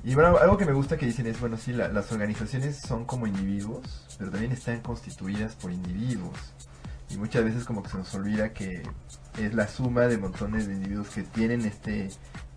Y 0.08 0.16
bueno, 0.16 0.38
algo 0.38 0.58
que 0.58 0.64
me 0.64 0.72
gusta 0.72 0.96
que 0.96 1.06
dicen 1.06 1.28
es, 1.28 1.38
bueno, 1.42 1.58
sí, 1.58 1.74
la- 1.74 1.90
las 1.90 2.10
organizaciones 2.14 2.78
son 2.78 3.04
como 3.04 3.28
individuos, 3.28 4.06
pero 4.18 4.32
también 4.32 4.54
están 4.54 4.80
constituidas 4.80 5.56
por 5.56 5.70
individuos. 5.70 6.38
Y 7.10 7.18
muchas 7.18 7.44
veces 7.44 7.66
como 7.66 7.84
que 7.84 7.90
se 7.90 7.98
nos 7.98 8.16
olvida 8.16 8.54
que 8.54 8.84
es 9.38 9.54
la 9.54 9.68
suma 9.68 10.04
de 10.08 10.18
montones 10.18 10.66
de 10.66 10.76
individuos 10.76 11.10
que 11.10 11.24
tienen 11.24 11.66
este 11.66 12.10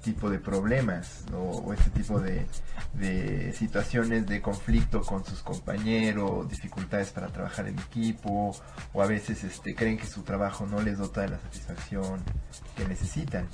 tipo 0.05 0.31
de 0.31 0.39
problemas 0.39 1.25
o 1.37 1.75
este 1.75 1.91
tipo 1.91 2.21
de, 2.21 2.47
de 2.95 3.53
situaciones 3.53 4.27
de 4.27 4.41
conflicto 4.41 5.03
con 5.03 5.25
sus 5.25 5.43
compañeros, 5.43 6.49
dificultades 6.49 7.11
para 7.11 7.29
trabajar 7.29 7.69
en 7.69 7.79
equipo, 7.79 8.55
o 8.93 9.03
a 9.03 9.07
veces 9.07 9.45
este, 9.45 9.75
creen 9.75 9.99
que 9.99 10.07
su 10.07 10.23
trabajo 10.23 10.67
no 10.67 10.81
les 10.81 10.99
dota 10.99 11.23
de 11.23 11.29
la 11.29 11.39
satisfacción 11.39 12.21
que 12.77 12.87
necesitan. 12.87 13.47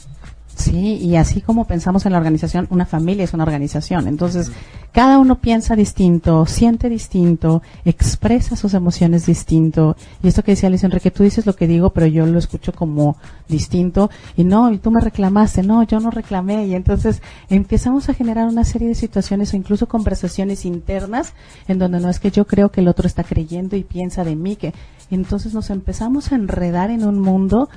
Sí, 0.56 0.96
y 0.96 1.16
así 1.16 1.42
como 1.42 1.66
pensamos 1.66 2.06
en 2.06 2.12
la 2.12 2.18
organización, 2.18 2.66
una 2.70 2.86
familia 2.86 3.24
es 3.24 3.34
una 3.34 3.44
organización. 3.44 4.08
Entonces, 4.08 4.50
cada 4.90 5.18
uno 5.18 5.38
piensa 5.38 5.76
distinto, 5.76 6.46
siente 6.46 6.88
distinto, 6.88 7.62
expresa 7.84 8.56
sus 8.56 8.72
emociones 8.72 9.26
distinto. 9.26 9.96
Y 10.22 10.28
esto 10.28 10.42
que 10.42 10.52
decía 10.52 10.70
Luis 10.70 10.82
Enrique, 10.82 11.10
tú 11.10 11.22
dices 11.24 11.44
lo 11.44 11.54
que 11.54 11.66
digo, 11.66 11.90
pero 11.90 12.06
yo 12.06 12.24
lo 12.24 12.38
escucho 12.38 12.72
como 12.72 13.18
distinto. 13.48 14.08
Y 14.34 14.44
no, 14.44 14.72
y 14.72 14.78
tú 14.78 14.90
me 14.90 15.02
reclamaste, 15.02 15.62
no, 15.62 15.82
yo 15.82 16.00
no 16.00 16.10
reclamé. 16.10 16.66
Y 16.66 16.74
entonces 16.74 17.20
empezamos 17.50 18.08
a 18.08 18.14
generar 18.14 18.48
una 18.48 18.64
serie 18.64 18.88
de 18.88 18.94
situaciones 19.16 19.54
o 19.54 19.56
incluso 19.56 19.88
conversaciones 19.88 20.66
internas 20.66 21.32
en 21.68 21.78
donde 21.78 22.00
no 22.00 22.10
es 22.10 22.20
que 22.20 22.30
yo 22.30 22.46
creo 22.46 22.70
que 22.70 22.82
el 22.82 22.88
otro 22.88 23.06
está 23.06 23.24
creyendo 23.24 23.74
y 23.74 23.82
piensa 23.82 24.24
de 24.24 24.36
mí, 24.36 24.56
que 24.56 24.74
entonces 25.10 25.54
nos 25.54 25.70
empezamos 25.70 26.32
a 26.32 26.34
enredar 26.34 26.90
en 26.90 27.02
un 27.02 27.18
mundo 27.18 27.70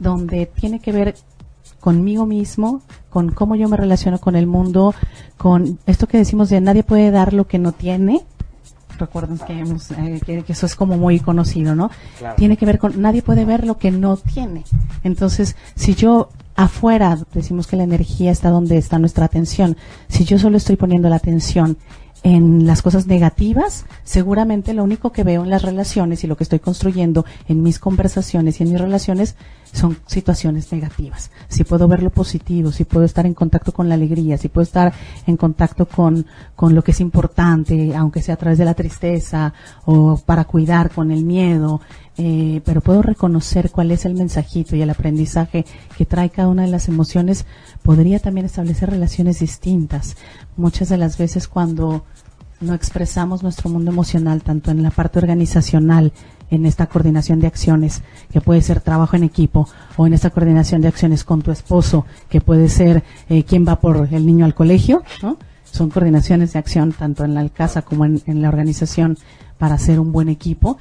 donde 0.00 0.46
tiene 0.46 0.80
que 0.80 0.90
ver 0.90 1.14
conmigo 1.78 2.26
mismo, 2.26 2.82
con 3.10 3.30
cómo 3.30 3.54
yo 3.54 3.68
me 3.68 3.76
relaciono 3.76 4.18
con 4.18 4.34
el 4.34 4.48
mundo, 4.48 4.92
con 5.36 5.78
esto 5.86 6.08
que 6.08 6.18
decimos 6.18 6.48
de 6.48 6.60
nadie 6.60 6.82
puede 6.82 7.12
dar 7.12 7.32
lo 7.32 7.46
que 7.46 7.60
no 7.60 7.70
tiene. 7.70 8.24
Recuerden 8.98 9.38
que, 9.38 9.60
eh, 10.32 10.44
eso 10.48 10.66
es 10.66 10.74
como 10.74 10.96
muy 10.96 11.20
conocido, 11.20 11.76
¿no? 11.76 11.90
Tiene 12.36 12.56
que 12.56 12.66
ver 12.66 12.80
con 12.80 13.00
nadie 13.00 13.22
puede 13.22 13.44
ver 13.44 13.64
lo 13.64 13.78
que 13.78 13.92
no 13.92 14.16
tiene. 14.16 14.64
Entonces, 15.04 15.54
si 15.76 15.94
yo 15.94 16.28
afuera 16.54 17.18
decimos 17.34 17.66
que 17.66 17.76
la 17.76 17.84
energía 17.84 18.30
está 18.30 18.50
donde 18.50 18.78
está 18.78 18.98
nuestra 18.98 19.24
atención, 19.24 19.76
si 20.08 20.24
yo 20.24 20.38
solo 20.38 20.56
estoy 20.56 20.76
poniendo 20.76 21.08
la 21.08 21.16
atención 21.16 21.78
en 22.22 22.66
las 22.66 22.82
cosas 22.82 23.06
negativas, 23.06 23.84
seguramente 24.04 24.74
lo 24.74 24.84
único 24.84 25.10
que 25.10 25.24
veo 25.24 25.42
en 25.42 25.50
las 25.50 25.62
relaciones 25.62 26.22
y 26.22 26.26
lo 26.26 26.36
que 26.36 26.44
estoy 26.44 26.60
construyendo 26.60 27.24
en 27.48 27.62
mis 27.62 27.78
conversaciones 27.78 28.60
y 28.60 28.62
en 28.62 28.70
mis 28.70 28.80
relaciones 28.80 29.34
son 29.72 29.96
situaciones 30.06 30.70
negativas. 30.70 31.30
Si 31.48 31.64
puedo 31.64 31.88
ver 31.88 32.02
lo 32.02 32.10
positivo, 32.10 32.70
si 32.70 32.84
puedo 32.84 33.06
estar 33.06 33.24
en 33.24 33.34
contacto 33.34 33.72
con 33.72 33.88
la 33.88 33.94
alegría, 33.94 34.36
si 34.36 34.48
puedo 34.48 34.62
estar 34.62 34.92
en 35.26 35.36
contacto 35.36 35.86
con, 35.86 36.26
con 36.54 36.74
lo 36.74 36.84
que 36.84 36.90
es 36.90 37.00
importante, 37.00 37.94
aunque 37.96 38.22
sea 38.22 38.34
a 38.34 38.38
través 38.38 38.58
de 38.58 38.66
la 38.66 38.74
tristeza 38.74 39.54
o 39.86 40.18
para 40.18 40.44
cuidar 40.44 40.90
con 40.90 41.10
el 41.10 41.24
miedo, 41.24 41.80
eh, 42.18 42.60
pero 42.64 42.82
puedo 42.82 43.00
reconocer 43.00 43.70
cuál 43.70 43.90
es 43.90 44.04
el 44.04 44.14
mensajito 44.14 44.76
y 44.76 44.82
el 44.82 44.90
aprendizaje 44.90 45.64
que 45.96 46.04
trae 46.04 46.28
cada 46.28 46.48
una 46.48 46.62
de 46.62 46.68
las 46.68 46.88
emociones, 46.88 47.46
podría 47.82 48.18
también 48.18 48.46
establecer 48.46 48.90
relaciones 48.90 49.38
distintas. 49.38 50.16
Muchas 50.56 50.90
de 50.90 50.98
las 50.98 51.16
veces 51.16 51.48
cuando 51.48 52.04
no 52.60 52.74
expresamos 52.74 53.42
nuestro 53.42 53.70
mundo 53.70 53.90
emocional, 53.90 54.42
tanto 54.42 54.70
en 54.70 54.82
la 54.82 54.90
parte 54.90 55.18
organizacional, 55.18 56.12
en 56.52 56.66
esta 56.66 56.86
coordinación 56.86 57.40
de 57.40 57.46
acciones, 57.46 58.02
que 58.30 58.42
puede 58.42 58.60
ser 58.60 58.82
trabajo 58.82 59.16
en 59.16 59.24
equipo, 59.24 59.66
o 59.96 60.06
en 60.06 60.12
esta 60.12 60.28
coordinación 60.28 60.82
de 60.82 60.88
acciones 60.88 61.24
con 61.24 61.40
tu 61.40 61.50
esposo, 61.50 62.04
que 62.28 62.42
puede 62.42 62.68
ser 62.68 63.02
eh, 63.30 63.42
quién 63.44 63.66
va 63.66 63.80
por 63.80 64.06
el 64.12 64.26
niño 64.26 64.44
al 64.44 64.54
colegio, 64.54 65.02
¿no? 65.22 65.38
Son 65.64 65.88
coordinaciones 65.88 66.52
de 66.52 66.58
acción 66.58 66.92
tanto 66.92 67.24
en 67.24 67.32
la 67.34 67.48
casa 67.48 67.80
como 67.80 68.04
en, 68.04 68.42
la 68.42 68.50
organización 68.50 69.16
para 69.56 69.76
hacer 69.76 69.98
un 69.98 70.12
buen 70.12 70.28
equipo. 70.28 70.76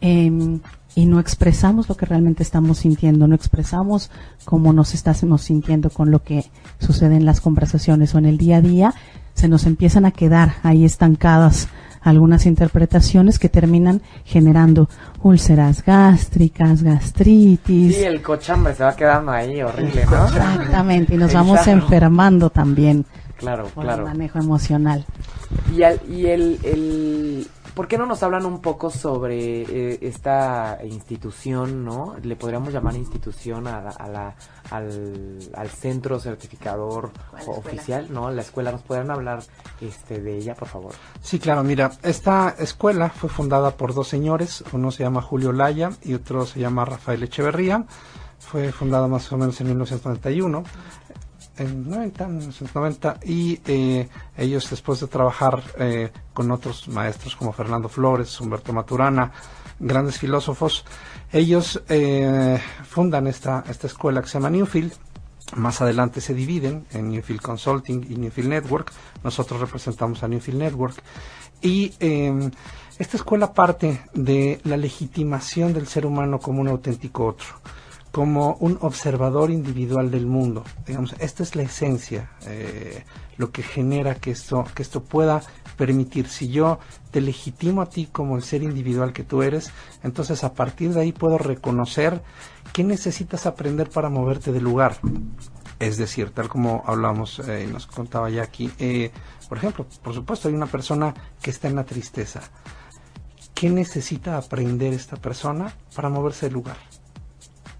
Em, 0.00 0.60
y 0.94 1.06
no 1.06 1.18
expresamos 1.18 1.88
lo 1.88 1.96
que 1.96 2.06
realmente 2.06 2.44
estamos 2.44 2.78
sintiendo, 2.78 3.26
no 3.26 3.34
expresamos 3.34 4.10
cómo 4.44 4.72
nos 4.72 4.94
estamos 4.94 5.42
sintiendo 5.42 5.90
con 5.90 6.12
lo 6.12 6.22
que 6.22 6.44
sucede 6.78 7.16
en 7.16 7.26
las 7.26 7.40
conversaciones 7.40 8.14
o 8.14 8.18
en 8.18 8.26
el 8.26 8.38
día 8.38 8.58
a 8.58 8.62
día, 8.62 8.94
se 9.34 9.48
nos 9.48 9.66
empiezan 9.66 10.04
a 10.04 10.12
quedar 10.12 10.54
ahí 10.62 10.84
estancadas 10.84 11.68
algunas 12.06 12.46
interpretaciones 12.46 13.38
que 13.38 13.48
terminan 13.48 14.00
generando 14.24 14.88
úlceras 15.22 15.84
gástricas, 15.84 16.82
gastritis. 16.82 17.96
Sí, 17.96 18.04
el 18.04 18.22
cochambre 18.22 18.74
se 18.74 18.84
va 18.84 18.94
quedando 18.94 19.32
ahí 19.32 19.60
horrible, 19.60 20.06
¿no? 20.06 20.26
Exactamente, 20.26 21.14
y 21.16 21.18
nos 21.18 21.32
vamos 21.32 21.66
enfermando 21.66 22.48
también. 22.48 23.04
Claro, 23.36 23.66
por 23.74 23.84
claro. 23.84 24.04
El 24.04 24.08
manejo 24.08 24.38
emocional. 24.38 25.04
Y, 25.70 25.80
y 26.12 26.26
el, 26.26 26.58
el, 26.62 27.46
¿Por 27.76 27.88
qué 27.88 27.98
no 27.98 28.06
nos 28.06 28.22
hablan 28.22 28.46
un 28.46 28.62
poco 28.62 28.88
sobre 28.88 29.60
eh, 29.60 29.98
esta 30.00 30.78
institución, 30.82 31.84
no? 31.84 32.16
Le 32.22 32.34
podríamos 32.34 32.72
llamar 32.72 32.96
institución 32.96 33.66
a, 33.66 33.82
la, 33.82 34.34
al, 34.70 35.38
al, 35.54 35.68
centro 35.68 36.18
certificador 36.18 37.10
oficial, 37.46 38.06
¿no? 38.10 38.30
La 38.30 38.40
escuela, 38.40 38.72
¿nos 38.72 38.80
podrían 38.80 39.10
hablar 39.10 39.42
este, 39.82 40.22
de 40.22 40.38
ella, 40.38 40.54
por 40.54 40.68
favor? 40.68 40.94
Sí, 41.20 41.38
claro, 41.38 41.62
mira, 41.64 41.92
esta 42.02 42.54
escuela 42.58 43.10
fue 43.10 43.28
fundada 43.28 43.72
por 43.72 43.92
dos 43.92 44.08
señores, 44.08 44.64
uno 44.72 44.90
se 44.90 45.02
llama 45.02 45.20
Julio 45.20 45.52
Laya 45.52 45.90
y 46.02 46.14
otro 46.14 46.46
se 46.46 46.60
llama 46.60 46.86
Rafael 46.86 47.22
Echeverría. 47.24 47.84
Fue 48.38 48.72
fundada 48.72 49.06
más 49.06 49.30
o 49.32 49.36
menos 49.36 49.60
en 49.60 49.66
1991 49.66 50.64
en 51.58 51.88
90, 51.88 52.28
90 52.74 53.20
y 53.24 53.60
eh, 53.66 54.08
ellos 54.36 54.68
después 54.70 55.00
de 55.00 55.06
trabajar 55.06 55.62
eh, 55.78 56.10
con 56.32 56.50
otros 56.50 56.88
maestros 56.88 57.36
como 57.36 57.52
Fernando 57.52 57.88
Flores, 57.88 58.40
Humberto 58.40 58.72
Maturana, 58.72 59.32
grandes 59.78 60.18
filósofos, 60.18 60.84
ellos 61.32 61.82
eh, 61.88 62.60
fundan 62.88 63.26
esta, 63.26 63.64
esta 63.68 63.86
escuela 63.86 64.22
que 64.22 64.28
se 64.28 64.34
llama 64.34 64.50
Newfield. 64.50 64.92
Más 65.54 65.80
adelante 65.80 66.20
se 66.20 66.34
dividen 66.34 66.86
en 66.92 67.10
Newfield 67.10 67.40
Consulting 67.40 68.04
y 68.10 68.16
Newfield 68.16 68.48
Network. 68.48 68.92
Nosotros 69.22 69.60
representamos 69.60 70.22
a 70.22 70.28
Newfield 70.28 70.58
Network. 70.58 71.00
Y 71.62 71.94
em, 72.00 72.50
esta 72.98 73.16
escuela 73.16 73.52
parte 73.52 74.02
de 74.12 74.60
la 74.64 74.76
legitimación 74.76 75.72
del 75.72 75.86
ser 75.86 76.04
humano 76.04 76.40
como 76.40 76.60
un 76.60 76.68
auténtico 76.68 77.26
otro 77.26 77.46
como 78.16 78.56
un 78.60 78.78
observador 78.80 79.50
individual 79.50 80.10
del 80.10 80.24
mundo. 80.24 80.64
Digamos, 80.86 81.14
esta 81.18 81.42
es 81.42 81.54
la 81.54 81.64
esencia, 81.64 82.30
eh, 82.46 83.04
lo 83.36 83.50
que 83.50 83.62
genera 83.62 84.14
que 84.14 84.30
esto, 84.30 84.64
que 84.74 84.80
esto 84.80 85.02
pueda 85.02 85.42
permitir. 85.76 86.26
Si 86.26 86.48
yo 86.48 86.78
te 87.10 87.20
legitimo 87.20 87.82
a 87.82 87.90
ti 87.90 88.08
como 88.10 88.36
el 88.36 88.42
ser 88.42 88.62
individual 88.62 89.12
que 89.12 89.22
tú 89.22 89.42
eres, 89.42 89.70
entonces 90.02 90.44
a 90.44 90.54
partir 90.54 90.94
de 90.94 91.02
ahí 91.02 91.12
puedo 91.12 91.36
reconocer 91.36 92.22
qué 92.72 92.84
necesitas 92.84 93.44
aprender 93.44 93.90
para 93.90 94.08
moverte 94.08 94.50
del 94.50 94.64
lugar. 94.64 94.96
Es 95.78 95.98
decir, 95.98 96.30
tal 96.30 96.48
como 96.48 96.84
hablamos 96.86 97.40
eh, 97.40 97.66
y 97.68 97.70
nos 97.70 97.86
contaba 97.86 98.30
ya 98.30 98.44
aquí, 98.44 98.72
eh, 98.78 99.10
por 99.46 99.58
ejemplo, 99.58 99.84
por 100.02 100.14
supuesto 100.14 100.48
hay 100.48 100.54
una 100.54 100.64
persona 100.64 101.12
que 101.42 101.50
está 101.50 101.68
en 101.68 101.76
la 101.76 101.84
tristeza. 101.84 102.40
¿Qué 103.52 103.68
necesita 103.68 104.38
aprender 104.38 104.94
esta 104.94 105.18
persona 105.18 105.74
para 105.94 106.08
moverse 106.08 106.46
del 106.46 106.54
lugar? 106.54 106.78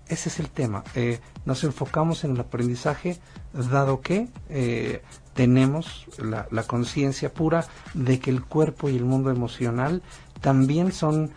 Ese 0.08 0.28
es 0.28 0.38
el 0.40 0.50
tema. 0.50 0.84
Eh, 0.94 1.20
nos 1.44 1.64
enfocamos 1.64 2.24
en 2.24 2.32
el 2.32 2.40
aprendizaje 2.40 3.18
dado 3.52 4.00
que 4.00 4.28
eh, 4.48 5.02
tenemos 5.34 6.06
la, 6.18 6.62
conciencia 6.64 7.32
pura 7.32 7.66
de 7.94 8.18
que 8.18 8.30
el 8.30 8.44
cuerpo 8.44 8.88
y 8.88 8.96
el 8.96 9.04
mundo 9.04 9.30
emocional 9.30 10.02
también 10.40 10.92
son 10.92 11.30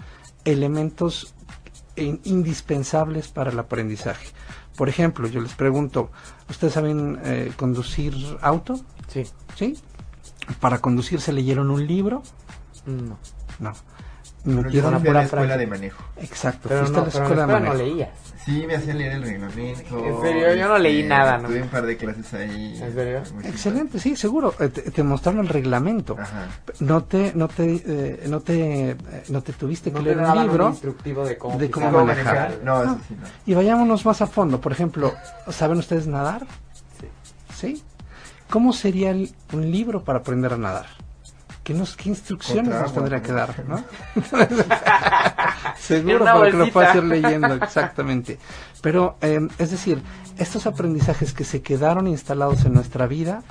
elementos 0.46 1.34
indispensables 1.96 3.28
para 3.28 3.52
el 3.52 3.60
aprendizaje. 3.60 4.28
Por 4.78 4.88
ejemplo, 4.88 5.28
yo 5.28 5.42
les 5.42 5.54
pregunto, 5.54 6.12
¿ustedes 6.50 6.74
saben 6.74 7.20
eh, 7.24 7.52
conducir 7.58 8.16
auto? 8.42 8.80
Sí. 9.08 9.26
¿Sí? 9.56 9.78
¿Para 10.62 10.80
conducir 10.80 11.20
se 11.20 11.34
leyeron 11.34 11.70
un 11.70 11.86
libro? 11.86 12.24
No. 12.86 13.20
No. 13.60 13.74
Metieron 14.46 14.96
a 14.96 15.00
la 15.00 15.24
escuela 15.24 15.58
de 15.58 15.68
manejo. 15.68 16.02
Exacto. 16.18 16.70
Pero, 16.70 16.88
no, 16.88 17.02
la 17.02 17.08
escuela, 17.10 17.46
de 17.46 17.54
manejo. 17.54 17.74
no 17.74 17.80
leías. 17.80 18.10
Sí, 18.50 18.66
me 18.66 18.76
hacían 18.76 18.97
leer 18.97 19.12
el 19.14 19.22
reglamento. 19.22 20.06
En 20.06 20.22
serio, 20.22 20.56
yo 20.56 20.68
no 20.68 20.80
leí 20.80 21.02
este, 21.02 21.10
nada, 21.10 21.38
¿no? 21.38 21.50
Tuve 21.50 21.62
un 21.62 21.70
par 21.70 21.86
de 21.86 21.97
clases 21.97 22.34
ahí. 22.34 22.80
¿En 22.82 22.93
serio? 22.93 23.22
Excelente, 23.43 24.00
sí, 24.00 24.16
seguro. 24.16 24.56
Eh, 24.60 24.70
te, 24.70 25.04
mostraron 25.04 25.41
el 25.41 25.50
reglamento. 25.50 26.18
Ajá. 26.20 26.47
No 26.80 27.04
te, 27.04 27.32
no 27.36 27.47
te, 27.47 27.84
eh, 27.86 28.24
no 28.28 28.39
te, 28.39 28.89
eh, 28.91 28.97
no 29.30 29.43
te 29.43 29.54
tuviste 29.54 29.91
que 29.91 30.00
leer 30.00 30.18
un 30.18 30.41
libro 30.41 30.66
un 30.66 30.72
instructivo 30.72 31.26
de 31.26 31.38
cómo, 31.38 31.60
de 31.60 31.70
cómo 31.70 32.04
manejar. 32.04 32.60
No, 32.64 32.82
eso 32.82 33.00
sí, 33.08 33.16
no. 33.20 33.28
Y 33.45 33.54
vayámonos 33.54 34.04
más 34.04 34.20
a 34.24 34.26
fondo. 34.26 34.60
Por 34.60 34.72
ejemplo, 34.72 35.14
¿saben 35.50 35.78
ustedes 35.78 36.08
nadar? 36.08 36.47
Sí. 37.00 37.08
¿Sí? 37.54 37.84
¿Cómo 38.50 38.74
sería 38.74 39.12
un 39.12 39.72
libro 39.72 40.04
para 40.04 40.20
aprender 40.20 40.54
a 40.54 40.58
nadar? 40.58 40.88
¿Qué, 41.70 41.76
nos, 41.76 41.96
qué 41.96 42.10
instrucciones 42.10 42.74
nos 42.74 42.92
tendría 42.96 43.22
que 43.22 43.32
dar? 43.32 43.64
¿no? 43.68 43.84
Seguro, 45.78 46.26
porque 46.34 46.54
lo 46.54 46.72
puede 46.72 46.88
hacer 46.88 47.04
leyendo, 47.04 47.54
exactamente. 47.54 48.40
Pero, 48.82 49.18
eh, 49.22 49.48
es 49.60 49.70
decir, 49.70 50.02
estos 50.40 50.66
aprendizajes 50.66 51.32
que 51.32 51.44
se 51.44 51.62
quedaron 51.62 52.08
instalados 52.08 52.66
en 52.66 52.74
nuestra 52.74 53.06
vida, 53.06 53.44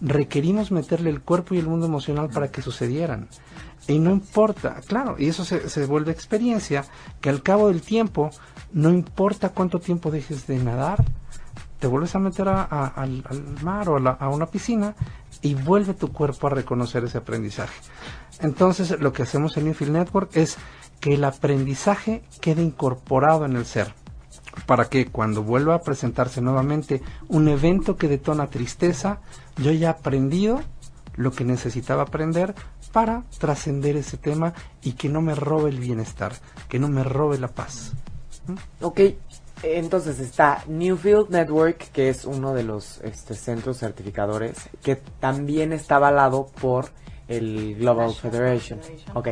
requerimos 0.00 0.72
meterle 0.72 1.10
el 1.10 1.20
cuerpo 1.20 1.54
y 1.54 1.58
el 1.58 1.66
mundo 1.66 1.84
emocional 1.84 2.30
para 2.30 2.50
que 2.50 2.62
sucedieran. 2.62 3.28
Y 3.86 3.98
no 3.98 4.10
importa, 4.10 4.80
claro, 4.86 5.16
y 5.18 5.28
eso 5.28 5.44
se, 5.44 5.68
se 5.68 5.84
vuelve 5.84 6.12
experiencia, 6.12 6.86
que 7.20 7.28
al 7.28 7.42
cabo 7.42 7.68
del 7.68 7.82
tiempo, 7.82 8.30
no 8.72 8.88
importa 8.88 9.50
cuánto 9.50 9.80
tiempo 9.80 10.10
dejes 10.10 10.46
de 10.46 10.56
nadar, 10.60 11.04
te 11.78 11.86
vuelves 11.86 12.14
a 12.14 12.18
meter 12.18 12.48
a- 12.48 12.62
al, 12.62 13.22
mar 13.62 13.88
o 13.88 13.96
a, 13.96 14.00
la- 14.00 14.10
a 14.12 14.28
una 14.28 14.46
piscina 14.46 14.94
y 15.42 15.54
vuelve 15.54 15.94
tu 15.94 16.12
cuerpo 16.12 16.46
a 16.46 16.50
reconocer 16.50 17.04
ese 17.04 17.18
aprendizaje. 17.18 17.78
Entonces, 18.40 18.98
lo 19.00 19.12
que 19.12 19.22
hacemos 19.22 19.56
en 19.56 19.64
Newfield 19.66 19.92
Network 19.92 20.36
es 20.36 20.56
que 21.00 21.14
el 21.14 21.24
aprendizaje 21.24 22.22
quede 22.40 22.62
incorporado 22.62 23.44
en 23.44 23.56
el 23.56 23.66
ser 23.66 23.94
para 24.66 24.88
que 24.88 25.06
cuando 25.06 25.42
vuelva 25.42 25.74
a 25.74 25.80
presentarse 25.82 26.40
nuevamente 26.40 27.02
un 27.28 27.48
evento 27.48 27.96
que 27.96 28.08
detona 28.08 28.46
tristeza, 28.48 29.20
yo 29.58 29.70
ya 29.72 29.88
he 29.88 29.90
aprendido 29.90 30.62
lo 31.14 31.30
que 31.32 31.44
necesitaba 31.44 32.02
aprender 32.02 32.54
para 32.92 33.24
trascender 33.38 33.96
ese 33.96 34.16
tema 34.16 34.54
y 34.82 34.92
que 34.92 35.10
no 35.10 35.20
me 35.20 35.34
robe 35.34 35.68
el 35.70 35.78
bienestar, 35.80 36.32
que 36.68 36.78
no 36.78 36.88
me 36.88 37.04
robe 37.04 37.36
la 37.38 37.48
paz. 37.48 37.92
Ok, 38.80 39.00
entonces 39.62 40.20
está 40.20 40.62
Newfield 40.66 41.30
Network, 41.30 41.90
que 41.92 42.08
es 42.08 42.24
uno 42.24 42.54
de 42.54 42.62
los 42.62 43.00
este, 43.02 43.34
centros 43.34 43.78
certificadores, 43.78 44.56
que 44.82 44.96
también 44.96 45.72
está 45.72 45.96
avalado 45.96 46.46
por 46.60 46.90
el 47.28 47.74
Global 47.76 48.12
Federation. 48.12 48.78
Ok, 49.14 49.28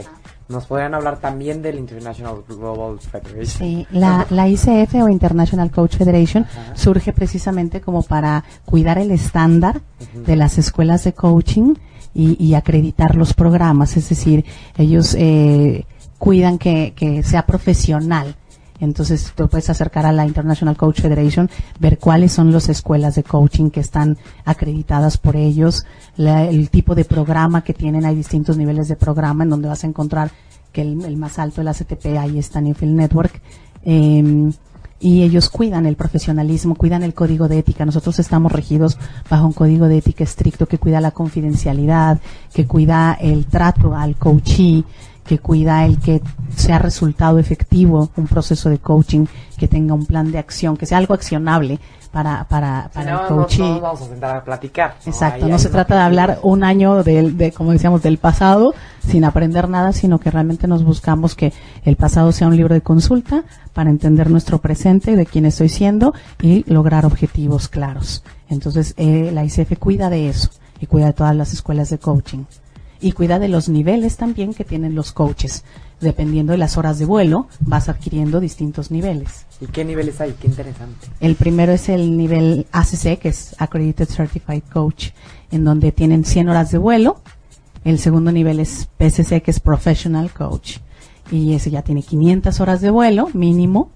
¿nos 0.49 0.66
podrían 0.66 0.95
hablar 0.95 1.20
también 1.20 1.62
del 1.62 1.79
International 1.79 2.43
Global 2.49 2.99
Federation? 2.99 3.47
Sí, 3.47 3.87
la, 3.91 4.27
la 4.31 4.49
ICF 4.49 4.95
o 4.95 5.09
International 5.09 5.70
Coach 5.70 5.97
Federation 5.97 6.45
Ajá. 6.45 6.77
surge 6.77 7.12
precisamente 7.12 7.81
como 7.81 8.03
para 8.03 8.45
cuidar 8.64 8.99
el 8.99 9.11
estándar 9.11 9.81
de 10.14 10.37
las 10.37 10.59
escuelas 10.59 11.05
de 11.05 11.12
coaching 11.12 11.75
y, 12.14 12.43
y 12.45 12.55
acreditar 12.55 13.14
los 13.14 13.35
programas, 13.35 13.97
es 13.97 14.09
decir, 14.09 14.45
ellos 14.77 15.14
eh, 15.18 15.85
cuidan 16.18 16.59
que, 16.59 16.95
que 16.97 17.22
sea 17.22 17.47
profesional. 17.47 18.37
Entonces 18.81 19.33
tú 19.37 19.49
puedes 19.49 19.70
acercar 19.70 20.05
a 20.07 20.12
la 20.12 20.27
International 20.27 20.77
Coach 20.77 21.01
Federation, 21.01 21.49
ver 21.79 21.99
cuáles 21.99 22.33
son 22.33 22.53
las 22.53 22.68
escuelas 22.68 23.14
de 23.14 23.22
coaching 23.22 23.70
que 23.70 23.81
están 23.81 24.18
acreditadas 24.45 25.16
por 25.16 25.37
ellos, 25.37 25.87
la- 26.16 26.45
el 26.45 26.70
tipo 26.70 26.95
de 26.95 27.05
programa 27.05 27.62
que 27.62 27.72
tienen, 27.75 28.05
hay 28.05 28.16
distintos 28.16 28.57
niveles 28.57 28.89
de 28.89 28.97
programa 28.97 29.45
en 29.45 29.51
donde 29.51 29.68
vas 29.68 29.85
a 29.85 29.87
encontrar 29.87 30.31
que 30.72 30.83
el, 30.83 31.16
más 31.16 31.39
alto, 31.39 31.61
el 31.61 31.68
ACTP, 31.68 32.18
ahí 32.18 32.39
está 32.39 32.61
Newfield 32.61 32.97
Network. 32.97 33.41
Eh, 33.85 34.51
y 35.01 35.22
ellos 35.22 35.51
cuidan 35.51 35.85
el 35.87 35.97
profesionalismo, 35.97 36.77
cuidan 36.77 37.03
el 37.03 37.12
código 37.14 37.47
de 37.47 37.59
ética. 37.59 37.85
Nosotros 37.85 38.18
estamos 38.18 38.51
regidos 38.53 38.97
bajo 39.29 39.47
un 39.47 39.53
código 39.53 39.87
de 39.87 39.99
ética 39.99 40.25
estricto 40.25 40.66
que 40.66 40.79
cuida 40.79 41.01
la 41.01 41.11
confidencialidad, 41.11 42.18
que 42.55 42.66
cuida 42.66 43.12
el 43.20 43.45
trato 43.47 43.95
al 43.95 44.16
coachee, 44.16 44.83
que 45.27 45.39
cuida 45.39 45.85
el 45.85 45.99
que 45.99 46.20
sea 46.57 46.79
resultado 46.79 47.39
efectivo 47.39 48.11
un 48.16 48.27
proceso 48.27 48.68
de 48.70 48.79
coaching, 48.79 49.27
que 49.57 49.68
tenga 49.68 49.95
un 49.95 50.07
plan 50.07 50.31
de 50.31 50.39
acción, 50.39 50.77
que 50.77 50.87
sea 50.87 50.99
algo 50.99 51.14
accionable 51.14 51.79
para, 52.12 52.45
para, 52.45 52.85
Si 52.85 52.95
para 52.95 53.12
no, 53.12 53.22
el 53.22 53.31
no, 53.31 53.37
coachee. 53.37 53.62
no 53.62 53.70
nos 53.72 53.81
vamos 53.81 54.03
a 54.03 54.07
sentar 54.07 54.37
a 54.37 54.45
platicar. 54.45 54.95
¿no? 55.05 55.11
Exacto, 55.12 55.45
Ahí 55.45 55.51
no 55.51 55.59
se 55.59 55.68
trata 55.68 55.97
de 55.97 56.01
hablar 56.03 56.39
un 56.43 56.62
año 56.62 57.03
del, 57.03 57.37
de, 57.37 57.51
como 57.53 57.72
decíamos, 57.72 58.03
del 58.03 58.18
pasado 58.18 58.72
sin 59.07 59.25
aprender 59.25 59.68
nada, 59.68 59.93
sino 59.93 60.20
que 60.20 60.31
realmente 60.31 60.68
nos 60.68 60.85
buscamos 60.85 61.35
que 61.35 61.53
el 61.85 61.97
pasado 61.97 62.31
sea 62.31 62.47
un 62.47 62.57
libro 62.57 62.75
de 62.75 62.83
consulta 62.83 63.43
para 63.72 63.91
entender 63.91 64.31
nuestro 64.31 64.59
presente, 64.59 65.16
de 65.16 65.27
quién 65.27 65.45
estoy 65.45 65.68
siendo 65.68 66.14
y 66.41 66.70
lograr 66.72 67.05
objetivos 67.05 67.68
claros. 67.68 68.22
Entonces, 68.49 68.95
eh, 68.97 69.31
la 69.33 69.45
ICF 69.45 69.77
cuida 69.79 70.09
de 70.09 70.29
eso 70.29 70.51
y 70.81 70.87
cuida 70.87 71.07
de 71.07 71.12
todas 71.14 71.35
las 71.35 71.53
escuelas 71.53 71.91
de 71.91 71.99
coaching 71.99 72.45
y 73.01 73.13
cuida 73.13 73.39
de 73.39 73.49
los 73.49 73.69
niveles 73.69 74.17
también 74.17 74.55
que 74.55 74.65
tienen 74.65 74.95
los 74.95 75.13
coaches. 75.13 75.65
Dependiendo 76.01 76.53
de 76.53 76.59
las 76.59 76.77
horas 76.77 76.99
de 76.99 77.05
vuelo, 77.05 77.47
vas 77.61 77.89
adquiriendo 77.89 78.41
distintos 78.41 78.91
niveles. 78.91 79.47
¿Y 79.61 79.67
qué 79.67 79.85
niveles 79.85 80.21
hay? 80.21 80.33
Qué 80.33 80.49
interesante. 80.49 81.07
El 81.21 81.37
primero 81.37 81.73
es 81.73 81.89
el 81.89 82.17
nivel 82.17 82.67
ACC, 82.73 83.19
que 83.19 83.29
es 83.29 83.55
Accredited 83.59 84.09
Certified 84.09 84.63
Coach, 84.73 85.11
en 85.51 85.65
donde 85.65 85.93
tienen 85.93 86.25
100 86.25 86.49
horas 86.49 86.71
de 86.71 86.79
vuelo. 86.79 87.21
El 87.85 87.99
segundo 87.99 88.33
nivel 88.33 88.61
es 88.61 88.89
PCC, 88.99 89.43
que 89.43 89.51
es 89.51 89.61
Professional 89.61 90.33
Coach. 90.33 90.79
Y 91.31 91.55
ese 91.55 91.71
ya 91.71 91.83
tiene 91.83 92.03
500 92.03 92.61
horas 92.61 92.81
de 92.81 92.91
vuelo 92.91 93.29
mínimo. 93.33 93.91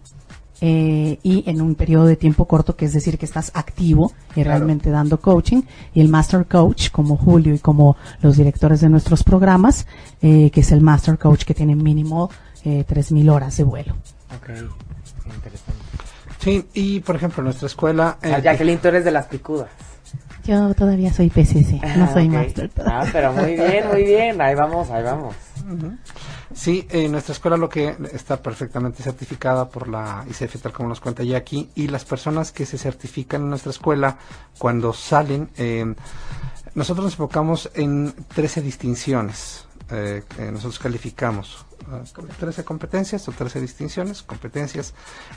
Eh, 0.60 1.18
y 1.22 1.44
en 1.48 1.60
un 1.60 1.74
periodo 1.74 2.06
de 2.06 2.16
tiempo 2.16 2.46
corto, 2.46 2.74
que 2.76 2.84
es 2.86 2.92
decir, 2.92 3.16
que 3.18 3.24
estás 3.26 3.50
activo 3.54 4.12
y 4.30 4.42
Claro. 4.42 4.50
realmente 4.50 4.90
dando 4.90 5.20
coaching. 5.20 5.62
Y 5.94 6.00
el 6.00 6.08
Master 6.08 6.46
Coach, 6.46 6.90
como 6.90 7.16
Julio 7.16 7.54
y 7.54 7.58
como 7.58 7.96
los 8.22 8.36
directores 8.36 8.80
de 8.80 8.88
nuestros 8.88 9.22
programas, 9.22 9.86
eh, 10.22 10.50
que 10.50 10.60
es 10.60 10.72
el 10.72 10.80
Master 10.80 11.18
Coach 11.18 11.44
que 11.44 11.54
tiene 11.54 11.74
mínimo 11.76 12.30
eh, 12.64 12.84
3.000 12.88 13.30
horas 13.30 13.56
de 13.56 13.64
vuelo. 13.64 13.94
Ok, 14.36 14.48
interesante. 15.34 15.82
Sí, 16.40 16.66
y 16.74 17.00
por 17.00 17.16
ejemplo, 17.16 17.42
nuestra 17.42 17.66
escuela... 17.66 18.18
eh, 18.22 18.40
Jacqueline, 18.42 18.78
tú 18.78 18.88
eres 18.88 19.04
de 19.04 19.10
las 19.12 19.26
picudas. 19.26 19.68
Yo 20.44 20.72
todavía 20.74 21.12
soy 21.12 21.28
PCC, 21.28 21.80
no 21.96 22.04
Ah, 22.04 22.10
soy 22.12 22.26
ok. 22.28 22.32
Master. 22.32 22.70
Ah, 22.86 23.04
pero 23.12 23.32
muy 23.32 23.52
bien, 23.54 23.86
muy 23.92 24.02
bien. 24.04 24.40
Ahí 24.40 24.54
vamos, 24.54 24.88
ahí 24.90 25.02
vamos. 25.02 25.34
Sí, 26.54 26.86
eh, 26.90 27.08
nuestra 27.08 27.34
escuela 27.34 27.56
lo 27.56 27.68
que 27.68 27.96
está 28.12 28.40
perfectamente 28.40 29.02
certificada 29.02 29.68
por 29.68 29.86
la 29.86 30.24
ICF, 30.28 30.60
tal 30.62 30.72
como 30.72 30.88
nos 30.88 31.00
cuenta 31.00 31.22
Jackie, 31.22 31.68
y 31.74 31.88
las 31.88 32.04
personas 32.04 32.52
que 32.52 32.64
se 32.64 32.78
certifican 32.78 33.42
en 33.42 33.50
nuestra 33.50 33.70
escuela, 33.70 34.18
cuando 34.58 34.92
salen, 34.92 35.50
eh, 35.58 35.94
nosotros 36.74 37.04
nos 37.04 37.14
enfocamos 37.14 37.70
en 37.74 38.14
13 38.34 38.62
distinciones. 38.62 39.67
Eh, 39.90 40.22
que 40.36 40.50
nosotros 40.50 40.78
calificamos 40.78 41.64
ah, 41.90 42.02
como 42.14 42.28
13 42.28 42.64
competencias 42.64 43.26
o 43.28 43.32
13 43.32 43.60
distinciones, 43.60 44.22
competencias, 44.22 44.94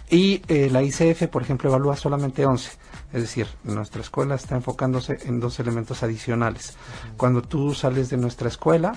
y 0.09 0.41
eh, 0.47 0.69
la 0.71 0.83
ICF, 0.83 1.27
por 1.27 1.41
ejemplo, 1.41 1.69
evalúa 1.69 1.95
solamente 1.95 2.45
11. 2.45 2.71
Es 3.13 3.21
decir, 3.21 3.47
nuestra 3.63 4.01
escuela 4.01 4.35
está 4.35 4.55
enfocándose 4.55 5.17
en 5.25 5.39
dos 5.39 5.59
elementos 5.59 6.01
adicionales. 6.03 6.77
Cuando 7.17 7.41
tú 7.41 7.73
sales 7.73 8.09
de 8.09 8.17
nuestra 8.17 8.47
escuela, 8.47 8.95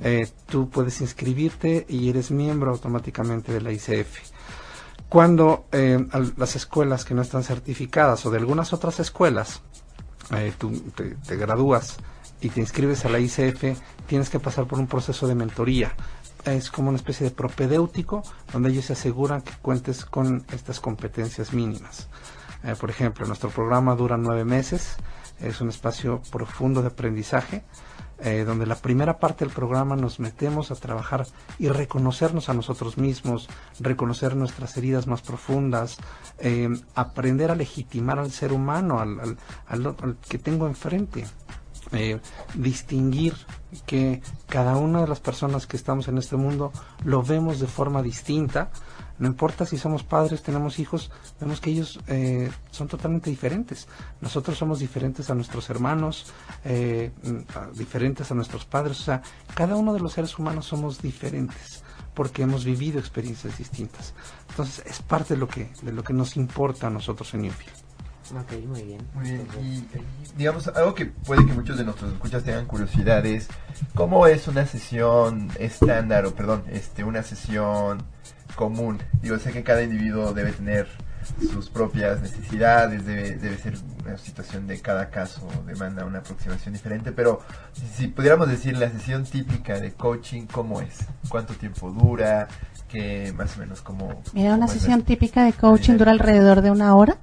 eh, 0.00 0.28
tú 0.46 0.68
puedes 0.70 1.00
inscribirte 1.00 1.84
y 1.88 2.08
eres 2.08 2.30
miembro 2.30 2.70
automáticamente 2.70 3.52
de 3.52 3.60
la 3.60 3.72
ICF. 3.72 4.18
Cuando 5.08 5.66
eh, 5.72 6.04
las 6.36 6.56
escuelas 6.56 7.04
que 7.04 7.14
no 7.14 7.22
están 7.22 7.42
certificadas 7.42 8.26
o 8.26 8.30
de 8.30 8.38
algunas 8.38 8.72
otras 8.72 9.00
escuelas, 9.00 9.62
eh, 10.32 10.52
tú 10.58 10.72
te, 10.94 11.14
te 11.14 11.36
gradúas 11.36 11.96
y 12.40 12.48
te 12.50 12.60
inscribes 12.60 13.04
a 13.04 13.08
la 13.08 13.18
ICF, 13.18 13.78
tienes 14.06 14.30
que 14.30 14.40
pasar 14.40 14.66
por 14.66 14.78
un 14.78 14.86
proceso 14.86 15.26
de 15.26 15.34
mentoría. 15.34 15.92
Es 16.44 16.70
como 16.70 16.90
una 16.90 16.96
especie 16.96 17.24
de 17.28 17.34
propedéutico 17.34 18.22
donde 18.52 18.70
ellos 18.70 18.86
se 18.86 18.92
aseguran 18.92 19.42
que 19.42 19.52
cuentes 19.60 20.04
con 20.04 20.44
estas 20.52 20.80
competencias 20.80 21.52
mínimas. 21.52 22.08
Eh, 22.62 22.74
por 22.78 22.90
ejemplo, 22.90 23.26
nuestro 23.26 23.50
programa 23.50 23.94
dura 23.94 24.16
nueve 24.16 24.44
meses, 24.44 24.96
es 25.40 25.60
un 25.60 25.68
espacio 25.68 26.22
profundo 26.30 26.82
de 26.82 26.88
aprendizaje, 26.88 27.64
eh, 28.18 28.44
donde 28.46 28.64
la 28.64 28.76
primera 28.76 29.18
parte 29.18 29.44
del 29.44 29.52
programa 29.52 29.94
nos 29.94 30.20
metemos 30.20 30.70
a 30.70 30.74
trabajar 30.74 31.26
y 31.58 31.68
reconocernos 31.68 32.48
a 32.48 32.54
nosotros 32.54 32.96
mismos, 32.96 33.46
reconocer 33.78 34.36
nuestras 34.36 34.74
heridas 34.78 35.06
más 35.06 35.20
profundas, 35.20 35.98
eh, 36.38 36.68
aprender 36.94 37.50
a 37.50 37.54
legitimar 37.54 38.18
al 38.18 38.30
ser 38.30 38.54
humano, 38.54 39.00
al, 39.00 39.36
que 40.28 40.38
tengo 40.38 40.66
enfrente. 40.66 41.26
Eh, 41.92 42.18
distinguir 42.54 43.34
que 43.86 44.22
cada 44.48 44.76
una 44.76 45.02
de 45.02 45.08
las 45.08 45.20
personas 45.20 45.66
que 45.66 45.76
estamos 45.76 46.08
en 46.08 46.18
este 46.18 46.36
mundo 46.36 46.72
lo 47.04 47.22
vemos 47.22 47.60
de 47.60 47.66
forma 47.66 48.02
distinta. 48.02 48.70
No 49.18 49.28
importa 49.28 49.64
si 49.64 49.78
somos 49.78 50.02
padres, 50.02 50.42
tenemos 50.42 50.78
hijos, 50.78 51.10
vemos 51.40 51.60
que 51.60 51.70
ellos 51.70 52.00
eh, 52.06 52.50
son 52.70 52.88
totalmente 52.88 53.30
diferentes. 53.30 53.88
Nosotros 54.20 54.58
somos 54.58 54.78
diferentes 54.78 55.30
a 55.30 55.34
nuestros 55.34 55.70
hermanos, 55.70 56.32
eh, 56.64 57.12
diferentes 57.74 58.30
a 58.30 58.34
nuestros 58.34 58.64
padres. 58.64 59.00
O 59.00 59.02
sea, 59.04 59.22
cada 59.54 59.76
uno 59.76 59.94
de 59.94 60.00
los 60.00 60.12
seres 60.12 60.38
humanos 60.38 60.66
somos 60.66 61.00
diferentes 61.00 61.82
porque 62.14 62.42
hemos 62.42 62.64
vivido 62.64 62.98
experiencias 62.98 63.58
distintas. 63.58 64.14
Entonces, 64.48 64.84
es 64.86 65.02
parte 65.02 65.34
de 65.34 65.40
lo 65.40 65.48
que, 65.48 65.70
de 65.82 65.92
lo 65.92 66.02
que 66.02 66.14
nos 66.14 66.36
importa 66.36 66.86
a 66.86 66.90
nosotros 66.90 67.32
en 67.34 67.42
Newfield. 67.42 67.85
Ok, 68.34 68.52
muy 68.66 68.82
bien. 68.82 69.00
Muy 69.14 69.24
bien, 69.24 69.40
Entonces, 69.40 69.64
y 69.64 70.36
digamos, 70.36 70.68
algo 70.68 70.94
que 70.94 71.06
puede 71.06 71.46
que 71.46 71.52
muchos 71.52 71.78
de 71.78 71.84
nuestros 71.84 72.12
escuchas 72.12 72.42
tengan 72.42 72.66
curiosidad 72.66 73.24
es 73.24 73.48
cómo 73.94 74.26
es 74.26 74.48
una 74.48 74.66
sesión 74.66 75.50
estándar, 75.58 76.26
o 76.26 76.34
perdón, 76.34 76.64
este, 76.70 77.04
una 77.04 77.22
sesión 77.22 78.02
común. 78.56 78.98
Digo, 79.22 79.38
sé 79.38 79.52
que 79.52 79.62
cada 79.62 79.82
individuo 79.82 80.32
debe 80.32 80.52
tener 80.52 80.88
sus 81.52 81.68
propias 81.68 82.20
necesidades, 82.20 83.04
debe, 83.04 83.36
debe 83.36 83.58
ser 83.58 83.74
una 84.04 84.16
situación 84.16 84.66
de 84.66 84.80
cada 84.80 85.10
caso, 85.10 85.48
demanda 85.66 86.04
una 86.04 86.18
aproximación 86.20 86.72
diferente, 86.74 87.12
pero 87.12 87.40
si, 87.72 87.86
si 87.86 88.08
pudiéramos 88.08 88.48
decir 88.48 88.76
la 88.76 88.90
sesión 88.90 89.24
típica 89.24 89.80
de 89.80 89.92
coaching, 89.92 90.46
¿cómo 90.46 90.80
es? 90.80 90.98
¿Cuánto 91.28 91.54
tiempo 91.54 91.90
dura? 91.90 92.48
¿Qué 92.88 93.32
más 93.36 93.56
o 93.56 93.60
menos 93.60 93.82
como... 93.82 94.22
Mira, 94.32 94.54
una 94.54 94.68
sesión 94.68 95.02
típica 95.02 95.44
de 95.44 95.52
coaching 95.52 95.94
dura 95.94 96.12
alrededor 96.12 96.62
de 96.62 96.70
una 96.70 96.94
hora. 96.94 97.16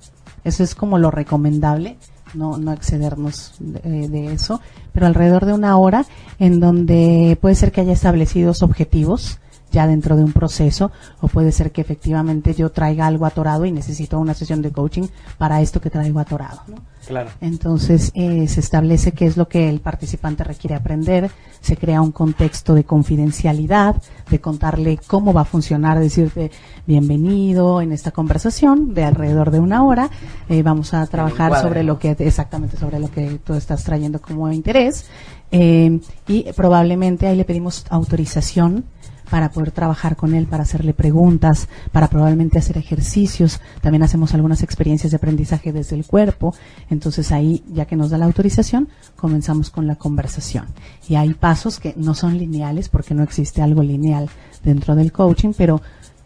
Eso 0.44 0.64
es 0.64 0.76
como 0.76 0.98
lo 0.98 1.12
recomendable, 1.12 1.98
no, 2.34 2.58
no 2.58 2.74
excedernos 2.74 3.54
de, 3.60 4.08
de 4.08 4.34
eso, 4.34 4.60
pero 4.92 5.06
alrededor 5.06 5.46
de 5.46 5.54
una 5.54 5.78
hora 5.78 6.06
en 6.40 6.60
donde 6.60 7.38
puede 7.40 7.56
ser 7.56 7.72
que 7.72 7.82
haya 7.82 7.94
establecidos 7.94 8.64
objetivos 8.64 9.40
ya 9.74 9.88
dentro 9.88 10.16
de 10.16 10.24
un 10.24 10.32
proceso 10.32 10.92
o 11.20 11.28
puede 11.28 11.52
ser 11.52 11.72
que 11.72 11.82
efectivamente 11.82 12.54
yo 12.54 12.70
traiga 12.70 13.08
algo 13.08 13.26
atorado 13.26 13.66
y 13.66 13.72
necesito 13.72 14.20
una 14.20 14.36
sesión 14.36 14.62
de 14.62 14.72
coaching 14.72 15.08
para 15.38 15.60
esto 15.62 15.82
que 15.82 15.90
traigo 15.90 16.20
atorado. 16.20 16.62
Claro. 17.08 17.32
Entonces 17.42 18.12
eh, 18.14 18.48
se 18.48 18.62
establece 18.62 19.12
qué 19.12 19.26
es 19.26 19.36
lo 19.36 19.50
que 19.50 19.68
el 19.68 19.82
participante 19.82 20.46
requiere 20.46 20.76
aprender, 20.76 21.30
se 21.60 21.76
crea 21.76 22.02
un 22.02 22.14
contexto 22.14 22.76
de 22.76 22.86
confidencialidad, 22.86 24.02
de 24.30 24.40
contarle 24.40 25.00
cómo 25.06 25.34
va 25.34 25.42
a 25.42 25.46
funcionar, 25.46 26.00
decirte 26.00 26.52
bienvenido 26.86 27.82
en 27.82 27.92
esta 27.92 28.12
conversación 28.12 28.94
de 28.94 29.04
alrededor 29.04 29.52
de 29.52 29.60
una 29.60 29.84
hora, 29.84 30.10
eh, 30.48 30.64
vamos 30.64 30.94
a 30.94 31.06
trabajar 31.08 31.62
sobre 31.62 31.84
lo 31.84 32.00
que 32.00 32.16
exactamente 32.20 32.78
sobre 32.78 33.00
lo 33.00 33.12
que 33.12 33.40
tú 33.44 33.56
estás 33.56 33.84
trayendo 33.84 34.22
como 34.22 34.50
interés 34.52 35.08
eh, 35.52 36.00
y 36.28 36.52
probablemente 36.54 37.28
ahí 37.28 37.36
le 37.36 37.44
pedimos 37.44 37.86
autorización 37.90 38.86
para 39.34 39.50
poder 39.50 39.72
trabajar 39.72 40.16
con 40.16 40.36
él, 40.36 40.46
para 40.46 40.62
hacerle 40.62 40.94
preguntas, 40.94 41.68
para 41.92 42.08
probablemente 42.08 42.60
hacer 42.60 42.78
ejercicios. 42.78 43.62
También 43.82 44.04
hacemos 44.04 44.36
algunas 44.36 44.62
experiencias 44.62 45.10
de 45.10 45.18
aprendizaje 45.18 45.74
desde 45.74 45.96
el 45.96 46.06
cuerpo. 46.06 46.54
Entonces 46.92 47.32
ahí, 47.32 47.64
ya 47.74 47.86
que 47.86 47.96
nos 47.96 48.12
da 48.12 48.20
la 48.20 48.26
autorización, 48.26 48.90
comenzamos 49.16 49.72
con 49.72 49.88
la 49.88 49.96
conversación. 49.96 50.68
Y 51.10 51.16
hay 51.16 51.34
pasos 51.34 51.80
que 51.80 51.96
no 51.98 52.14
son 52.14 52.38
lineales 52.38 52.90
porque 52.90 53.16
no 53.16 53.24
existe 53.24 53.64
algo 53.64 53.82
lineal 53.82 54.30
dentro 54.64 54.94
del 54.94 55.12
coaching, 55.12 55.54
pero 55.58 55.82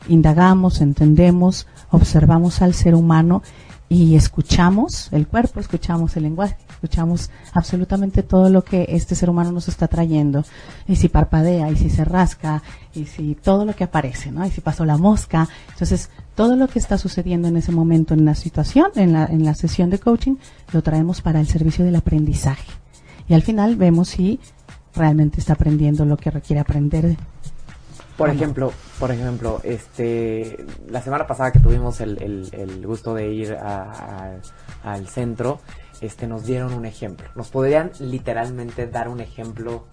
indagamos, 0.10 0.82
entendemos, 0.82 1.66
observamos 1.92 2.62
al 2.62 2.74
ser 2.74 2.94
humano 2.94 3.42
y 3.90 4.16
escuchamos 4.16 5.08
el 5.14 5.28
cuerpo, 5.28 5.60
escuchamos 5.60 6.18
el 6.18 6.24
lenguaje, 6.24 6.58
escuchamos 6.70 7.30
absolutamente 7.54 8.22
todo 8.22 8.50
lo 8.50 8.64
que 8.64 8.86
este 8.90 9.16
ser 9.16 9.30
humano 9.30 9.52
nos 9.52 9.70
está 9.70 9.88
trayendo. 9.88 10.44
Y 10.88 10.98
si 10.98 11.08
parpadea, 11.08 11.72
y 11.72 11.78
si 11.78 11.90
se 11.90 12.04
rasca, 12.04 12.62
y 12.94 13.06
si 13.06 13.36
todo 13.36 13.64
lo 13.64 13.74
que 13.74 13.86
aparece, 13.86 14.32
¿no? 14.32 14.46
Y 14.46 14.52
si 14.52 14.60
pasó 14.60 14.84
la 14.84 14.98
mosca. 14.98 15.48
Entonces, 15.72 16.10
todo 16.36 16.58
lo 16.58 16.68
que 16.68 16.80
está 16.80 16.98
sucediendo 16.98 17.48
en 17.48 17.56
ese 17.56 17.72
momento 17.72 18.14
en 18.14 18.26
la 18.26 18.36
situación, 18.36 18.92
en 18.96 19.14
la, 19.14 19.26
en 19.26 19.46
la 19.46 19.54
sesión 19.54 19.90
de 19.90 20.00
coaching, 20.00 20.36
lo 20.74 20.82
traemos 20.82 21.22
para 21.22 21.40
el 21.40 21.48
servicio 21.48 21.86
del 21.86 21.96
aprendizaje. 21.96 22.70
Y 23.30 23.34
al 23.34 23.42
final 23.42 23.78
vemos 23.78 24.10
si 24.10 24.40
realmente 24.96 25.40
está 25.40 25.54
aprendiendo 25.54 26.06
lo 26.06 26.18
que 26.18 26.32
requiere 26.32 26.60
aprender 26.60 27.18
por 28.18 28.30
ejemplo, 28.30 28.72
por 29.00 29.12
ejemplo, 29.12 29.62
este, 29.64 30.66
la 30.90 31.02
semana 31.02 31.28
pasada 31.28 31.52
que 31.52 31.60
tuvimos 31.60 32.02
el, 32.02 32.50
el, 32.52 32.86
gusto 32.86 33.14
de 33.14 33.32
ir 33.32 33.56
al 33.56 35.08
centro, 35.08 35.60
este, 36.02 36.28
nos 36.28 36.46
dieron 36.46 36.74
un 36.74 36.86
ejemplo. 36.86 37.30
Nos 37.36 37.50
podrían 37.50 37.92
literalmente 38.00 38.88
dar 38.88 39.08
un 39.08 39.20
ejemplo 39.20 39.86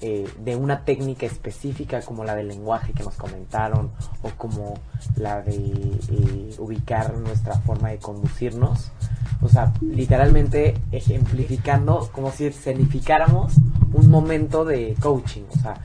eh, 0.00 0.28
de 0.38 0.54
una 0.54 0.84
técnica 0.84 1.24
específica 1.24 2.02
como 2.02 2.24
la 2.24 2.34
del 2.34 2.48
lenguaje 2.48 2.92
que 2.92 3.02
nos 3.02 3.14
comentaron 3.14 3.90
o 4.22 4.30
como 4.36 4.74
la 5.16 5.40
de 5.40 5.54
eh, 5.56 6.54
ubicar 6.58 7.16
nuestra 7.16 7.54
forma 7.60 7.90
de 7.90 7.98
conducirnos. 7.98 8.92
O 9.40 9.48
sea, 9.48 9.72
literalmente 9.80 10.74
ejemplificando 10.92 12.10
como 12.12 12.30
si 12.30 12.46
escenificáramos 12.46 13.54
un 13.92 14.10
momento 14.10 14.64
de 14.64 14.94
coaching. 15.00 15.44
O 15.50 15.58
sea, 15.58 15.76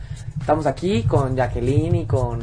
estamos 0.49 0.65
aquí 0.65 1.03
con 1.03 1.35
Jacqueline 1.35 1.95
y 1.95 2.05
con 2.07 2.39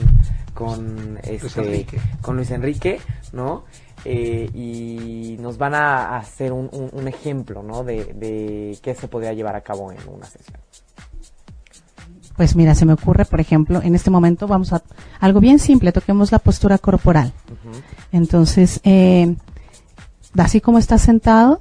con 0.55 1.19
este 1.25 1.85
con 2.21 2.37
Luis 2.37 2.53
Enrique, 2.53 3.01
¿no? 3.33 3.65
Eh, 4.05 4.49
y 4.55 5.37
nos 5.41 5.59
van 5.59 5.75
a 5.75 6.17
hacer 6.17 6.53
un, 6.53 7.09
ejemplo, 7.09 7.65
¿no? 7.65 7.83
De, 7.83 8.15
de 8.15 8.79
qué 8.81 8.95
se 8.95 9.09
podría 9.09 9.33
llevar 9.33 9.57
a 9.57 9.61
cabo 9.63 9.91
en 9.91 9.99
una 10.09 10.25
sesión. 10.25 10.57
Pues 12.37 12.55
mira, 12.55 12.77
se 12.77 12.87
me 12.87 12.93
ocurre, 12.93 13.25
por 13.25 13.41
ejemplo, 13.41 13.83
en 13.83 13.97
este 13.97 14.11
momento 14.11 14.47
vamos 14.47 14.73
a 14.73 14.85
algo 15.19 15.41
bien 15.41 15.59
simple, 15.59 15.91
toquemos 15.91 16.31
la 16.31 16.39
postura 16.39 16.79
corporal. 16.79 17.33
Entonces, 18.13 18.81
eh, 18.85 19.35
así 20.39 20.61
como 20.61 20.79
estás 20.79 21.03
sentado, 21.03 21.61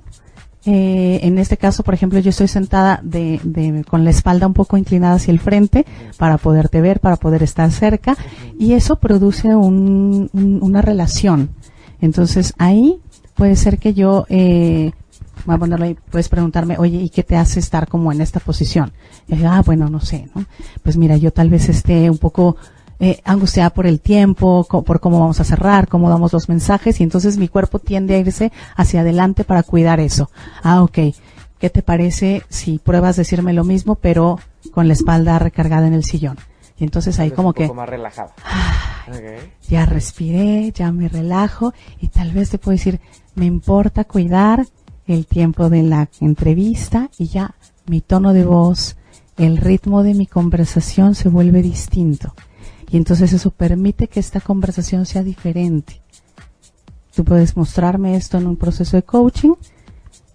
eh, 0.65 1.19
en 1.21 1.37
este 1.37 1.57
caso, 1.57 1.83
por 1.83 1.93
ejemplo, 1.93 2.17
yo 2.19 2.31
estoy 2.31 2.47
sentada 2.47 2.99
de, 3.03 3.39
de, 3.43 3.83
con 3.83 4.03
la 4.03 4.09
espalda 4.09 4.47
un 4.47 4.53
poco 4.53 4.77
inclinada 4.77 5.15
hacia 5.15 5.31
el 5.31 5.39
frente 5.39 5.85
para 6.17 6.37
poderte 6.37 6.81
ver, 6.81 6.99
para 6.99 7.17
poder 7.17 7.43
estar 7.43 7.71
cerca, 7.71 8.17
y 8.57 8.73
eso 8.73 8.95
produce 8.95 9.55
un, 9.55 10.29
una 10.33 10.81
relación. 10.81 11.49
Entonces 12.01 12.53
ahí 12.57 12.99
puede 13.35 13.55
ser 13.55 13.77
que 13.77 13.93
yo, 13.93 14.25
eh, 14.29 14.91
voy 15.45 15.55
a 15.55 15.59
ponerlo 15.59 15.95
puedes 16.09 16.29
preguntarme, 16.29 16.77
oye, 16.79 16.97
¿y 16.97 17.09
qué 17.09 17.21
te 17.21 17.35
hace 17.35 17.59
estar 17.59 17.87
como 17.87 18.11
en 18.11 18.21
esta 18.21 18.39
posición? 18.39 18.91
Y 19.27 19.43
ah, 19.43 19.61
bueno, 19.63 19.89
no 19.89 19.99
sé, 19.99 20.29
¿no? 20.33 20.45
Pues 20.81 20.97
mira, 20.97 21.17
yo 21.17 21.31
tal 21.31 21.49
vez 21.49 21.69
esté 21.69 22.09
un 22.09 22.17
poco 22.17 22.57
eh, 22.99 23.19
angustiada 23.25 23.69
por 23.71 23.85
el 23.87 23.99
tiempo, 23.99 24.65
por 24.65 24.99
cómo 24.99 25.19
vamos 25.19 25.39
a 25.39 25.43
cerrar, 25.43 25.87
cómo 25.87 26.09
damos 26.09 26.33
los 26.33 26.49
mensajes, 26.49 26.99
y 26.99 27.03
entonces 27.03 27.37
mi 27.37 27.47
cuerpo 27.47 27.79
tiende 27.79 28.15
a 28.15 28.19
irse 28.19 28.51
hacia 28.75 29.01
adelante 29.01 29.43
para 29.43 29.63
cuidar 29.63 29.99
eso. 29.99 30.29
Ah, 30.63 30.81
ok. 30.83 30.99
¿Qué 31.59 31.69
te 31.69 31.81
parece 31.81 32.43
si 32.49 32.79
pruebas 32.79 33.15
decirme 33.15 33.53
lo 33.53 33.63
mismo, 33.63 33.95
pero 33.95 34.39
con 34.71 34.87
la 34.87 34.93
espalda 34.93 35.39
recargada 35.39 35.87
en 35.87 35.93
el 35.93 36.03
sillón? 36.03 36.37
Y 36.77 36.83
entonces 36.83 37.19
ahí 37.19 37.31
como 37.31 37.53
que... 37.53 37.71
más 37.71 37.87
relajada. 37.87 38.33
Ya 39.69 39.85
respiré, 39.85 40.71
ya 40.71 40.91
me 40.91 41.07
relajo 41.07 41.73
y 42.01 42.09
tal 42.09 42.31
vez 42.31 42.49
te 42.49 42.57
puedo 42.57 42.75
decir, 42.75 42.99
me 43.35 43.45
importa 43.45 44.03
cuidar 44.03 44.65
el 45.07 45.25
tiempo 45.25 45.69
de 45.69 45.83
la 45.83 46.09
entrevista 46.19 47.09
y 47.17 47.27
ya 47.27 47.55
mi 47.85 48.01
tono 48.01 48.33
de 48.33 48.45
voz, 48.45 48.97
el 49.37 49.57
ritmo 49.57 50.03
de 50.03 50.13
mi 50.13 50.27
conversación 50.27 51.15
se 51.15 51.29
vuelve 51.29 51.61
distinto. 51.61 52.33
Y 52.89 52.97
entonces 52.97 53.33
eso 53.33 53.51
permite 53.51 54.07
que 54.07 54.19
esta 54.19 54.39
conversación 54.39 55.05
sea 55.05 55.23
diferente. 55.23 56.01
Tú 57.15 57.23
puedes 57.23 57.55
mostrarme 57.55 58.15
esto 58.15 58.37
en 58.37 58.47
un 58.47 58.57
proceso 58.57 58.97
de 58.97 59.03
coaching 59.03 59.53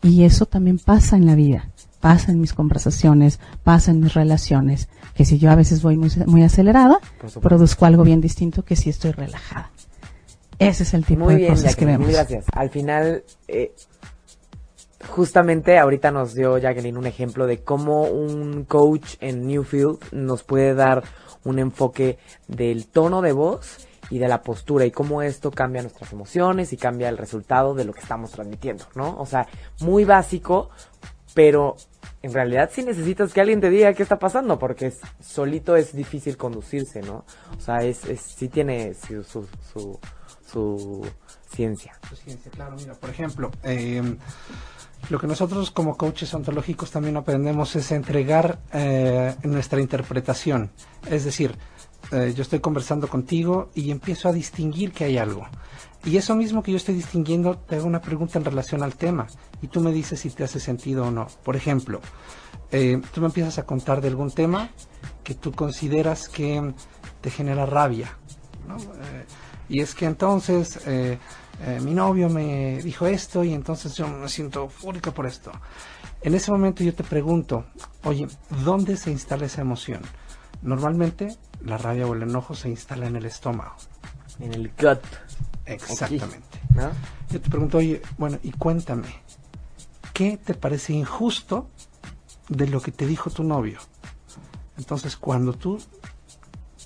y 0.03 0.25
eso 0.25 0.47
también 0.47 0.79
pasa 0.79 1.17
en 1.17 1.27
la 1.27 1.35
vida, 1.35 1.69
pasa 2.01 2.33
en 2.33 2.41
mis 2.41 2.55
conversaciones, 2.55 3.39
pasa 3.63 3.91
en 3.91 4.01
mis 4.01 4.15
relaciones, 4.15 4.89
que 5.15 5.27
si 5.27 5.39
yo 5.39 5.51
a 5.51 5.57
veces 5.57 5.83
voy 5.83 5.99
muy, 5.99 6.43
acelerada, 6.43 6.99
produzco 7.43 7.85
algo 7.85 8.03
bien 8.03 8.23
distinto 8.23 8.65
que 8.65 8.77
si 8.77 8.89
estoy 8.89 9.13
relajada. 9.13 9.71
Ese 10.59 10.83
es 10.83 10.95
el 10.95 11.05
tipo 11.05 11.29
de 11.29 11.49
cosas 11.49 11.77
que 11.77 11.85
vemos. 11.85 12.07
Muy 12.07 12.15
gracias. 12.15 12.45
Al 12.53 12.71
final, 12.71 13.25
eh, 13.49 13.73
justamente 15.09 15.79
ahorita 15.79 16.11
nos 16.11 16.35
dio 16.35 16.59
Jacqueline 16.59 16.97
un 16.97 17.07
ejemplo 17.07 17.47
de 17.47 17.59
cómo 17.59 18.05
un 18.05 18.65
coach 18.65 19.15
en 19.21 19.47
Newfield 19.47 19.99
nos 20.13 20.43
puede 20.43 20.75
dar 20.75 21.03
un 21.45 21.59
enfoque 21.59 22.19
del 22.49 22.87
tono 22.87 23.23
de 23.23 23.33
voz 23.33 23.87
y 24.11 24.19
de 24.19 24.29
la 24.29 24.43
postura 24.43 24.85
y 24.85 24.91
cómo 24.91 25.23
esto 25.23 25.51
cambia 25.51 25.83
nuestras 25.83 26.13
emociones 26.13 26.73
y 26.73 26.77
cambia 26.77 27.09
el 27.09 27.17
resultado 27.17 27.75
de 27.75 27.85
lo 27.85 27.93
que 27.93 28.01
estamos 28.01 28.33
transmitiendo, 28.33 28.85
¿no? 28.95 29.17
O 29.19 29.27
sea, 29.27 29.47
muy 29.81 30.05
básico, 30.05 30.71
pero 31.35 31.77
en 32.23 32.33
realidad 32.33 32.71
sí 32.73 32.83
necesitas 32.83 33.33
que 33.33 33.41
alguien 33.41 33.61
te 33.61 33.71
diga 33.71 33.95
qué 33.95 34.03
está 34.03 34.19
pasando, 34.19 34.59
porque 34.59 34.93
solito 35.21 35.77
es 35.77 35.95
difícil 35.95 36.37
conducirse, 36.37 37.03
¿no? 37.03 37.25
O 37.57 37.61
sea, 37.61 37.79
es, 37.79 38.05
es 38.05 38.21
sí 38.21 38.49
tiene 38.49 38.95
su, 38.95 39.23
su, 39.23 39.49
su, 40.45 41.07
ciencia. 41.49 41.99
Su 42.09 42.17
ciencia, 42.17 42.51
claro, 42.51 42.77
mira, 42.77 42.95
por 42.95 43.11
ejemplo, 43.11 43.51
eh, 43.63 44.03
lo 45.09 45.19
que 45.19 45.27
nosotros 45.27 45.71
como 45.71 45.97
coaches 45.97 46.33
ontológicos 46.35 46.91
también 46.91 47.17
aprendemos 47.17 47.75
es 47.77 47.91
entregar 47.91 48.61
eh, 48.73 49.35
nuestra 49.43 49.81
interpretación. 49.81 50.71
Es 51.09 51.25
decir, 51.25 51.57
eh, 52.13 52.33
yo 52.35 52.43
estoy 52.43 52.61
conversando 52.61 53.09
contigo 53.09 53.71
y 53.75 53.91
empiezo 53.91 54.29
a 54.29 54.33
distinguir 54.33 54.93
que 54.93 55.05
hay 55.05 55.19
algo. 55.19 55.47
Y 56.05 56.17
eso 56.17 56.35
mismo 56.35 56.63
que 56.63 56.71
yo 56.71 56.77
estoy 56.77 56.95
distinguiendo, 56.95 57.59
te 57.59 57.77
hago 57.77 57.87
una 57.87 58.01
pregunta 58.01 58.39
en 58.39 58.45
relación 58.45 58.83
al 58.83 58.97
tema 58.97 59.27
y 59.61 59.69
tú 59.69 59.81
me 59.81 59.93
dices 59.93 60.21
si 60.21 60.31
te 60.31 60.45
hace 60.45 60.59
sentido 60.59 61.07
o 61.07 61.11
no. 61.11 61.29
Por 61.45 61.57
ejemplo, 61.57 62.01
eh, 62.73 63.01
tú 63.13 63.21
me 63.21 63.27
empiezas 63.27 63.59
a 63.59 63.67
contar 63.67 64.01
de 64.01 64.09
algún 64.09 64.31
tema 64.31 64.71
que 65.23 65.35
tú 65.35 65.53
consideras 65.53 66.29
que 66.29 66.73
te 67.21 67.31
genera 67.31 67.67
rabia. 67.67 68.17
y 69.69 69.81
es 69.81 69.95
que 69.95 70.07
entonces 70.07 70.81
eh, 70.87 71.19
mi 71.83 71.93
novio 71.95 72.29
me 72.29 72.81
dijo 72.83 73.07
esto 73.07 73.45
y 73.45 73.53
entonces 73.53 73.95
yo 73.95 74.09
me 74.09 74.29
siento 74.29 74.69
fúrica 74.69 75.11
por 75.13 75.27
esto. 75.27 75.53
En 76.23 76.35
ese 76.35 76.51
momento 76.51 76.83
yo 76.83 76.95
te 76.95 77.05
pregunto, 77.05 77.67
oye, 78.05 78.29
¿dónde 78.65 78.97
se 78.97 79.11
instala 79.11 79.47
esa 79.47 79.61
emoción? 79.61 80.03
Normalmente 80.63 81.37
la 81.65 81.79
rabia 81.79 82.07
o 82.07 82.15
el 82.15 82.23
enojo 82.23 82.55
se 82.55 82.69
instala 82.69 83.07
en 83.07 83.17
el 83.17 83.27
estómago. 83.27 83.75
En 84.39 84.55
el 84.55 84.69
gut. 84.69 85.01
Exactamente. 85.67 86.61
Yo 87.31 87.41
te 87.41 87.49
pregunto, 87.49 87.79
oye, 87.79 88.03
bueno, 88.19 88.39
y 88.43 88.53
cuéntame, 88.53 89.09
¿qué 90.13 90.37
te 90.37 90.55
parece 90.55 90.93
injusto 90.93 91.69
de 92.49 92.67
lo 92.67 92.81
que 92.81 92.93
te 92.93 93.07
dijo 93.07 93.31
tu 93.31 93.45
novio? 93.45 93.79
Entonces, 94.79 95.17
cuando 95.17 95.53
tú 95.53 95.79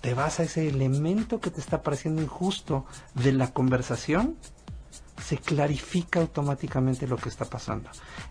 te 0.01 0.15
vas 0.15 0.41
a 0.41 0.43
ese 0.43 0.69
elemento 0.69 1.41
que 1.41 1.51
te 1.51 1.61
está 1.61 1.83
pareciendo 1.83 2.21
injusto 2.21 2.85
de 3.15 3.33
la 3.33 3.53
conversación, 3.53 4.37
se 5.23 5.39
clarifica 5.39 6.21
automáticamente 6.21 7.07
lo 7.07 7.17
que 7.17 7.29
está 7.29 7.45
pasando. 7.45 7.91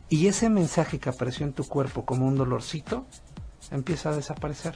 Y 0.10 0.28
ese 0.28 0.50
mensaje 0.50 1.00
que 1.00 1.10
apareció 1.10 1.46
en 1.46 1.54
tu 1.54 1.66
cuerpo 1.66 2.06
como 2.06 2.28
un 2.28 2.36
dolorcito, 2.36 3.06
empieza 3.72 4.10
a 4.10 4.16
desaparecer, 4.16 4.76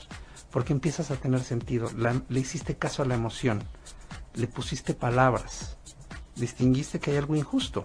porque 0.52 0.74
empiezas 0.74 1.12
a 1.12 1.16
tener 1.16 1.42
sentido, 1.42 1.90
le 1.96 2.40
hiciste 2.40 2.76
caso 2.76 3.04
a 3.04 3.06
la 3.06 3.16
emoción, 3.16 3.64
le 4.34 4.48
pusiste 4.48 4.94
palabras, 4.94 5.78
distinguiste 6.36 7.00
que 7.00 7.12
hay 7.12 7.18
algo 7.18 7.36
injusto. 7.36 7.84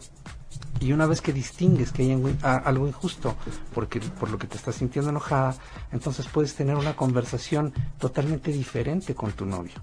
Y 0.80 0.92
una 0.92 1.06
vez 1.06 1.20
que 1.20 1.32
distingues 1.32 1.92
que 1.92 2.02
hay 2.02 2.12
algo 2.42 2.88
injusto, 2.88 3.36
porque 3.74 4.00
por 4.00 4.30
lo 4.30 4.38
que 4.38 4.46
te 4.46 4.56
estás 4.56 4.76
sintiendo 4.76 5.10
enojada, 5.10 5.54
entonces 5.92 6.26
puedes 6.26 6.54
tener 6.54 6.76
una 6.76 6.96
conversación 6.96 7.72
totalmente 7.98 8.52
diferente 8.52 9.14
con 9.14 9.32
tu 9.32 9.46
novio. 9.46 9.74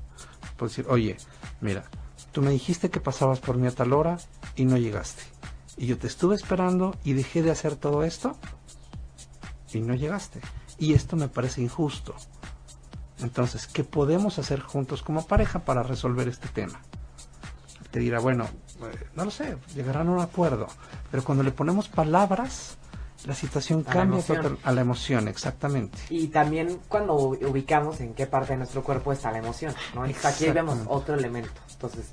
Puedes 0.58 0.76
decir, 0.76 0.92
oye, 0.92 1.18
mira, 1.62 1.86
tú 2.32 2.42
me 2.42 2.52
dijiste 2.52 2.90
que 2.90 3.00
pasabas 3.00 3.40
por 3.40 3.58
mí 3.58 3.68
a 3.68 3.72
tal 3.72 3.94
hora 3.94 4.18
y 4.56 4.66
no 4.66 4.78
llegaste. 4.78 5.24
Y 5.78 5.88
yo 5.88 5.98
te 5.98 6.08
estuve 6.08 6.36
esperando 6.36 6.96
y 7.04 7.14
dejé 7.14 7.42
de 7.42 7.52
hacer 7.52 7.76
todo 7.76 8.04
esto 8.04 8.38
y 9.74 9.80
no 9.80 9.96
llegaste. 9.96 10.42
Y 10.78 10.94
esto 10.94 11.16
me 11.16 11.28
parece 11.28 11.62
injusto. 11.62 12.16
Entonces, 13.20 13.68
¿qué 13.68 13.84
podemos 13.84 14.40
hacer 14.40 14.62
juntos 14.62 15.02
como 15.04 15.26
pareja 15.26 15.60
para 15.60 15.84
resolver 15.84 16.28
este 16.28 16.48
tema? 16.48 16.82
Te 17.92 18.00
dirá, 18.00 18.20
bueno, 18.20 18.46
eh, 18.46 19.08
no 19.16 19.26
lo 19.26 19.32
sé, 19.32 19.58
llegarán 19.76 20.08
a 20.08 20.12
un 20.12 20.20
acuerdo. 20.20 20.68
Pero 21.12 21.24
cuando 21.24 21.44
le 21.44 21.52
ponemos 21.52 21.90
palabras, 21.90 22.78
la 23.26 23.36
situación 23.36 23.84
cambia 23.84 24.24
a 24.64 24.72
la 24.72 24.82
emoción, 24.82 25.28
exactamente. 25.28 25.98
Y 26.10 26.28
también 26.28 26.80
cuando 26.88 27.16
ubicamos 27.16 28.00
en 28.00 28.14
qué 28.14 28.28
parte 28.28 28.54
de 28.54 28.58
nuestro 28.58 28.84
cuerpo 28.84 29.12
está 29.12 29.32
la 29.32 29.40
emoción, 29.40 29.74
¿no? 29.94 30.04
Aquí 30.04 30.50
vemos 30.52 30.80
otro 30.88 31.16
elemento. 31.16 31.52
Entonces, 31.82 32.12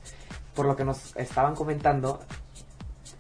por 0.55 0.67
lo 0.67 0.77
que 0.77 0.85
nos 0.85 1.17
estaban 1.17 1.57
comentando, 1.57 2.21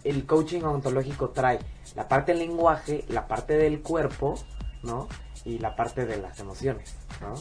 el 0.04 0.24
coaching 0.26 0.62
ontológico 0.62 1.30
trae 1.30 1.58
la 1.96 2.06
parte 2.06 2.30
del 2.30 2.38
lenguaje, 2.38 3.04
la 3.08 3.26
parte 3.26 3.54
del 3.54 3.80
cuerpo, 3.80 4.36
¿no? 4.84 5.08
Y 5.44 5.58
la 5.58 5.74
parte 5.74 6.06
de 6.06 6.18
las 6.18 6.38
emociones, 6.38 6.94
¿no? 7.20 7.34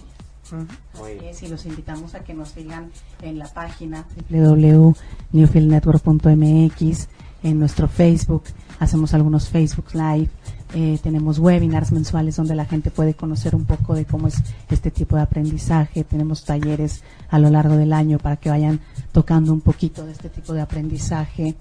Y 1.43 1.47
los 1.47 1.67
invitamos 1.67 2.15
a 2.15 2.23
que 2.23 2.33
nos 2.33 2.49
sigan 2.49 2.91
en 3.21 3.37
la 3.37 3.47
página 3.47 4.07
www.newfieldnetwork.mx, 4.29 7.07
en 7.43 7.59
nuestro 7.59 7.87
Facebook, 7.87 8.45
hacemos 8.79 9.13
algunos 9.13 9.49
Facebook 9.49 9.93
Live, 9.93 10.31
eh, 10.77 10.99
tenemos 11.01 11.39
webinars 11.39 11.93
mensuales 11.93 12.35
donde 12.35 12.53
la 12.53 12.65
gente 12.65 12.91
puede 12.91 13.13
conocer 13.13 13.55
un 13.55 13.63
poco 13.63 13.95
de 13.95 14.03
cómo 14.03 14.27
es 14.27 14.43
este 14.69 14.91
tipo 14.91 15.15
de 15.15 15.21
aprendizaje, 15.21 16.03
tenemos 16.03 16.43
talleres 16.43 17.01
a 17.29 17.39
lo 17.39 17.49
largo 17.49 17.77
del 17.77 17.93
año 17.93 18.17
para 18.17 18.35
que 18.35 18.49
vayan 18.49 18.81
tocando 19.13 19.53
un 19.53 19.61
poquito 19.61 20.05
de 20.05 20.11
este 20.11 20.27
tipo 20.29 20.51
de 20.51 20.59
aprendizaje. 20.59 21.55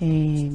Eh, 0.00 0.50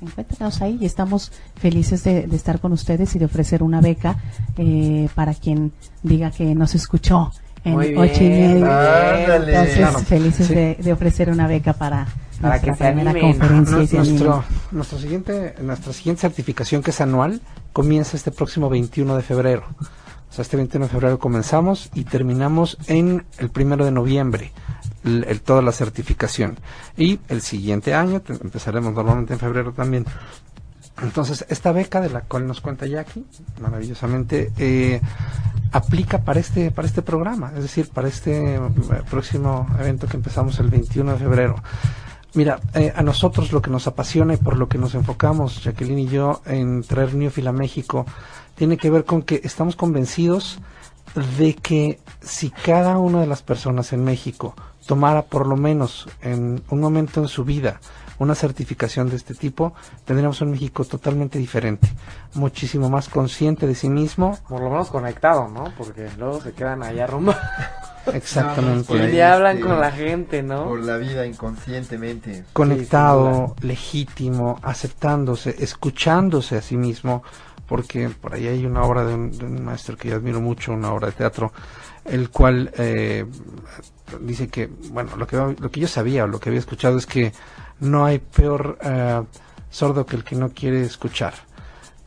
encuéntranos 0.00 0.62
ahí 0.62 0.78
y 0.80 0.86
estamos 0.86 1.32
felices 1.56 2.02
de, 2.04 2.24
estar 2.32 2.60
con 2.60 2.72
ustedes 2.72 3.14
y 3.14 3.18
de 3.18 3.26
ofrecer 3.26 3.62
una 3.62 3.82
beca 3.82 4.16
eh, 4.56 5.10
para 5.14 5.34
quien 5.34 5.72
diga 6.02 6.30
que 6.30 6.54
nos 6.54 6.74
escuchó 6.74 7.30
en 7.64 7.98
ocho 7.98 8.24
y 8.24 8.28
media. 8.28 9.36
Entonces, 9.36 10.06
felices 10.06 10.48
de, 10.48 10.92
ofrecer 10.92 11.30
una 11.30 11.46
beca 11.46 11.72
para, 11.72 12.06
para 12.40 12.60
que 12.60 12.74
se 12.74 12.86
animen. 12.86 13.38
conferencia. 13.38 13.98
nuestro, 14.02 14.44
nuestro 14.70 14.98
siguiente, 14.98 15.54
nuestra 15.62 15.92
siguiente 15.92 16.22
certificación, 16.22 16.82
que 16.82 16.90
es 16.90 17.00
anual, 17.00 17.40
comienza 17.72 18.16
este 18.16 18.30
próximo 18.30 18.68
21 18.68 19.16
de 19.16 19.22
febrero. 19.22 19.64
O 20.30 20.34
sea, 20.34 20.42
este 20.42 20.56
21 20.56 20.86
de 20.86 20.90
febrero 20.90 21.18
comenzamos 21.18 21.90
y 21.94 22.04
terminamos 22.04 22.78
en 22.86 23.24
el 23.38 23.50
primero 23.50 23.84
de 23.84 23.90
noviembre 23.90 24.52
el, 25.04 25.40
toda 25.40 25.62
la 25.62 25.72
certificación. 25.72 26.58
Y 26.96 27.20
el 27.28 27.42
siguiente 27.42 27.94
año, 27.94 28.22
empezaremos 28.28 28.94
normalmente 28.94 29.34
en 29.34 29.40
febrero 29.40 29.72
también. 29.72 30.06
Entonces, 31.00 31.46
esta 31.48 31.72
beca 31.72 32.00
de 32.00 32.10
la 32.10 32.22
cual 32.22 32.46
nos 32.46 32.60
cuenta 32.60 32.86
Jackie, 32.86 33.24
maravillosamente, 33.60 34.52
eh, 34.58 35.00
aplica 35.72 36.18
para 36.18 36.38
este, 36.38 36.70
para 36.70 36.86
este 36.86 37.02
programa, 37.02 37.52
es 37.56 37.62
decir, 37.62 37.88
para 37.88 38.08
este 38.08 38.56
eh, 38.56 38.60
próximo 39.10 39.66
evento 39.80 40.06
que 40.06 40.16
empezamos 40.16 40.58
el 40.60 40.68
21 40.68 41.12
de 41.12 41.18
febrero. 41.18 41.56
Mira, 42.34 42.60
eh, 42.74 42.92
a 42.94 43.02
nosotros 43.02 43.52
lo 43.52 43.60
que 43.60 43.70
nos 43.70 43.86
apasiona 43.86 44.34
y 44.34 44.38
por 44.38 44.56
lo 44.56 44.68
que 44.68 44.78
nos 44.78 44.94
enfocamos, 44.94 45.62
Jacqueline 45.62 45.98
y 46.00 46.08
yo, 46.08 46.42
en 46.46 46.82
traer 46.82 47.14
Newfield 47.14 47.48
a 47.48 47.52
México, 47.52 48.06
tiene 48.54 48.76
que 48.76 48.90
ver 48.90 49.04
con 49.04 49.22
que 49.22 49.40
estamos 49.44 49.76
convencidos 49.76 50.58
de 51.38 51.54
que 51.54 52.00
si 52.20 52.50
cada 52.50 52.98
una 52.98 53.20
de 53.20 53.26
las 53.26 53.42
personas 53.42 53.92
en 53.92 54.04
México 54.04 54.54
tomara 54.86 55.22
por 55.22 55.46
lo 55.46 55.56
menos 55.56 56.08
en 56.22 56.62
un 56.70 56.80
momento 56.80 57.20
en 57.20 57.28
su 57.28 57.44
vida 57.44 57.80
una 58.22 58.34
certificación 58.34 59.10
de 59.10 59.16
este 59.16 59.34
tipo, 59.34 59.74
tendríamos 60.04 60.40
un 60.40 60.52
México 60.52 60.84
totalmente 60.84 61.38
diferente, 61.38 61.88
muchísimo 62.34 62.88
más 62.88 63.08
consciente 63.08 63.66
de 63.66 63.74
sí 63.74 63.88
mismo. 63.88 64.38
Por 64.48 64.60
lo 64.60 64.70
menos 64.70 64.90
conectado, 64.90 65.48
¿no? 65.48 65.72
Porque 65.76 66.08
luego 66.18 66.40
se 66.40 66.52
quedan 66.52 66.82
allá 66.82 67.06
rumbo. 67.06 67.34
Exactamente. 68.12 69.12
y 69.12 69.20
hablan 69.20 69.60
con 69.60 69.78
la 69.80 69.92
gente, 69.92 70.42
¿no? 70.42 70.64
Por 70.68 70.84
la 70.84 70.96
vida 70.96 71.26
inconscientemente. 71.26 72.44
Conectado, 72.52 73.54
legítimo, 73.60 74.58
aceptándose, 74.62 75.54
escuchándose 75.58 76.56
a 76.56 76.62
sí 76.62 76.76
mismo, 76.76 77.22
porque 77.66 78.08
por 78.08 78.34
ahí 78.34 78.48
hay 78.48 78.66
una 78.66 78.82
obra 78.82 79.04
de 79.04 79.14
un, 79.14 79.30
de 79.30 79.44
un 79.44 79.64
maestro 79.64 79.96
que 79.96 80.08
yo 80.08 80.16
admiro 80.16 80.40
mucho, 80.40 80.72
una 80.72 80.92
obra 80.92 81.08
de 81.08 81.12
teatro, 81.12 81.52
el 82.04 82.30
cual 82.30 82.72
eh, 82.76 83.24
dice 84.20 84.48
que, 84.48 84.68
bueno, 84.90 85.16
lo 85.16 85.26
que, 85.26 85.36
lo 85.36 85.70
que 85.70 85.80
yo 85.80 85.88
sabía 85.88 86.24
o 86.24 86.26
lo 86.26 86.40
que 86.40 86.48
había 86.48 86.60
escuchado 86.60 86.98
es 86.98 87.06
que 87.06 87.32
no 87.82 88.04
hay 88.04 88.20
peor 88.20 88.78
eh, 88.80 89.22
sordo 89.68 90.06
que 90.06 90.16
el 90.16 90.24
que 90.24 90.36
no 90.36 90.50
quiere 90.50 90.82
escuchar. 90.82 91.34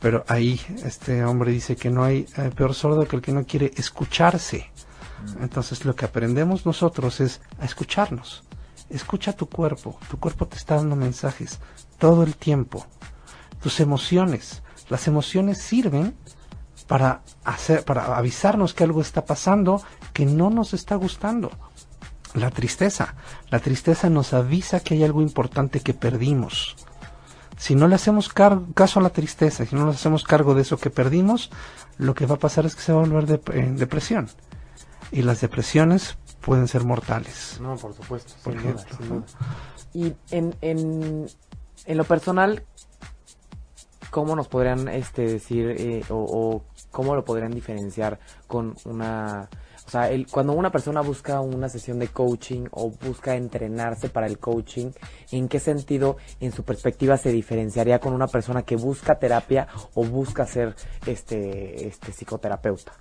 Pero 0.00 0.24
ahí 0.26 0.60
este 0.84 1.24
hombre 1.24 1.52
dice 1.52 1.76
que 1.76 1.90
no 1.90 2.02
hay 2.02 2.26
eh, 2.36 2.50
peor 2.54 2.74
sordo 2.74 3.06
que 3.06 3.16
el 3.16 3.22
que 3.22 3.32
no 3.32 3.44
quiere 3.44 3.72
escucharse. 3.76 4.70
Mm. 5.38 5.42
Entonces 5.42 5.84
lo 5.84 5.94
que 5.94 6.06
aprendemos 6.06 6.64
nosotros 6.64 7.20
es 7.20 7.40
a 7.60 7.66
escucharnos. 7.66 8.42
Escucha 8.88 9.34
tu 9.34 9.48
cuerpo. 9.48 9.98
Tu 10.10 10.18
cuerpo 10.18 10.46
te 10.46 10.56
está 10.56 10.76
dando 10.76 10.96
mensajes 10.96 11.58
todo 11.98 12.22
el 12.22 12.36
tiempo. 12.36 12.86
Tus 13.60 13.80
emociones. 13.80 14.62
Las 14.88 15.06
emociones 15.08 15.58
sirven 15.58 16.14
para 16.86 17.22
hacer, 17.44 17.84
para 17.84 18.16
avisarnos 18.16 18.72
que 18.72 18.84
algo 18.84 19.02
está 19.02 19.26
pasando 19.26 19.82
que 20.14 20.24
no 20.24 20.48
nos 20.48 20.72
está 20.72 20.94
gustando 20.94 21.50
la 22.36 22.50
tristeza. 22.50 23.14
La 23.50 23.58
tristeza 23.58 24.10
nos 24.10 24.32
avisa 24.32 24.80
que 24.80 24.94
hay 24.94 25.04
algo 25.04 25.22
importante 25.22 25.80
que 25.80 25.94
perdimos. 25.94 26.76
Si 27.56 27.74
no 27.74 27.88
le 27.88 27.94
hacemos 27.94 28.28
caso 28.28 29.00
a 29.00 29.02
la 29.02 29.10
tristeza, 29.10 29.64
si 29.64 29.74
no 29.74 29.86
nos 29.86 29.96
hacemos 29.96 30.24
cargo 30.24 30.54
de 30.54 30.62
eso 30.62 30.76
que 30.76 30.90
perdimos, 30.90 31.50
lo 31.96 32.14
que 32.14 32.26
va 32.26 32.34
a 32.34 32.38
pasar 32.38 32.66
es 32.66 32.76
que 32.76 32.82
se 32.82 32.92
va 32.92 33.02
a 33.02 33.06
volver 33.06 33.40
en 33.54 33.76
depresión. 33.76 34.28
Y 35.10 35.22
las 35.22 35.40
depresiones 35.40 36.18
pueden 36.42 36.68
ser 36.68 36.84
mortales. 36.84 37.58
No, 37.60 37.76
por 37.76 37.94
supuesto. 37.94 38.34
Por 38.44 38.54
ejemplo. 38.54 39.24
Y 39.94 40.12
en, 40.30 40.54
en, 40.60 41.26
en, 41.86 41.96
lo 41.96 42.04
personal, 42.04 42.62
¿cómo 44.10 44.36
nos 44.36 44.48
podrían 44.48 44.88
este, 44.88 45.22
decir 45.22 45.74
eh, 45.78 46.04
o, 46.10 46.16
o 46.16 46.64
cómo 46.90 47.14
lo 47.14 47.24
podrían 47.24 47.52
diferenciar 47.52 48.18
con 48.46 48.76
una 48.84 49.48
o 49.86 49.90
sea, 49.90 50.10
el, 50.10 50.26
cuando 50.26 50.52
una 50.52 50.70
persona 50.70 51.00
busca 51.00 51.40
una 51.40 51.68
sesión 51.68 51.98
de 51.98 52.08
coaching 52.08 52.66
o 52.72 52.90
busca 52.90 53.36
entrenarse 53.36 54.08
para 54.08 54.26
el 54.26 54.38
coaching, 54.38 54.90
¿en 55.30 55.48
qué 55.48 55.60
sentido, 55.60 56.16
en 56.40 56.52
su 56.52 56.64
perspectiva, 56.64 57.16
se 57.16 57.30
diferenciaría 57.30 58.00
con 58.00 58.12
una 58.12 58.26
persona 58.26 58.62
que 58.62 58.76
busca 58.76 59.18
terapia 59.18 59.68
o 59.94 60.04
busca 60.04 60.44
ser 60.44 60.74
este, 61.06 61.86
este 61.86 62.12
psicoterapeuta? 62.12 62.92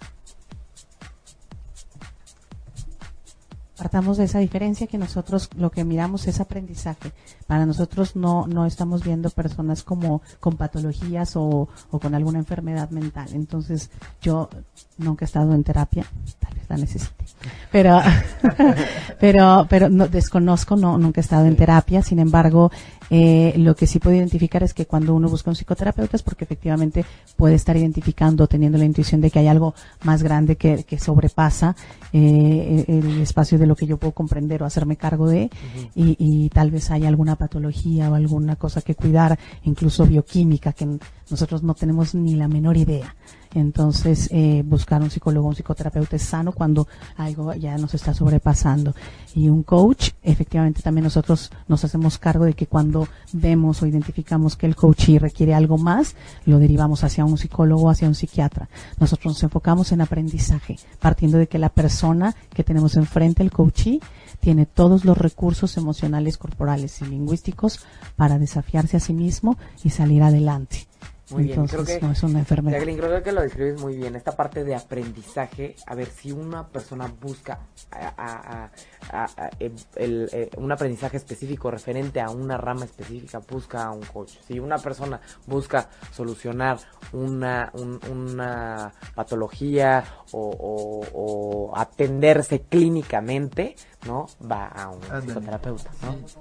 Partamos 3.78 4.18
de 4.18 4.26
esa 4.26 4.40
diferencia 4.40 4.88
que 4.88 4.98
nosotros 4.98 5.50
lo 5.58 5.70
que 5.70 5.84
miramos 5.84 6.28
es 6.28 6.40
aprendizaje. 6.40 7.12
Para 7.48 7.66
nosotros 7.66 8.16
no, 8.16 8.48
no 8.48 8.66
estamos 8.66 9.04
viendo 9.04 9.30
personas 9.30 9.84
como 9.84 10.22
con 10.40 10.58
patologías 10.58 11.36
o, 11.36 11.68
o 11.92 12.00
con 12.00 12.16
alguna 12.16 12.40
enfermedad 12.40 12.90
mental. 12.90 13.30
Entonces, 13.34 13.90
yo 14.22 14.50
nunca 14.98 15.26
he 15.26 15.28
estado 15.28 15.54
en 15.54 15.64
terapia, 15.64 16.06
tal 16.40 16.54
vez 16.56 16.70
la 16.70 16.78
necesite. 16.78 17.26
Pero, 17.72 18.02
pero, 19.26 19.66
pero 19.68 19.90
no, 19.90 20.08
desconozco, 20.08 20.76
no, 20.76 21.00
nunca 21.00 21.20
he 21.20 21.24
estado 21.24 21.48
en 21.48 21.56
terapia. 21.56 22.04
Sin 22.04 22.20
embargo, 22.20 22.72
eh, 23.10 23.56
lo 23.58 23.76
que 23.76 23.88
sí 23.88 23.98
puedo 23.98 24.16
identificar 24.16 24.62
es 24.62 24.76
que 24.76 24.86
cuando 24.86 25.16
uno 25.16 25.28
busca 25.28 25.50
un 25.50 25.56
psicoterapeuta 25.56 26.16
es 26.16 26.22
porque 26.22 26.44
efectivamente 26.44 27.04
puede 27.36 27.56
estar 27.56 27.76
identificando, 27.76 28.46
teniendo 28.46 28.78
la 28.78 28.86
intuición 28.86 29.22
de 29.22 29.32
que 29.32 29.40
hay 29.40 29.48
algo 29.48 29.74
más 30.04 30.22
grande 30.22 30.58
que, 30.58 30.84
que 30.84 31.00
sobrepasa 31.00 31.76
eh, 32.14 32.86
el 32.88 33.20
espacio 33.20 33.58
de 33.58 33.66
lo 33.66 33.76
que 33.76 33.88
yo 33.88 33.98
puedo 33.98 34.14
comprender 34.14 34.62
o 34.62 34.68
hacerme 34.68 34.96
cargo 34.96 35.28
de, 35.28 35.50
y, 35.96 36.16
y, 36.20 36.50
tal 36.50 36.70
vez 36.70 36.92
haya 36.92 37.08
alguna 37.08 37.36
patología 37.36 38.12
o 38.12 38.14
alguna 38.14 38.58
cosa 38.58 38.84
que 38.84 38.94
cuidar, 38.94 39.40
incluso 39.64 40.06
bioquímica, 40.06 40.72
que 40.74 41.00
nosotros 41.32 41.64
no 41.64 41.74
tenemos 41.74 42.14
ni 42.14 42.36
la 42.36 42.48
menor 42.48 42.78
idea. 42.78 43.16
Entonces, 43.56 44.28
eh, 44.32 44.64
buscar 44.66 45.02
un 45.02 45.10
psicólogo, 45.10 45.48
un 45.48 45.56
psicoterapeuta 45.56 46.18
es 46.18 46.24
sano 46.24 46.52
cuando 46.52 46.90
algo 47.16 47.54
ya 47.54 47.78
nos 47.78 47.94
está 47.94 48.14
sobrepasando. 48.14 48.94
Y 49.34 49.48
un 49.48 49.64
coach, 49.64 50.12
efectivamente 50.24 50.82
también 50.82 51.06
nosotros 51.06 51.52
nos 51.70 51.84
hacemos 51.86 52.18
cargo 52.18 52.44
de 52.44 52.54
que 52.54 52.68
cuando 52.68 53.08
vemos 53.32 53.82
o 53.82 53.88
identificamos 53.88 54.58
que 54.58 54.66
el 54.66 54.76
coachee 54.76 55.20
requiere 55.20 55.54
algo 55.54 55.78
más, 55.78 56.16
lo 56.46 56.60
derivamos 56.60 57.06
hacia 57.06 57.24
un 57.24 57.38
psicólogo 57.38 57.90
hacia 57.90 58.10
un 58.10 58.16
psiquiatra. 58.16 58.68
Nosotros 59.00 59.34
nos 59.34 59.44
enfocamos 59.44 59.94
en 59.94 60.02
aprendizaje, 60.02 60.78
partiendo 61.00 61.38
de 61.38 61.48
que 61.48 61.58
la 61.58 61.70
persona 61.70 62.36
que 62.54 62.66
tenemos 62.66 62.98
enfrente, 62.98 63.42
el 63.42 63.52
coachee, 63.52 64.02
tiene 64.42 64.66
todos 64.66 65.06
los 65.06 65.18
recursos 65.18 65.78
emocionales, 65.78 66.38
corporales 66.38 67.02
y 67.02 67.06
lingüísticos 67.06 67.80
para 68.18 68.38
desafiarse 68.38 68.98
a 68.98 69.00
sí 69.00 69.14
mismo 69.14 69.58
y 69.82 69.92
salir 69.92 70.24
adelante. 70.24 70.88
Muy 71.32 71.44
bien, 71.46 71.60
Entonces, 71.62 71.86
creo 71.86 72.00
que, 72.00 72.06
no 72.06 72.12
es 72.12 72.22
una 72.24 72.40
enfermedad. 72.40 72.78
Jacqueline, 72.78 73.00
creo 73.00 73.24
que 73.24 73.32
lo 73.32 73.42
describes 73.42 73.82
muy 73.82 73.98
bien. 73.98 74.16
Esta 74.16 74.34
parte 74.34 74.64
de 74.64 74.76
aprendizaje, 74.76 75.76
a 75.88 75.96
ver, 75.96 76.08
si 76.08 76.32
una 76.32 76.68
persona 76.68 77.12
busca 77.20 77.60
a- 77.92 78.14
a- 78.16 78.70
a- 79.12 79.24
a- 79.26 79.50
el- 79.60 79.74
el, 79.96 80.30
eh, 80.32 80.50
un 80.58 80.72
aprendizaje 80.72 81.18
específico 81.18 81.72
referente 81.72 82.22
a 82.22 82.30
una 82.30 82.58
rama 82.58 82.86
específica, 82.86 83.40
busca 83.40 83.86
a 83.86 83.92
un 83.92 84.02
coach. 84.02 84.34
Si 84.48 84.60
una 84.60 84.78
persona 84.78 85.20
busca 85.48 85.90
solucionar 86.12 86.78
una, 87.14 87.72
un- 87.74 88.00
una 88.12 88.94
patología 89.16 90.04
o, 90.32 90.40
o- 90.42 91.72
o 91.72 91.78
atenderse 91.78 92.62
clínicamente, 92.62 93.76
¿no? 94.06 94.28
Va 94.52 94.68
a 94.68 94.90
un 94.90 95.04
Ándale. 95.06 95.26
psicoterapeuta, 95.26 95.90
¿no? 96.04 96.28
Sí. 96.28 96.36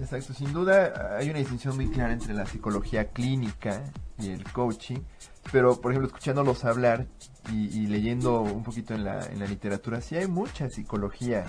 Exacto, 0.00 0.32
sin 0.34 0.52
duda 0.52 1.16
hay 1.18 1.30
una 1.30 1.38
distinción 1.38 1.76
muy 1.76 1.88
clara 1.88 2.12
entre 2.12 2.34
la 2.34 2.46
psicología 2.46 3.08
clínica 3.08 3.82
y 4.18 4.30
el 4.30 4.44
coaching, 4.52 4.98
pero 5.52 5.80
por 5.80 5.92
ejemplo 5.92 6.08
escuchándolos 6.08 6.64
hablar 6.64 7.06
y, 7.52 7.66
y 7.78 7.86
leyendo 7.86 8.40
un 8.42 8.62
poquito 8.62 8.94
en 8.94 9.04
la, 9.04 9.24
en 9.26 9.38
la 9.38 9.46
literatura, 9.46 10.00
sí 10.00 10.16
hay 10.16 10.26
mucha 10.26 10.70
psicología 10.70 11.46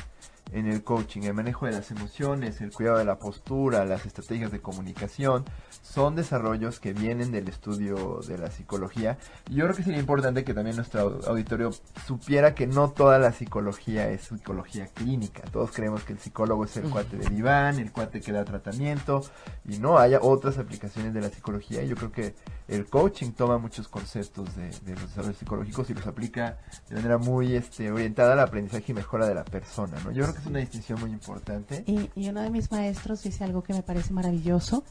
en 0.51 0.67
el 0.67 0.83
coaching, 0.83 1.21
el 1.23 1.33
manejo 1.33 1.65
de 1.65 1.71
las 1.73 1.91
emociones, 1.91 2.59
el 2.61 2.71
cuidado 2.71 2.97
de 2.97 3.05
la 3.05 3.19
postura, 3.19 3.85
las 3.85 4.05
estrategias 4.05 4.51
de 4.51 4.59
comunicación, 4.61 5.45
son 5.81 6.15
desarrollos 6.15 6.79
que 6.79 6.93
vienen 6.93 7.31
del 7.31 7.47
estudio 7.47 8.19
de 8.27 8.37
la 8.37 8.49
psicología. 8.51 9.17
Yo 9.49 9.65
creo 9.65 9.75
que 9.75 9.83
sería 9.83 9.99
importante 9.99 10.43
que 10.43 10.53
también 10.53 10.75
nuestro 10.75 11.19
au- 11.21 11.27
auditorio 11.27 11.71
supiera 12.05 12.55
que 12.55 12.67
no 12.67 12.89
toda 12.89 13.19
la 13.19 13.31
psicología 13.31 14.09
es 14.09 14.21
psicología 14.23 14.87
clínica. 14.87 15.41
Todos 15.51 15.71
creemos 15.71 16.03
que 16.03 16.13
el 16.13 16.19
psicólogo 16.19 16.65
es 16.65 16.75
el 16.77 16.89
cuate 16.89 17.17
de 17.17 17.29
diván, 17.29 17.79
el 17.79 17.91
cuate 17.91 18.21
que 18.21 18.31
da 18.31 18.43
tratamiento, 18.45 19.23
y 19.67 19.77
no, 19.79 19.97
haya 19.99 20.19
otras 20.21 20.57
aplicaciones 20.57 21.13
de 21.13 21.21
la 21.21 21.29
psicología. 21.29 21.83
Yo 21.83 21.95
creo 21.95 22.11
que 22.11 22.35
el 22.67 22.85
coaching 22.87 23.31
toma 23.31 23.57
muchos 23.57 23.87
conceptos 23.87 24.55
de, 24.55 24.69
de 24.69 24.93
los 24.93 25.03
desarrollos 25.09 25.37
psicológicos 25.37 25.89
y 25.89 25.93
los 25.95 26.05
aplica 26.05 26.57
de 26.89 26.95
manera 26.95 27.17
muy 27.17 27.55
este, 27.55 27.91
orientada 27.91 28.33
al 28.33 28.39
aprendizaje 28.39 28.91
y 28.91 28.93
mejora 28.95 29.27
de 29.27 29.33
la 29.35 29.43
persona. 29.45 29.97
¿no? 30.03 30.11
Yo 30.11 30.23
creo 30.23 30.35
que 30.35 30.38
es 30.39 30.45
una 30.45 30.59
distinción 30.59 30.99
muy 30.99 31.11
importante. 31.11 31.83
Y, 31.85 32.09
y 32.15 32.29
uno 32.29 32.41
de 32.41 32.49
mis 32.49 32.71
maestros 32.71 33.23
dice 33.23 33.43
algo 33.43 33.63
que 33.63 33.73
me 33.73 33.83
parece 33.83 34.13
maravilloso, 34.13 34.83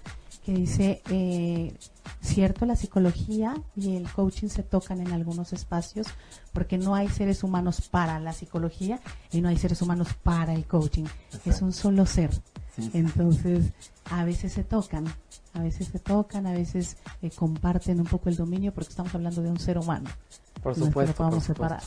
que 0.44 0.52
dice, 0.52 1.02
eh, 1.10 1.74
cierto, 2.22 2.64
la 2.66 2.76
psicología 2.76 3.54
y 3.76 3.96
el 3.96 4.10
coaching 4.10 4.48
se 4.48 4.62
tocan 4.62 5.00
en 5.00 5.12
algunos 5.12 5.52
espacios 5.52 6.06
porque 6.52 6.78
no 6.78 6.94
hay 6.94 7.08
seres 7.08 7.42
humanos 7.42 7.88
para 7.90 8.18
la 8.18 8.32
psicología 8.32 9.00
y 9.30 9.40
no 9.40 9.48
hay 9.48 9.58
seres 9.58 9.82
humanos 9.82 10.08
para 10.22 10.54
el 10.54 10.66
coaching. 10.66 11.04
Es 11.44 11.60
un 11.62 11.72
solo 11.72 12.06
ser. 12.06 12.30
Sí, 12.78 12.90
sí. 12.92 12.98
Entonces, 12.98 13.66
a 14.10 14.24
veces 14.24 14.52
se 14.52 14.64
tocan, 14.64 15.06
a 15.54 15.60
veces 15.62 15.88
se 15.88 15.98
tocan, 15.98 16.46
a 16.46 16.52
veces 16.52 16.96
eh, 17.22 17.30
comparten 17.30 18.00
un 18.00 18.06
poco 18.06 18.28
el 18.28 18.36
dominio 18.36 18.72
porque 18.72 18.90
estamos 18.90 19.14
hablando 19.14 19.42
de 19.42 19.50
un 19.50 19.58
ser 19.58 19.78
humano. 19.78 20.08
Por 20.62 20.76
No 20.76 20.86
supuesto. 20.86 21.14
por. 21.54 21.78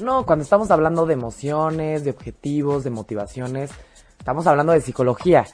No, 0.00 0.24
cuando 0.24 0.42
estamos 0.44 0.70
hablando 0.70 1.06
de 1.06 1.14
emociones, 1.14 2.04
de 2.04 2.10
objetivos, 2.10 2.84
de 2.84 2.90
motivaciones, 2.90 3.70
estamos 4.18 4.46
hablando 4.46 4.72
de 4.72 4.80
psicología. 4.80 5.44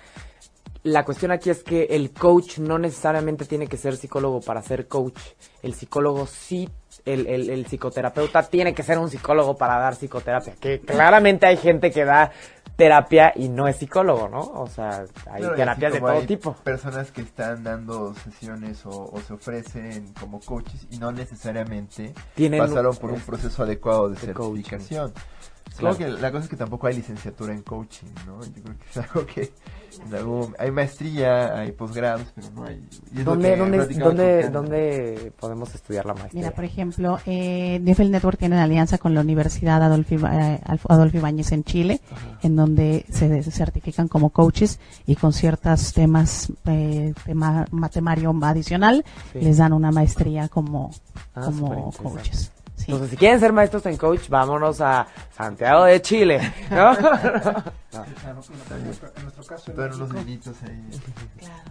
La 0.88 1.04
cuestión 1.04 1.30
aquí 1.30 1.50
es 1.50 1.62
que 1.62 1.84
el 1.90 2.12
coach 2.12 2.58
no 2.58 2.78
necesariamente 2.78 3.44
tiene 3.44 3.66
que 3.66 3.76
ser 3.76 3.96
psicólogo 3.96 4.40
para 4.40 4.62
ser 4.62 4.88
coach. 4.88 5.18
El 5.62 5.74
psicólogo 5.74 6.26
sí, 6.26 6.68
el, 7.04 7.26
el, 7.26 7.50
el 7.50 7.66
psicoterapeuta 7.66 8.42
tiene 8.44 8.72
que 8.72 8.82
ser 8.82 8.98
un 8.98 9.10
psicólogo 9.10 9.56
para 9.56 9.78
dar 9.78 9.94
psicoterapia. 9.94 10.54
Que 10.58 10.80
claramente 10.80 11.44
hay 11.46 11.58
gente 11.58 11.90
que 11.90 12.04
da 12.04 12.32
terapia 12.76 13.32
y 13.34 13.48
no 13.48 13.66
es 13.68 13.76
psicólogo, 13.76 14.28
¿no? 14.28 14.40
O 14.40 14.66
sea, 14.68 15.04
hay 15.30 15.44
y 15.44 15.56
terapias 15.56 15.92
de 15.92 16.00
todo 16.00 16.10
hay 16.10 16.26
tipo. 16.26 16.54
Personas 16.64 17.10
que 17.10 17.20
están 17.20 17.64
dando 17.64 18.14
sesiones 18.14 18.86
o, 18.86 19.10
o 19.12 19.20
se 19.20 19.34
ofrecen 19.34 20.14
como 20.18 20.40
coaches 20.40 20.86
y 20.90 20.98
no 20.98 21.12
necesariamente 21.12 22.14
Tienen 22.34 22.60
pasaron 22.60 22.96
por 22.96 23.10
un 23.10 23.20
proceso 23.20 23.64
adecuado 23.64 24.08
de, 24.10 24.26
de 24.26 24.32
coaching. 24.32 24.78
Claro. 25.76 25.96
Creo 25.96 26.16
que 26.16 26.20
la 26.20 26.30
cosa 26.32 26.44
es 26.44 26.50
que 26.50 26.56
tampoco 26.56 26.86
hay 26.86 26.96
licenciatura 26.96 27.52
en 27.52 27.62
coaching, 27.62 28.06
¿no? 28.26 28.42
Yo 28.42 28.50
creo 28.62 28.76
que 28.78 28.84
es 28.90 28.96
algo 28.96 29.26
que 29.26 29.52
en 30.06 30.14
algún- 30.14 30.54
hay 30.58 30.70
maestría, 30.70 31.56
hay 31.58 31.72
posgrados, 31.72 32.26
pero 32.34 32.48
no 32.54 32.64
hay. 32.64 32.84
¿Dónde, 33.24 33.56
dónde, 33.56 34.48
dónde, 34.50 35.32
podemos 35.38 35.74
estudiar 35.74 36.04
la 36.06 36.14
maestría? 36.14 36.42
Mira, 36.42 36.54
por 36.54 36.64
ejemplo, 36.64 37.18
eh, 37.26 37.78
Nifel 37.82 38.10
Network 38.10 38.38
tiene 38.38 38.54
una 38.56 38.64
alianza 38.64 38.98
con 38.98 39.14
la 39.14 39.20
Universidad 39.20 39.82
Adolfo, 39.82 40.14
Iba- 40.14 40.54
eh, 40.54 40.60
Adolfo 40.88 41.16
Ibáñez 41.16 41.52
en 41.52 41.64
Chile, 41.64 42.00
en 42.42 42.56
donde 42.56 43.04
se 43.10 43.42
certifican 43.42 44.08
como 44.08 44.30
coaches 44.30 44.78
y 45.06 45.14
con 45.16 45.32
ciertos 45.32 45.92
temas, 45.92 46.52
eh, 46.66 47.14
tema, 47.24 47.66
ma- 47.70 47.88
temario 47.88 48.34
adicional, 48.42 49.04
Sí. 49.32 49.40
les 49.40 49.58
dan 49.58 49.72
una 49.72 49.90
maestría 49.92 50.48
como, 50.48 50.90
Ah, 51.34 51.42
como 51.44 51.92
coaches. 51.92 52.50
Entonces, 52.88 53.10
si 53.10 53.16
quieren 53.18 53.38
ser 53.38 53.52
maestros 53.52 53.84
en 53.84 53.98
coach, 53.98 54.30
vámonos 54.30 54.80
a 54.80 55.06
Santiago 55.36 55.84
de 55.84 56.00
Chile, 56.00 56.54
¿no? 56.70 56.96
Claro, 57.90 58.42
en 58.76 58.84
nuestro, 58.84 59.44
caso 59.46 59.72
México, 59.74 60.12
niñitos 60.12 60.62
ahí 60.62 60.88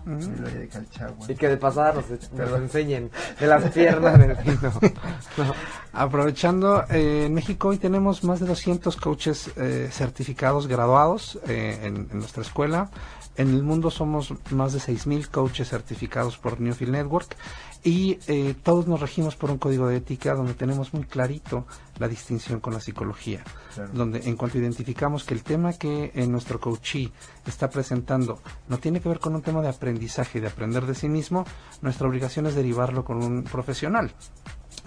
en 0.07 0.21
el 0.21 0.43
Valle 0.43 0.59
de 0.59 0.67
Calchagua. 0.67 1.25
y 1.29 1.35
que 1.35 1.47
de 1.47 1.57
pasada 1.57 1.93
nos, 1.93 2.31
nos 2.31 2.59
enseñen 2.59 3.11
de 3.39 3.47
las 3.47 3.71
piernas 3.71 4.19
del. 4.19 4.35
Aprovechando, 5.93 6.83
eh, 6.89 7.25
en 7.27 7.33
México 7.35 7.67
hoy 7.67 7.77
tenemos 7.77 8.23
más 8.23 8.39
de 8.39 8.47
200 8.47 8.97
coaches 8.97 9.51
eh, 9.57 9.89
certificados 9.91 10.67
graduados 10.67 11.39
eh, 11.47 11.79
en, 11.83 12.07
en 12.11 12.17
nuestra 12.17 12.41
escuela. 12.41 12.89
En 13.35 13.49
el 13.49 13.61
mundo 13.61 13.91
somos 13.91 14.33
más 14.49 14.73
de 14.73 14.79
6.000 14.79 15.29
coaches 15.29 15.69
certificados 15.69 16.39
por 16.39 16.59
Newfield 16.59 16.93
Network 16.93 17.35
y 17.83 18.19
eh, 18.27 18.55
todos 18.63 18.87
nos 18.87 18.99
regimos 18.99 19.35
por 19.35 19.51
un 19.51 19.57
código 19.57 19.87
de 19.87 19.97
ética 19.97 20.33
donde 20.33 20.53
tenemos 20.53 20.93
muy 20.93 21.03
clarito 21.03 21.65
la 21.99 22.07
distinción 22.07 22.59
con 22.59 22.73
la 22.73 22.79
psicología. 22.79 23.43
Claro. 23.73 23.91
Donde 23.93 24.19
en 24.27 24.35
cuanto 24.35 24.57
identificamos 24.57 25.23
que 25.23 25.33
el 25.33 25.43
tema 25.43 25.73
que 25.73 26.11
en 26.15 26.31
nuestro 26.31 26.59
coachee 26.59 27.11
está 27.45 27.69
presentando 27.69 28.39
no 28.67 28.77
tiene 28.77 28.99
que 28.99 29.09
ver 29.09 29.19
con 29.19 29.35
un 29.35 29.41
tema 29.41 29.61
de 29.61 29.69
aprendizaje 29.69 30.37
y 30.39 30.41
de 30.41 30.47
aprender 30.47 30.85
de 30.85 30.95
sí 30.95 31.09
mismo, 31.09 31.45
nuestra 31.81 32.07
obligación 32.07 32.47
es 32.47 32.55
derivarlo 32.55 33.03
con 33.05 33.23
un 33.23 33.43
profesional. 33.43 34.11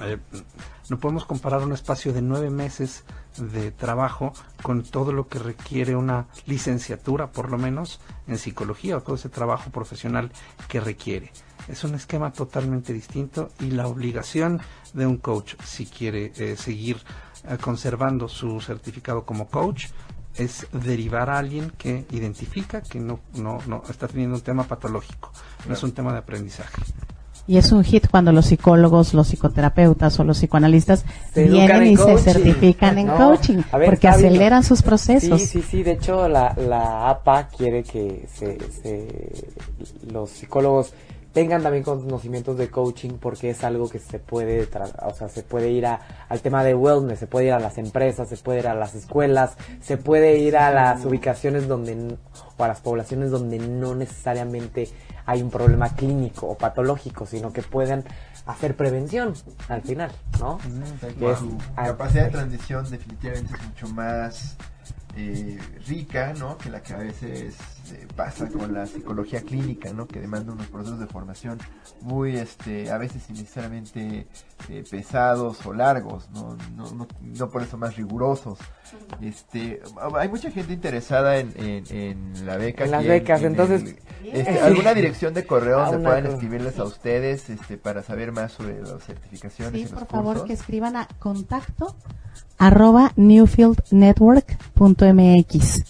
Eh, 0.03 0.19
no 0.89 0.99
podemos 0.99 1.25
comparar 1.25 1.63
un 1.63 1.73
espacio 1.73 2.13
de 2.13 2.23
nueve 2.23 2.51
meses 2.51 3.05
de 3.37 3.71
trabajo 3.71 4.33
con 4.63 4.83
todo 4.83 5.13
lo 5.13 5.29
que 5.29 5.39
requiere 5.39 5.95
una 5.95 6.27
licenciatura, 6.47 7.31
por 7.31 7.51
lo 7.51 7.59
menos, 7.59 8.01
en 8.27 8.39
psicología 8.39 8.97
o 8.97 9.01
todo 9.03 9.15
ese 9.15 9.29
trabajo 9.29 9.71
profesional 9.71 10.33
que 10.69 10.81
requiere. 10.81 11.33
Es 11.69 11.85
un 11.85 11.95
esquema 11.95 12.33
totalmente 12.33 12.93
distinto 12.93 13.51
y 13.61 13.71
la 13.71 13.87
obligación 13.87 14.61
de 14.93 15.07
un 15.07 15.19
coach, 15.19 15.55
si 15.65 15.87
quiere 15.87 16.33
eh, 16.37 16.57
seguir 16.57 17.01
eh, 17.45 17.57
conservando 17.61 18.29
su 18.29 18.61
certificado 18.61 19.25
como 19.25 19.49
coach, 19.49 19.87
es 20.35 20.67
derivar 20.73 21.31
a 21.31 21.39
alguien 21.39 21.71
que 21.71 22.07
identifica 22.11 22.83
que 22.83 22.99
no, 22.99 23.21
no, 23.35 23.59
no 23.67 23.83
está 23.89 24.09
teniendo 24.09 24.37
un 24.37 24.43
tema 24.43 24.65
patológico, 24.65 25.33
no 25.67 25.75
es 25.75 25.83
un 25.83 25.93
tema 25.93 26.13
de 26.13 26.19
aprendizaje. 26.19 26.83
Y 27.51 27.57
es 27.59 27.73
un 27.73 27.83
hit 27.83 28.07
cuando 28.09 28.31
los 28.31 28.47
psicólogos, 28.47 29.13
los 29.13 29.27
psicoterapeutas 29.27 30.21
o 30.21 30.23
los 30.23 30.39
psicoanalistas 30.39 31.05
Se 31.35 31.49
vienen 31.49 31.83
en 31.83 31.93
y 31.95 31.97
se 31.97 32.17
certifican 32.19 32.97
en 32.97 33.09
No, 33.09 33.17
coaching, 33.17 33.57
ver, 33.73 33.87
porque 33.87 34.07
bien. 34.07 34.15
aceleran 34.15 34.63
sus 34.63 34.83
procesos. 34.83 35.41
Sí, 35.41 35.47
sí, 35.49 35.63
sí. 35.69 35.83
De 35.83 35.93
hecho, 35.93 36.29
la, 36.29 36.55
la 36.55 37.11
APA 37.11 37.49
quiere 37.49 37.83
que 37.83 38.25
se, 38.33 38.57
se- 38.71 39.49
los 40.13 40.31
psicólogos 40.31 40.93
tengan 41.33 41.61
también 41.63 41.83
conocimientos 41.83 42.57
de 42.57 42.69
coaching 42.71 43.11
porque 43.21 43.51
es 43.51 43.65
algo 43.65 43.89
que 43.89 43.99
se 43.99 44.21
puede, 44.21 44.69
o 45.03 45.15
sea, 45.15 45.29
se 45.29 45.43
puede 45.43 45.71
ir 45.71 45.87
a, 45.87 46.01
al 46.29 46.41
tema 46.41 46.63
de 46.63 46.75
wellness, 46.77 47.19
se 47.19 47.27
puede 47.27 47.47
ir 47.47 47.53
a 47.53 47.59
las 47.59 47.79
empresas, 47.79 48.29
se 48.29 48.37
puede 48.37 48.61
ir 48.61 48.69
a 48.69 48.75
las 48.75 48.95
escuelas, 48.95 49.57
se 49.83 49.97
puede 49.97 50.39
ir 50.39 50.57
a 50.57 50.71
las 50.73 51.05
ubicaciones 51.05 51.67
donde, 51.67 52.17
o 52.57 52.65
a 52.65 52.69
las 52.69 52.81
poblaciones 52.81 53.31
donde 53.33 53.59
no 53.59 53.95
necesariamente 53.97 54.89
hay 55.31 55.43
un 55.43 55.51
problema 55.51 55.89
clínico 55.95 56.47
o 56.49 56.59
patológico, 56.59 57.25
sino 57.25 57.53
que 57.53 57.63
pueden 57.63 58.05
hacer 58.47 58.77
prevención 58.77 59.35
al 59.69 59.83
final, 59.83 60.11
¿no? 60.41 60.59
Es- 61.33 61.39
ah, 61.77 61.85
capacidad 61.87 62.25
de 62.25 62.31
transición 62.31 62.91
definitivamente 62.91 63.55
es 63.55 63.63
mucho 63.65 63.89
más 63.95 64.57
eh, 65.17 65.59
rica, 65.89 66.33
¿no? 66.39 66.57
Que 66.57 66.71
la 66.71 66.83
que 66.83 66.95
a 66.95 66.99
veces 66.99 67.57
eh, 67.93 68.07
pasa 68.15 68.49
con 68.49 68.73
la 68.73 68.87
psicología 68.87 69.43
clínica, 69.43 69.93
¿no? 69.93 70.07
Que 70.07 70.21
demanda 70.21 70.53
unos 70.53 70.69
procesos 70.69 71.01
de 71.01 71.07
formación 71.07 71.59
muy, 72.01 72.37
este, 72.37 72.91
a 72.91 72.99
veces 72.99 73.29
innecesariamente 73.29 74.27
eh, 74.69 74.85
pesados 74.89 75.65
o 75.67 75.73
largos, 75.73 76.31
¿no? 76.31 76.57
No, 76.77 76.91
no, 76.93 77.09
no 77.23 77.51
por 77.51 77.63
eso 77.63 77.77
más 77.77 77.97
rigurosos. 77.97 78.59
Este, 79.21 79.81
hay 80.15 80.29
mucha 80.29 80.51
gente 80.51 80.73
interesada 80.73 81.39
en, 81.39 81.53
en, 81.57 81.85
en 81.91 82.47
la 82.47 82.57
beca. 82.57 82.85
En 82.85 82.91
las 82.93 83.05
becas, 83.07 83.43
entonces- 83.43 83.97
este, 84.25 84.61
¿Alguna 84.61 84.95
dirección 84.95 85.35
de 85.35 85.47
correo 85.47 85.81
donde 85.85 86.05
puedan 86.07 86.27
escribirles 86.27 86.79
a 86.79 86.85
ustedes 86.85 87.49
este, 87.51 87.79
para 87.79 88.03
saber 88.03 88.33
más 88.33 88.53
sobre 88.53 88.81
las 88.81 89.03
certificaciones 89.03 89.73
Sí, 89.73 89.81
y 89.81 89.91
los 89.91 89.93
por 89.93 90.07
favor, 90.07 90.45
que 90.45 90.53
escriban 90.53 90.95
a 90.97 91.09
contacto 91.19 91.97
arroba 92.61 93.13
newfieldnetwork.mx 93.17 95.85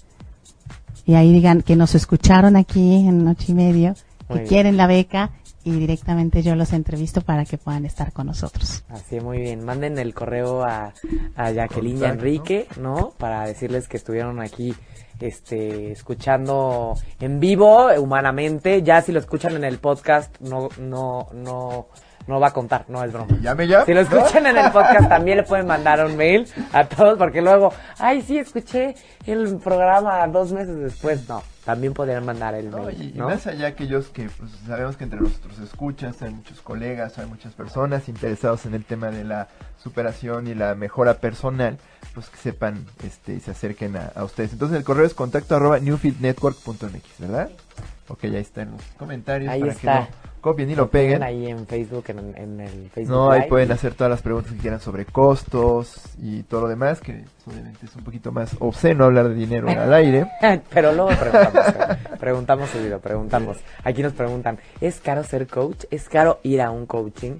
y 1.05 1.15
ahí 1.15 1.33
digan 1.33 1.63
que 1.63 1.75
nos 1.77 1.95
escucharon 1.97 2.57
aquí 2.57 3.07
en 3.07 3.25
Noche 3.25 3.47
y 3.49 3.55
Medio, 3.55 3.95
que 4.29 4.35
bien. 4.35 4.47
quieren 4.47 4.77
la 4.77 4.87
beca 4.87 5.31
y 5.65 5.73
directamente 5.73 6.43
yo 6.43 6.55
los 6.55 6.73
entrevisto 6.73 7.21
para 7.21 7.45
que 7.45 7.59
puedan 7.59 7.85
estar 7.85 8.13
con 8.13 8.29
nosotros. 8.29 8.85
Así, 8.89 9.19
muy 9.21 9.39
bien. 9.39 9.65
Manden 9.65 9.99
el 9.99 10.15
correo 10.15 10.63
a, 10.63 10.95
a 11.35 11.51
Jacqueline 11.51 11.99
y. 11.99 12.05
Enrique, 12.05 12.69
¿no? 12.81 13.13
Para 13.19 13.45
decirles 13.45 13.89
que 13.89 13.97
estuvieron 13.97 14.41
aquí 14.41 14.73
este 15.19 15.91
escuchando 15.93 16.95
en 17.21 17.41
vivo 17.41 17.89
humanamente 17.99 18.83
ya 18.83 19.03
si 19.03 19.13
lo 19.13 19.21
escuchan 19.21 19.55
en 19.55 19.65
el 19.65 19.77
podcast 19.77 20.35
no 20.41 20.71
no 20.79 21.29
no 21.35 21.89
no 22.27 22.39
va 22.41 22.49
a 22.49 22.53
contar 22.53 22.85
no 22.89 23.03
es 23.03 23.13
broma 23.13 23.37
Llame 23.41 23.67
ya. 23.67 23.85
si 23.85 23.95
lo 23.95 24.01
escuchan 24.01 24.47
en 24.47 24.57
el 24.59 24.71
podcast 24.71 25.09
también 25.09 25.39
le 25.39 25.43
pueden 25.45 25.67
mandar 25.67 26.05
un 26.05 26.17
mail 26.17 26.47
a 26.73 26.85
todos 26.85 27.19
porque 27.19 27.41
luego 27.43 27.73
ay 27.99 28.23
sí 28.23 28.39
escuché 28.39 28.95
el 29.27 29.57
programa 29.59 30.27
dos 30.29 30.53
meses 30.53 30.77
después 30.79 31.29
no 31.29 31.43
también 31.65 31.93
podrían 31.93 32.25
mandar 32.25 32.55
el 32.55 32.71
No, 32.71 32.85
mail 32.85 33.01
y, 33.03 33.09
y 33.11 33.19
¿no? 33.19 33.27
más 33.29 33.47
allá 33.47 33.69
aquellos 33.69 34.09
que 34.09 34.29
pues, 34.31 34.51
sabemos 34.67 34.97
que 34.97 35.05
entre 35.05 35.21
nosotros 35.21 35.59
escuchas, 35.61 36.21
hay 36.23 36.31
muchos 36.31 36.61
colegas, 36.63 37.19
hay 37.19 37.27
muchas 37.27 37.53
personas 37.53 38.09
interesados 38.09 38.65
en 38.67 38.75
el 38.75 38.85
tema 38.85 39.11
de 39.11 39.25
la 39.25 39.47
superación 39.77 40.47
y 40.47 40.55
la 40.55 40.75
mejora 40.75 41.15
personal, 41.19 41.79
pues 42.15 42.29
que 42.31 42.39
sepan 42.39 42.87
este, 43.05 43.35
y 43.35 43.41
se 43.41 43.51
acerquen 43.51 43.95
a, 43.97 44.11
a 44.15 44.25
ustedes. 44.25 44.53
Entonces 44.55 44.79
el 44.79 44.85
correo 44.85 45.05
es 45.05 45.13
contacto 45.15 45.55
arroba 45.55 45.79
newfieldnetwork.mx, 45.81 47.19
¿verdad? 47.19 47.51
Ok, 48.09 48.25
ya 48.27 48.39
está 48.39 48.63
en 48.63 48.73
los 48.73 48.83
comentarios 48.99 49.51
Ahí 49.51 49.61
para 49.61 49.73
está. 49.73 49.81
que 50.07 50.11
no 50.11 50.31
copien 50.41 50.71
y 50.71 50.75
lo 50.75 50.89
peguen. 50.91 51.23
ahí 51.23 51.47
en 51.49 51.67
Facebook 51.67 52.05
en, 52.09 52.19
en 52.37 52.61
el 52.61 52.89
Facebook 52.91 53.15
No, 53.15 53.31
ahí 53.31 53.41
Live. 53.41 53.49
pueden 53.51 53.73
hacer 53.73 53.93
todas 53.95 54.11
las 54.11 54.23
preguntas 54.23 54.51
que 54.53 54.59
quieran 54.59 54.81
sobre 54.81 55.05
costos 55.05 56.01
y 56.19 56.43
todo 56.45 56.63
lo 56.63 56.69
demás, 56.69 57.01
que 57.01 57.25
obviamente 57.47 57.85
es 57.85 57.95
un 57.95 58.03
poquito 58.03 58.33
más 58.33 58.57
obsceno 58.59 59.05
hablar 59.05 59.29
de 59.29 59.35
dinero 59.35 59.69
al 59.69 59.93
aire. 59.93 60.27
Pero 60.71 60.93
luego 60.93 61.11
preguntamos, 61.11 61.75
preguntamos 62.21 62.71
seguido, 62.71 62.99
preguntamos. 63.01 63.59
Aquí 63.85 64.03
nos 64.03 64.15
preguntan, 64.15 64.59
¿es 64.81 64.99
caro 65.01 65.23
ser 65.25 65.47
coach? 65.47 65.85
¿Es 65.91 66.09
caro 66.09 66.41
ir 66.43 66.63
a 66.63 66.71
un 66.71 66.87
coaching? 66.87 67.35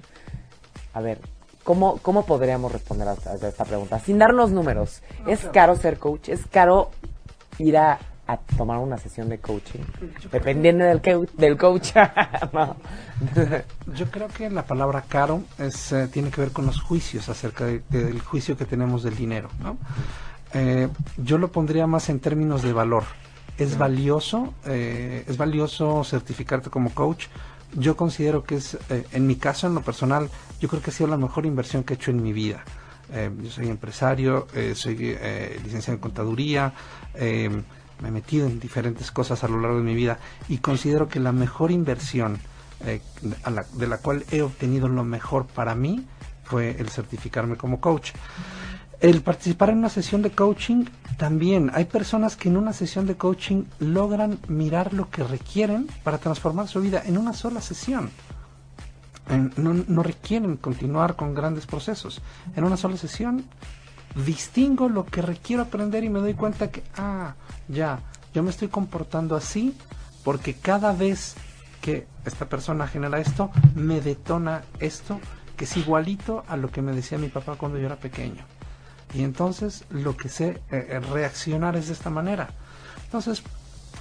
A 0.93 1.01
ver, 1.01 1.17
¿cómo, 1.63 1.97
cómo 2.03 2.25
podríamos 2.25 2.71
responder 2.71 3.07
a 3.07 3.13
esta 3.13 3.65
pregunta? 3.65 3.97
Sin 3.99 4.19
darnos 4.19 4.51
números, 4.51 5.01
¿es 5.25 5.43
caro 5.45 5.75
ser 5.75 5.97
coach? 5.97 6.29
¿Es 6.29 6.45
caro 6.45 6.91
ir 7.57 7.77
a, 7.77 7.97
a 8.33 8.37
tomar 8.57 8.77
una 8.79 8.97
sesión 8.97 9.29
de 9.29 9.39
coaching? 9.39 9.79
Dependiendo 10.31 10.85
del, 10.85 11.01
cau- 11.01 11.29
del 11.37 11.57
coach. 11.57 11.91
No. 12.53 12.75
Yo 13.95 14.09
creo 14.09 14.27
que 14.27 14.49
la 14.49 14.65
palabra 14.65 15.03
caro 15.07 15.43
es, 15.59 15.91
eh, 15.91 16.07
tiene 16.07 16.31
que 16.31 16.41
ver 16.41 16.51
con 16.51 16.65
los 16.65 16.81
juicios 16.81 17.29
acerca 17.29 17.65
de- 17.65 17.81
de- 17.89 18.05
del 18.05 18.21
juicio 18.21 18.57
que 18.57 18.65
tenemos 18.65 19.03
del 19.03 19.15
dinero. 19.15 19.49
¿no? 19.61 19.77
Eh, 20.53 20.87
yo 21.17 21.37
lo 21.37 21.51
pondría 21.51 21.87
más 21.87 22.09
en 22.09 22.19
términos 22.19 22.61
de 22.63 22.73
valor. 22.73 23.03
Es 23.57 23.77
valioso, 23.77 24.53
eh, 24.65 25.23
es 25.27 25.37
valioso 25.37 26.03
certificarte 26.03 26.69
como 26.69 26.89
coach. 26.93 27.27
Yo 27.73 27.95
considero 27.95 28.43
que 28.43 28.55
es, 28.55 28.77
en 28.89 29.27
mi 29.27 29.35
caso, 29.35 29.67
en 29.67 29.75
lo 29.75 29.81
personal, 29.81 30.29
yo 30.59 30.67
creo 30.67 30.81
que 30.81 30.89
ha 30.89 30.93
sido 30.93 31.09
la 31.09 31.17
mejor 31.17 31.45
inversión 31.45 31.83
que 31.83 31.93
he 31.93 31.95
hecho 31.95 32.11
en 32.11 32.21
mi 32.21 32.33
vida. 32.33 32.63
Eh, 33.13 33.29
yo 33.43 33.49
soy 33.51 33.67
empresario, 33.69 34.47
eh, 34.55 34.73
soy 34.75 34.97
eh, 34.99 35.59
licenciado 35.63 35.95
en 35.95 36.01
contaduría, 36.01 36.73
me 38.01 38.09
he 38.09 38.11
metido 38.11 38.47
en 38.47 38.59
diferentes 38.59 39.11
cosas 39.11 39.43
a 39.43 39.47
lo 39.47 39.59
largo 39.59 39.77
de 39.77 39.83
mi 39.83 39.95
vida 39.95 40.19
y 40.49 40.57
considero 40.57 41.07
que 41.07 41.19
la 41.19 41.31
mejor 41.31 41.71
inversión 41.71 42.39
eh, 42.85 43.01
de 43.73 43.87
la 43.87 43.97
cual 43.99 44.25
he 44.31 44.41
obtenido 44.41 44.87
lo 44.87 45.03
mejor 45.03 45.45
para 45.45 45.75
mí 45.75 46.05
fue 46.43 46.75
el 46.79 46.89
certificarme 46.89 47.55
como 47.55 47.79
coach. 47.79 48.11
El 48.99 49.21
participar 49.21 49.69
en 49.69 49.79
una 49.79 49.89
sesión 49.89 50.21
de 50.21 50.31
coaching 50.31 50.85
también. 51.17 51.71
Hay 51.73 51.85
personas 51.85 52.35
que 52.35 52.49
en 52.49 52.57
una 52.57 52.73
sesión 52.73 53.07
de 53.07 53.15
coaching 53.15 53.63
logran 53.79 54.37
mirar 54.47 54.93
lo 54.93 55.09
que 55.09 55.23
requieren 55.23 55.87
para 56.03 56.19
transformar 56.19 56.67
su 56.67 56.81
vida 56.81 57.01
en 57.05 57.17
una 57.17 57.33
sola 57.33 57.61
sesión. 57.61 58.11
No 59.55 60.03
requieren 60.03 60.57
continuar 60.57 61.15
con 61.15 61.33
grandes 61.33 61.65
procesos. 61.65 62.21
En 62.55 62.63
una 62.63 62.77
sola 62.77 62.97
sesión 62.97 63.45
distingo 64.15 64.89
lo 64.89 65.05
que 65.05 65.21
requiero 65.21 65.63
aprender 65.63 66.03
y 66.03 66.09
me 66.09 66.19
doy 66.19 66.33
cuenta 66.33 66.71
que, 66.71 66.83
ah, 66.97 67.35
ya, 67.67 67.99
yo 68.33 68.43
me 68.43 68.49
estoy 68.49 68.67
comportando 68.67 69.35
así 69.35 69.75
porque 70.23 70.53
cada 70.53 70.93
vez 70.93 71.35
que 71.81 72.07
esta 72.25 72.47
persona 72.47 72.87
genera 72.87 73.19
esto, 73.19 73.51
me 73.75 74.01
detona 74.01 74.63
esto 74.79 75.19
que 75.57 75.65
es 75.65 75.77
igualito 75.77 76.43
a 76.47 76.57
lo 76.57 76.71
que 76.71 76.81
me 76.81 76.91
decía 76.91 77.17
mi 77.17 77.29
papá 77.29 77.55
cuando 77.55 77.77
yo 77.77 77.85
era 77.85 77.95
pequeño. 77.95 78.43
Y 79.13 79.23
entonces 79.23 79.83
lo 79.89 80.15
que 80.15 80.29
sé 80.29 80.61
eh, 80.71 80.87
eh, 80.89 80.99
reaccionar 80.99 81.75
es 81.75 81.87
de 81.87 81.93
esta 81.93 82.09
manera. 82.09 82.49
Entonces 83.05 83.43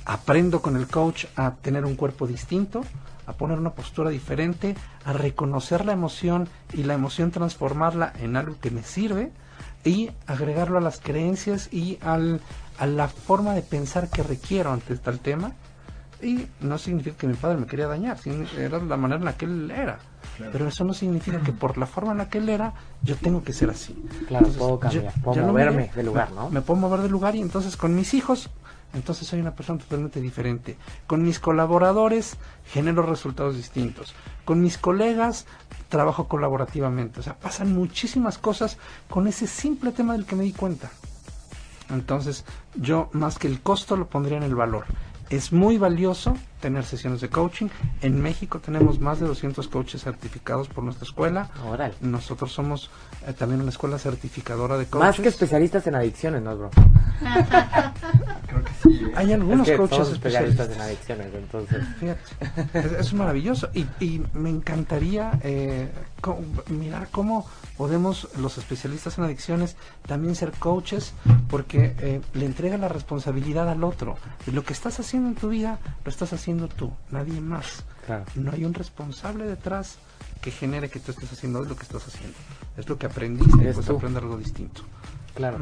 aprendo 0.05 0.63
con 0.63 0.77
el 0.77 0.87
coach 0.87 1.27
a 1.37 1.55
tener 1.57 1.85
un 1.85 1.97
cuerpo 1.97 2.27
distinto, 2.27 2.85
a 3.27 3.33
poner 3.33 3.59
una 3.59 3.71
postura 3.71 4.11
diferente, 4.11 4.77
a 5.05 5.13
reconocer 5.13 5.85
la 5.85 5.93
emoción 5.93 6.49
y 6.73 6.85
la 6.85 6.95
emoción 6.95 7.31
transformarla 7.31 8.13
en 8.21 8.37
algo 8.37 8.57
que 8.61 8.71
me 8.71 8.83
sirve 8.83 9.33
y 9.85 10.11
agregarlo 10.27 10.79
a 10.79 10.81
las 10.81 10.99
creencias 11.01 11.69
y 11.73 11.99
al, 12.03 12.41
a 12.79 12.87
la 12.87 13.09
forma 13.09 13.55
de 13.55 13.63
pensar 13.63 14.09
que 14.09 14.23
requiero 14.23 14.73
ante 14.73 14.97
tal 14.97 15.21
tema. 15.21 15.53
Y 16.23 16.47
no 16.61 16.77
significa 16.77 17.17
que 17.17 17.27
mi 17.27 17.33
padre 17.35 17.57
me 17.57 17.67
quería 17.67 17.87
dañar, 17.87 18.19
era 18.59 18.79
la 18.79 18.97
manera 18.99 19.19
en 19.21 19.25
la 19.25 19.33
que 19.39 19.47
él 19.47 19.71
era. 19.71 19.99
Pero 20.53 20.69
eso 20.69 20.85
no 20.85 20.93
significa 20.93 21.41
que 21.41 21.53
por 21.53 21.79
la 21.79 21.87
forma 21.87 22.13
en 22.13 22.19
la 22.19 22.29
que 22.29 22.39
él 22.39 22.49
era, 22.51 22.75
yo 23.03 23.17
tengo 23.17 23.43
que 23.43 23.55
ser 23.55 23.71
así. 23.71 23.95
Claro, 24.29 24.49
puedo 24.49 24.79
cambiar, 24.79 25.15
puedo 25.23 25.37
no 25.41 25.47
me- 25.47 25.53
moverme 25.53 25.91
de 25.95 26.03
lugar, 26.03 26.31
¿no? 26.33 26.51
Me 26.51 26.61
puedo 26.61 26.79
mover 26.79 27.01
de 27.01 27.09
lugar 27.09 27.37
y 27.37 27.41
entonces 27.41 27.75
con 27.79 27.95
mis 27.95 28.13
hijos, 28.13 28.51
entonces 28.93 29.29
soy 29.29 29.41
una 29.41 29.55
persona 29.55 29.79
totalmente 29.79 30.21
diferente. 30.21 30.77
Con 31.07 31.23
mis 31.23 31.39
colaboradores 31.39 32.37
genero 32.67 33.03
resultados 33.03 33.57
distintos. 33.57 34.15
Con 34.45 34.61
mis 34.61 34.79
colegas 34.79 35.47
trabajo 35.89 36.27
colaborativamente. 36.29 37.21
O 37.21 37.23
sea, 37.23 37.37
pasan 37.39 37.75
muchísimas 37.75 38.39
cosas 38.39 38.79
con 39.09 39.27
ese 39.27 39.47
simple 39.47 39.93
tema 39.93 40.15
del 40.15 40.25
que 40.25 40.37
me 40.37 40.45
di 40.45 40.53
cuenta. 40.53 40.91
Entonces, 41.91 42.45
yo 42.75 43.11
más 43.13 43.39
que 43.39 43.49
el 43.49 43.61
costo 43.61 43.97
lo 43.97 44.09
pondría 44.09 44.39
en 44.39 44.45
el 44.45 44.55
valor. 44.55 44.87
Es 45.31 45.53
muy 45.53 45.79
valioso 45.79 46.37
tener 46.61 46.85
sesiones 46.85 47.21
de 47.21 47.29
coaching. 47.29 47.69
En 48.03 48.21
México 48.21 48.59
tenemos 48.59 48.99
más 48.99 49.21
de 49.21 49.27
200 49.29 49.69
coaches 49.69 50.03
certificados 50.03 50.67
por 50.69 50.83
nuestra 50.83 51.05
escuela. 51.05 51.49
Órale. 51.65 51.95
Nosotros 52.01 52.53
somos 52.53 52.91
eh, 53.27 53.33
también 53.33 53.61
una 53.61 53.71
escuela 53.71 53.97
certificadora 53.99 54.77
de 54.77 54.87
coaches. 54.87 55.07
Más 55.09 55.21
que 55.21 55.29
especialistas 55.29 55.87
en 55.87 55.95
adicciones, 55.95 56.43
¿no, 56.43 56.57
bro? 56.57 56.71
Creo 58.49 58.65
que 58.65 58.73
sí. 58.83 59.05
¿eh? 59.05 59.13
Hay 59.15 59.33
algunos 59.33 59.69
Es 59.69 59.73
que 59.73 59.77
coaches 59.79 59.97
somos 59.99 60.13
especialistas 60.15 60.69
especialistas. 60.69 60.77
en 60.77 60.83
adicciones, 60.83 61.35
entonces. 61.35 61.85
Fíjate, 62.01 62.79
es, 62.97 63.07
es 63.07 63.13
maravilloso 63.15 63.69
y, 63.73 63.87
y 64.01 64.23
me 64.35 64.51
encantaría 64.51 65.39
eh, 65.43 65.89
co- 66.21 66.41
mirar 66.71 67.09
cómo 67.13 67.47
podemos 67.81 68.29
los 68.37 68.59
especialistas 68.59 69.17
en 69.17 69.25
adicciones 69.25 69.75
también 70.07 70.35
ser 70.35 70.53
coaches 70.53 71.15
porque 71.49 71.95
eh, 72.01 72.21
le 72.35 72.45
entrega 72.45 72.77
la 72.77 72.89
responsabilidad 72.89 73.71
al 73.71 73.85
otro. 73.85 74.19
Y 74.47 74.51
lo 74.51 74.65
que 74.65 74.75
estás 74.75 75.01
haciendo 75.01 75.31
en 75.31 75.35
tu 75.35 75.49
vida 75.49 75.79
lo 76.05 76.11
estás 76.11 76.35
haciendo 76.35 76.69
tú, 76.69 76.93
nadie 77.11 77.41
más. 77.41 77.87
Claro. 78.05 78.27
No 78.35 78.53
hay 78.53 78.67
un 78.67 78.75
responsable 78.75 79.47
detrás 79.47 79.97
que 80.43 80.51
genere 80.51 80.91
que 80.91 81.01
tú 81.01 81.13
estés 81.13 81.33
haciendo 81.33 81.65
lo 81.65 81.75
que 81.75 81.85
estás 81.85 82.07
haciendo. 82.07 82.37
Es 82.77 82.87
lo 82.87 82.99
que 82.99 83.07
aprendiste 83.07 83.57
puedes 83.57 83.81
tú. 83.81 83.97
aprender 83.97 84.25
algo 84.25 84.37
distinto. 84.37 84.83
Claro. 85.35 85.57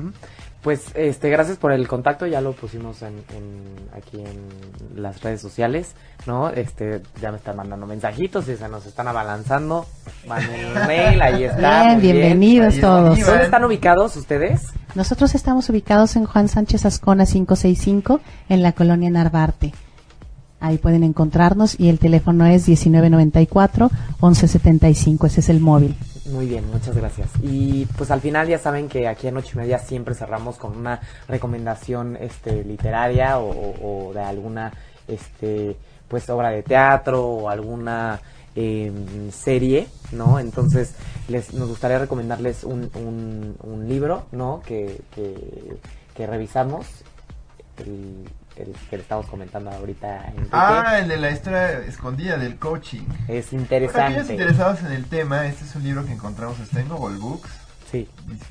Pues 0.63 0.87
este, 0.95 1.31
gracias 1.31 1.57
por 1.57 1.71
el 1.73 1.87
contacto, 1.87 2.27
ya 2.27 2.41
lo 2.41 2.53
pusimos 2.53 3.01
en, 3.03 3.15
en- 3.35 3.89
aquí 3.97 4.19
en 4.21 5.01
las 5.01 5.21
redes 5.23 5.41
sociales, 5.41 5.93
¿no? 6.27 6.51
Este, 6.51 7.01
ya 7.23 7.31
me 7.31 7.37
están 7.37 7.57
mandando 7.57 7.87
mensajitos 7.87 8.49
y 8.49 8.57
se 8.57 8.69
nos 8.69 8.85
están 8.85 9.07
abalanzando. 9.07 9.87
Manden 10.27 10.75
mail, 10.87 11.23
ahí 11.23 11.45
está. 11.45 11.85
Bien, 11.85 12.01
bien. 12.01 12.17
bienvenidos 12.17 12.75
Ahí 12.75 12.81
todos. 12.81 13.21
¿Dónde 13.25 13.45
están 13.45 13.65
ubicados 13.65 14.17
ustedes? 14.17 14.63
Nosotros 14.97 15.37
estamos 15.37 15.69
ubicados 15.71 16.17
en 16.17 16.25
Juan 16.25 16.49
Sánchez 16.49 16.85
Ascona 16.87 17.25
565 17.25 18.21
en 18.49 18.63
la 18.63 18.73
colonia 18.73 19.11
Narvarte. 19.11 19.73
Ahí 20.61 20.77
pueden 20.79 21.05
encontrarnos 21.05 21.79
y 21.79 21.89
el 21.89 22.01
teléfono 22.01 22.45
es 22.47 22.67
1994 22.69 23.91
1175, 24.21 25.27
ese 25.29 25.39
es 25.41 25.49
el 25.51 25.61
móvil. 25.61 25.95
Muy 26.31 26.47
bien, 26.47 26.69
muchas 26.71 26.95
gracias. 26.95 27.31
Y 27.43 27.87
pues 27.97 28.11
al 28.11 28.21
final 28.21 28.47
ya 28.49 28.59
saben 28.59 28.89
que 28.89 29.09
aquí 29.09 29.29
en 29.29 29.37
ocho 29.39 29.53
y 29.55 29.59
media 29.59 29.79
siempre 29.79 30.15
cerramos 30.15 30.57
con 30.57 30.77
una 30.77 31.01
recomendación 31.27 32.17
este, 32.17 32.65
literaria 32.65 33.39
o, 33.39 34.13
de 34.13 34.21
alguna 34.21 34.73
este, 35.07 35.77
pues 36.07 36.29
obra 36.29 36.51
de 36.51 36.63
teatro 36.63 37.25
o 37.25 37.49
alguna 37.49 38.21
em, 38.55 39.31
serie, 39.31 39.89
¿no? 40.13 40.39
Entonces 40.39 40.95
les, 41.29 41.55
nos 41.55 41.69
gustaría 41.69 41.99
recomendarles 41.99 42.65
un, 42.65 42.91
un, 42.95 43.89
libro, 43.89 44.27
¿no? 44.33 44.61
Que, 44.67 45.01
que, 45.15 46.27
revisamos, 46.27 46.87
el, 47.79 48.29
el, 48.63 48.75
que 48.91 48.97
le 48.97 49.03
estamos 49.03 49.27
comentando 49.27 49.71
ahorita. 49.71 50.33
En 50.37 50.49
ah, 50.53 50.99
el 50.99 51.09
de 51.09 51.17
la 51.17 51.31
historia 51.31 51.81
escondida 51.81 52.37
del 52.37 52.57
coaching. 52.57 53.03
Es 53.29 53.53
interesante. 53.53 53.93
Para 53.93 54.09
aquellos 54.09 54.31
interesados 54.31 54.81
en 54.83 54.93
el 54.93 55.05
tema, 55.05 55.47
este 55.47 55.65
es 55.65 55.75
un 55.75 55.85
libro 55.85 56.05
que 56.05 56.13
encontramos, 56.13 56.59
está 56.61 56.81
en 56.81 56.89
Google 56.89 57.19
Books. 57.19 57.51
Sí. 57.91 58.07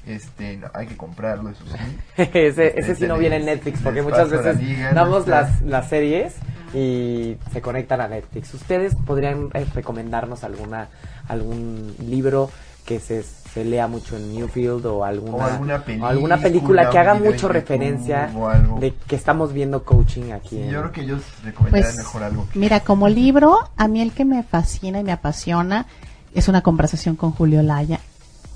Este, 0.08 0.60
hay 0.74 0.88
que 0.88 0.97
comprarlo, 0.97 1.49
eso 1.49 1.64
sí. 1.66 1.97
ese, 2.34 2.80
ese 2.80 2.95
sí 2.95 3.05
no 3.05 3.18
viene 3.18 3.36
en 3.36 3.45
Netflix, 3.45 3.82
porque 3.82 4.01
muchas 4.01 4.30
veces 4.30 4.58
damos 4.93 5.28
las, 5.28 5.62
las 5.62 5.89
series 5.89 6.36
y 6.74 7.38
se 7.53 7.62
conectan 7.62 8.01
a 8.01 8.08
Netflix. 8.08 8.53
¿Ustedes 8.53 8.95
podrían 8.95 9.49
eh, 9.53 9.66
recomendarnos 9.74 10.43
alguna 10.43 10.89
algún 11.28 11.95
libro 11.99 12.49
que 12.86 12.99
se, 12.99 13.24
se, 13.58 13.66
lea 13.66 13.88
mucho 13.88 14.18
en 14.18 14.34
Newfield 14.34 14.86
o 14.86 15.03
alguna, 15.03 15.45
alguna, 15.45 15.84
película, 15.84 16.10
alguna 16.10 16.38
película 16.38 16.89
que 16.89 16.97
haga 16.97 17.14
mucho 17.16 17.47
referencia 17.47 18.32
de 18.80 18.93
que 19.08 19.16
estamos 19.16 19.53
viendo 19.53 19.84
coaching 19.84 20.32
aquí? 20.32 20.58
yo 20.70 20.80
creo 20.80 20.91
que 20.91 21.01
ellos 21.01 21.22
recomendarían 21.43 21.91
pues, 21.93 21.97
mejor 21.97 22.24
algo. 22.24 22.47
Mira, 22.53 22.80
como 22.82 23.08
libro, 23.08 23.58
a 23.76 23.88
mí 23.88 24.01
el 24.01 24.12
que 24.12 24.26
me 24.26 24.43
fascina 24.43 24.99
y 24.99 25.03
me 25.03 25.12
apasiona 25.12 25.86
es 26.34 26.47
una 26.47 26.62
conversación 26.62 27.16
con 27.16 27.32
Julio 27.32 27.62
Laya, 27.64 27.99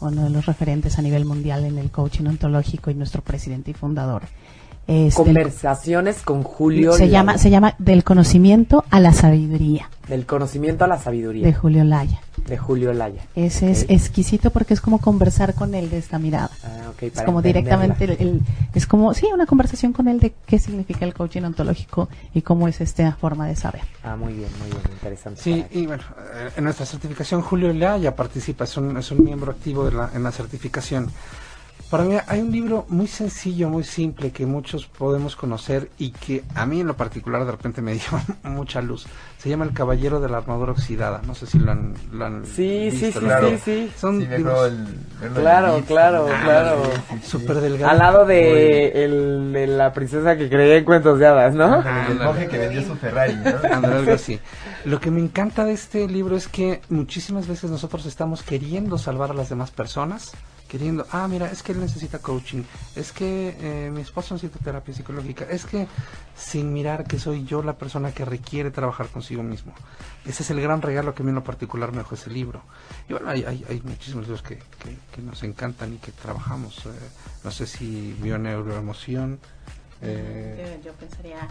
uno 0.02 0.24
de 0.24 0.30
los 0.30 0.46
referentes 0.46 0.98
a 1.00 1.02
nivel 1.02 1.26
mundial 1.26 1.66
en 1.66 1.78
el 1.78 1.90
coaching 1.92 2.26
ontológico 2.26 2.92
y 2.92 2.96
nuestro 2.96 3.22
presidente 3.22 3.72
y 3.72 3.74
fundador. 3.74 4.24
Conversaciones 5.14 6.22
con 6.22 6.44
Julio. 6.44 6.94
Se 6.94 7.10
llama, 7.10 7.38
se 7.38 7.50
llama 7.50 7.76
Del 7.78 8.04
conocimiento 8.04 8.84
a 8.90 9.00
la 9.00 9.14
sabiduría. 9.14 9.90
Del 10.08 10.26
conocimiento 10.26 10.84
a 10.84 10.88
la 10.88 11.00
sabiduría. 11.00 11.46
De 11.46 11.54
Julio 11.54 11.84
Laya. 11.84 12.20
De 12.48 12.58
Julio 12.58 12.92
Laya. 12.92 13.22
Ese 13.36 13.72
es 13.72 13.86
exquisito 13.88 14.50
porque 14.50 14.74
es 14.74 14.82
como 14.82 15.00
conversar 15.00 15.54
con 15.54 15.76
él 15.76 15.90
de 15.90 16.00
esta 16.00 16.20
mirada. 16.20 16.50
Ah, 16.64 16.92
es 17.00 17.22
como 17.22 17.42
directamente, 17.42 18.04
el, 18.04 18.42
es 18.74 18.86
como, 18.86 19.14
sí, 19.14 19.28
una 19.34 19.46
conversación 19.46 19.94
con 19.94 20.08
él 20.08 20.20
de 20.20 20.34
qué 20.46 20.60
significa 20.60 21.06
el 21.06 21.14
coaching 21.14 21.44
ontológico 21.44 22.10
y 22.34 22.42
cómo 22.42 22.68
es 22.68 22.82
esta 22.82 23.14
forma 23.14 23.48
de 23.48 23.56
saber. 23.56 23.82
Ah, 24.04 24.16
muy 24.16 24.34
bien, 24.34 24.50
muy 24.60 24.70
bien, 24.70 24.82
interesante. 24.92 25.42
Sí, 25.42 25.66
y 25.72 25.86
bueno, 25.86 26.04
eh, 26.36 26.50
en 26.58 26.64
nuestra 26.64 26.86
certificación 26.86 27.42
Julio 27.42 27.72
Laya 27.72 28.16
participa, 28.16 28.66
es 28.66 28.76
un, 28.76 28.98
es 28.98 29.12
un 29.12 29.24
miembro 29.24 29.52
activo 29.52 29.86
de 29.86 29.92
la, 29.94 30.10
en 30.14 30.24
la 30.24 30.32
certificación. 30.32 31.10
Para 31.92 32.06
mí 32.06 32.16
hay 32.26 32.40
un 32.40 32.54
libro 32.54 32.86
muy 32.88 33.06
sencillo, 33.06 33.68
muy 33.68 33.84
simple, 33.84 34.32
que 34.32 34.46
muchos 34.46 34.86
podemos 34.88 35.36
conocer 35.36 35.90
y 35.98 36.12
que 36.12 36.42
a 36.56 36.66
mí 36.66 36.80
en 36.80 36.88
lo 36.88 36.96
particular 36.96 37.44
de 37.44 37.52
repente 37.52 37.82
me 37.82 37.92
dio 37.96 38.04
mucha 38.44 38.82
luz. 38.82 39.06
Se 39.38 39.50
llama 39.50 39.66
El 39.66 39.74
Caballero 39.74 40.22
de 40.22 40.30
la 40.30 40.38
Armadura 40.38 40.72
Oxidada. 40.72 41.22
No 41.28 41.36
sé 41.36 41.48
si 41.48 41.60
lo 41.60 41.70
han, 41.70 41.94
lo 42.14 42.26
han 42.26 42.46
sí, 42.46 42.90
visto. 42.92 43.20
Sí, 43.20 43.28
sí, 43.28 43.60
sí, 43.66 43.92
Son 43.98 44.26
claro, 45.34 45.84
claro, 45.86 46.30
ah, 46.32 46.42
claro. 46.42 46.84
Súper 47.24 47.60
delgado. 47.60 47.92
Al 47.92 47.98
lado 47.98 48.26
de, 48.26 49.04
el, 49.04 49.52
de, 49.52 49.68
la 49.68 49.92
princesa 49.92 50.38
que 50.38 50.48
creía 50.48 50.78
en 50.78 50.86
cuentos 50.86 51.20
de 51.20 51.28
hadas, 51.28 51.54
¿no? 51.54 51.84
el 52.10 52.20
monje 52.20 52.48
que 52.48 52.58
vendió 52.58 52.84
su 52.84 52.96
Ferrari, 52.96 53.36
¿no? 53.36 53.88
algo 53.98 54.14
así. 54.14 54.40
Lo 54.86 55.02
que 55.02 55.12
me 55.12 55.20
encanta 55.20 55.66
de 55.66 55.74
este 55.74 56.08
libro 56.08 56.38
es 56.38 56.48
que 56.48 56.80
muchísimas 56.88 57.50
veces 57.50 57.70
nosotros 57.70 58.06
estamos 58.06 58.44
queriendo 58.44 58.98
salvar 58.98 59.32
a 59.32 59.34
las 59.34 59.50
demás 59.50 59.72
personas 59.72 60.32
queriendo, 60.72 61.06
ah, 61.12 61.28
mira, 61.28 61.52
es 61.52 61.64
que 61.64 61.74
él 61.74 61.82
necesita 61.82 62.20
coaching, 62.20 62.64
es 62.96 63.12
que 63.12 63.58
eh, 63.60 63.92
mi 63.92 64.00
esposo 64.00 64.36
necesita 64.36 64.58
terapia 64.64 64.94
psicológica, 64.94 65.44
es 65.44 65.66
que 65.66 65.86
sin 66.34 66.72
mirar 66.72 67.04
que 67.04 67.20
soy 67.20 67.44
yo 67.44 67.62
la 67.62 67.74
persona 67.74 68.14
que 68.14 68.24
requiere 68.24 68.72
trabajar 68.72 69.08
consigo 69.10 69.44
mismo. 69.44 69.74
Ese 70.26 70.44
es 70.44 70.50
el 70.50 70.62
gran 70.62 70.82
regalo 70.82 71.14
que 71.14 71.24
a 71.24 71.26
mí 71.26 71.30
en 71.30 71.36
lo 71.36 71.44
particular 71.44 71.92
me 71.92 71.98
dejó 71.98 72.16
ese 72.16 72.30
libro. 72.30 72.62
Y 73.10 73.12
bueno, 73.12 73.30
hay, 73.30 73.44
hay, 73.44 73.66
hay 73.68 73.82
muchísimos 73.82 74.24
libros 74.24 74.44
que, 74.44 74.60
que, 75.14 75.22
nos 75.22 75.44
encantan 75.44 75.94
y 75.94 75.98
que 75.98 76.14
trabajamos. 76.14 76.86
Eh, 76.86 76.90
no 77.44 77.52
sé 77.52 77.68
si 77.68 78.16
vio 78.22 78.38
neuroemoción. 78.38 79.42
Eh, 80.02 80.80
yo 80.86 80.94
pensaría 80.94 81.50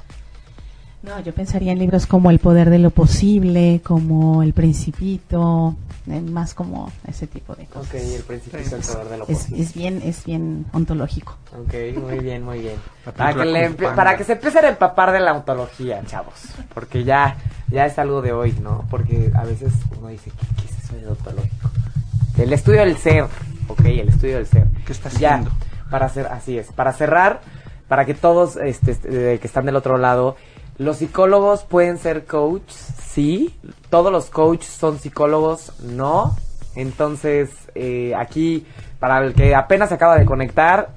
no, 1.02 1.18
yo 1.20 1.32
pensaría 1.32 1.72
en 1.72 1.78
libros 1.78 2.06
como 2.06 2.30
El 2.30 2.38
poder 2.38 2.68
de 2.68 2.78
lo 2.78 2.90
posible, 2.90 3.80
como 3.82 4.42
El 4.42 4.52
Principito, 4.52 5.74
más 6.06 6.54
como 6.54 6.92
ese 7.06 7.26
tipo 7.26 7.54
de 7.54 7.64
cosas. 7.64 7.88
Ok, 7.88 7.94
El 7.94 8.22
Principito, 8.22 8.76
El 8.76 8.82
poder 8.82 9.08
de 9.08 9.18
lo 9.18 9.26
posible. 9.26 9.62
Es 9.62 9.74
bien, 9.74 10.02
es 10.04 10.24
bien 10.24 10.66
ontológico. 10.72 11.36
Ok, 11.58 11.74
muy 12.02 12.18
bien, 12.18 12.44
muy 12.44 12.60
bien. 12.60 12.76
Para 13.16 13.34
que, 13.34 13.70
para 13.96 14.16
que 14.16 14.24
se 14.24 14.32
empiecen 14.32 14.66
a 14.66 14.68
empapar 14.68 15.12
de 15.12 15.20
la 15.20 15.32
ontología, 15.32 16.02
chavos. 16.04 16.34
Porque 16.74 17.02
ya, 17.02 17.36
ya 17.68 17.86
es 17.86 17.98
algo 17.98 18.20
de 18.20 18.32
hoy, 18.32 18.52
¿no? 18.62 18.84
Porque 18.90 19.30
a 19.34 19.44
veces 19.44 19.72
uno 19.98 20.08
dice, 20.08 20.30
¿qué, 20.30 20.66
es 20.66 20.84
eso 20.84 20.96
de 20.96 21.08
ontológico? 21.08 21.70
El 22.36 22.52
estudio 22.52 22.80
del 22.80 22.96
ser, 22.96 23.24
ok, 23.68 23.84
el 23.84 24.08
estudio 24.10 24.36
del 24.36 24.46
ser. 24.46 24.66
¿Qué 24.84 24.92
está 24.92 25.08
haciendo? 25.08 25.50
Ya, 25.50 25.90
para 25.90 26.06
hacer, 26.06 26.26
así 26.26 26.58
es, 26.58 26.68
para 26.72 26.92
cerrar, 26.92 27.40
para 27.88 28.04
que 28.04 28.14
todos 28.14 28.56
este, 28.56 28.92
este 28.92 29.38
que 29.38 29.46
están 29.46 29.66
del 29.66 29.76
otro 29.76 29.98
lado 29.98 30.36
los 30.80 30.96
psicólogos 30.96 31.64
pueden 31.64 31.98
ser 31.98 32.24
coaches, 32.24 32.74
sí. 33.02 33.54
Todos 33.90 34.10
los 34.10 34.30
coaches 34.30 34.70
son 34.70 34.98
psicólogos, 34.98 35.78
no. 35.82 36.34
Entonces, 36.74 37.50
eh, 37.74 38.14
aquí, 38.16 38.66
para 38.98 39.18
el 39.18 39.34
que 39.34 39.54
apenas 39.54 39.90
se 39.90 39.96
acaba 39.96 40.16
de 40.16 40.24
conectar, 40.24 40.88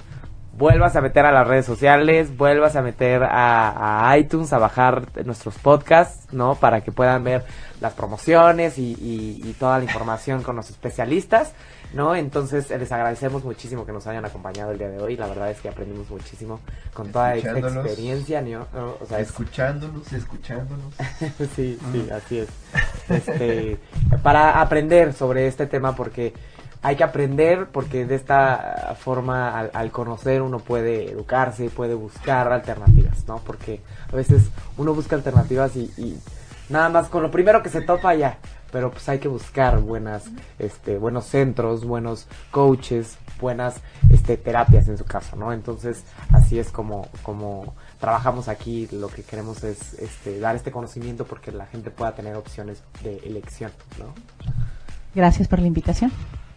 vuelvas 0.53 0.95
a 0.95 1.01
meter 1.01 1.25
a 1.25 1.33
las 1.33 1.45
redes 1.45 1.65
sociales, 1.65 2.37
vuelvas 2.37 2.77
a 2.77 2.81
meter 2.81 3.23
a, 3.25 4.15
iTunes 4.17 4.53
a 4.53 4.57
bajar 4.57 5.03
nuestros 5.25 5.55
podcasts, 5.55 6.33
¿no? 6.33 6.55
Para 6.55 6.79
que 6.79 6.93
puedan 6.93 7.25
ver 7.25 7.43
las 7.81 7.91
promociones 7.91 8.77
y, 8.77 8.95
y 9.43 9.53
toda 9.59 9.79
la 9.79 9.83
información 9.83 10.43
con 10.43 10.55
los 10.55 10.69
especialistas. 10.69 11.51
¿No? 11.93 12.15
Entonces 12.15 12.69
les 12.69 12.91
agradecemos 12.91 13.43
muchísimo 13.43 13.85
que 13.85 13.91
nos 13.91 14.05
hayan 14.07 14.25
acompañado 14.25 14.71
el 14.71 14.77
día 14.77 14.89
de 14.89 14.99
hoy. 14.99 15.15
La 15.15 15.27
verdad 15.27 15.51
es 15.51 15.61
que 15.61 15.69
aprendimos 15.69 16.09
muchísimo 16.09 16.59
con 16.93 17.11
toda 17.11 17.35
esta 17.35 17.57
experiencia, 17.57 18.41
¿no? 18.41 18.67
O 18.99 19.05
sea, 19.07 19.19
escuchándonos, 19.19 20.11
escuchándonos. 20.11 20.93
sí, 21.55 21.77
sí, 21.91 22.09
así 22.11 22.39
es. 22.39 22.49
Este, 23.09 23.79
para 24.21 24.59
aprender 24.61 25.13
sobre 25.13 25.47
este 25.47 25.67
tema 25.67 25.95
porque 25.95 26.33
hay 26.81 26.95
que 26.95 27.03
aprender 27.03 27.67
porque 27.67 28.05
de 28.05 28.15
esta 28.15 28.95
forma 28.99 29.59
al, 29.59 29.91
conocer 29.91 30.41
uno 30.41 30.59
puede 30.59 31.11
educarse, 31.11 31.69
puede 31.69 31.93
buscar 31.93 32.51
alternativas, 32.51 33.25
¿no? 33.27 33.39
Porque 33.39 33.81
a 34.11 34.15
veces 34.15 34.49
uno 34.77 34.93
busca 34.93 35.15
alternativas 35.15 35.75
y, 35.75 35.91
y 35.97 36.19
nada 36.69 36.89
más 36.89 37.07
con 37.07 37.21
lo 37.21 37.31
primero 37.31 37.61
que 37.61 37.69
se 37.69 37.81
topa 37.81 38.15
ya 38.15 38.37
pero 38.73 38.89
pues 38.89 39.07
hay 39.07 39.19
que 39.19 39.27
buscar 39.27 39.79
buenas, 39.79 40.23
este, 40.57 40.97
buenos 40.97 41.25
centros, 41.25 41.85
buenos 41.85 42.25
coaches, 42.49 43.19
buenas 43.39 43.75
este, 44.09 44.35
terapias 44.35 44.87
en 44.87 44.97
su 44.97 45.05
caso, 45.05 45.35
¿no? 45.35 45.53
Entonces, 45.53 46.03
así 46.31 46.57
es 46.57 46.71
como, 46.71 47.07
como 47.21 47.75
trabajamos 47.99 48.47
aquí, 48.47 48.89
lo 48.91 49.09
que 49.09 49.21
queremos 49.21 49.63
es 49.63 49.93
este, 49.99 50.39
dar 50.39 50.55
este 50.55 50.71
conocimiento 50.71 51.23
porque 51.23 51.51
la 51.51 51.67
gente 51.67 51.91
pueda 51.91 52.15
tener 52.15 52.35
opciones 52.35 52.81
de 53.03 53.17
elección, 53.17 53.71
¿no? 53.99 54.15
Gracias 55.13 55.47
por 55.47 55.59
la 55.59 55.67
invitación. 55.67 56.11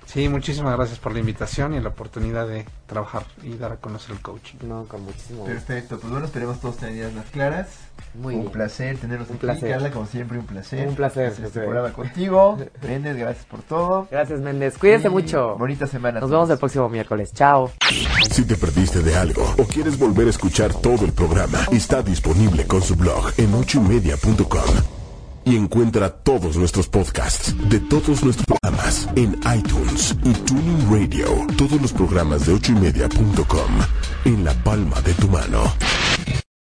Sí, 0.07 0.27
muchísimas 0.31 0.75
gracias 0.75 0.99
por 0.99 1.13
la 1.13 1.19
invitación 1.19 1.75
y 1.75 1.81
la 1.81 1.91
oportunidad 1.91 2.49
de 2.49 2.65
trabajar 2.87 3.25
y 3.43 3.57
dar 3.57 3.73
a 3.73 3.77
conocer 3.77 4.13
el 4.13 4.23
coaching. 4.23 4.57
No, 4.63 4.85
con 4.85 5.03
muchísimo 5.03 5.45
Perfecto, 5.45 5.99
pues 5.99 6.11
bueno, 6.11 6.25
esperemos 6.25 6.61
todos 6.61 6.79
tener 6.79 6.95
ideas 6.95 7.13
más 7.13 7.27
claras. 7.27 7.69
Muy 8.15 8.35
un 8.35 8.51
placer 8.51 8.97
tenerlos 8.97 9.29
un 9.31 9.37
placer. 9.37 9.71
Carla, 9.71 9.91
como 9.91 10.07
siempre, 10.07 10.39
un 10.39 10.47
placer. 10.47 10.89
Un 10.89 10.95
placer. 10.95 11.35
Esta 11.43 11.93
contigo. 11.93 12.59
Méndez, 12.83 13.17
gracias 13.17 13.45
por 13.47 13.63
todo. 13.63 14.09
Gracias, 14.11 14.41
Méndez. 14.41 14.79
Cuídense 14.79 15.09
mucho. 15.09 15.57
Bonita 15.59 15.87
semana. 15.87 16.21
Nos 16.21 16.31
vemos 16.31 16.49
el 16.51 16.59
próximo 16.59 16.89
miércoles. 16.89 17.33
Chao. 17.35 17.71
Si 18.31 18.45
te 18.45 18.57
perdiste 18.57 19.03
de 19.03 19.17
algo 19.17 19.45
o 19.59 19.65
quieres 19.65 19.99
volver 19.99 20.27
a 20.27 20.31
escuchar 20.31 20.73
todo 20.73 21.05
el 21.05 21.13
programa, 21.13 21.59
está 21.73 22.03
disponible 22.03 22.67
con 22.67 22.83
su 22.83 22.97
blog 22.97 23.33
en 23.37 23.55
ochoymedia.com 23.55 24.97
y 25.47 25.57
encuentra 25.57 26.11
todos 26.11 26.57
nuestros 26.57 26.89
podcasts 26.89 27.55
de 27.69 27.79
todos 27.79 28.25
nuestros 28.25 28.47
programas 28.47 29.09
en 29.15 29.39
iTunes 29.57 30.17
y 30.25 30.33
Tuning 30.33 30.91
Radio. 30.91 31.27
Todos 31.57 31.81
los 31.81 31.93
programas 31.93 32.47
de 32.47 32.55
ochoymedia.com 32.55 33.71
en 34.25 34.45
la 34.45 34.53
palma 34.65 35.01
de 35.03 35.15
tu 35.15 35.29
mano. 35.29 35.63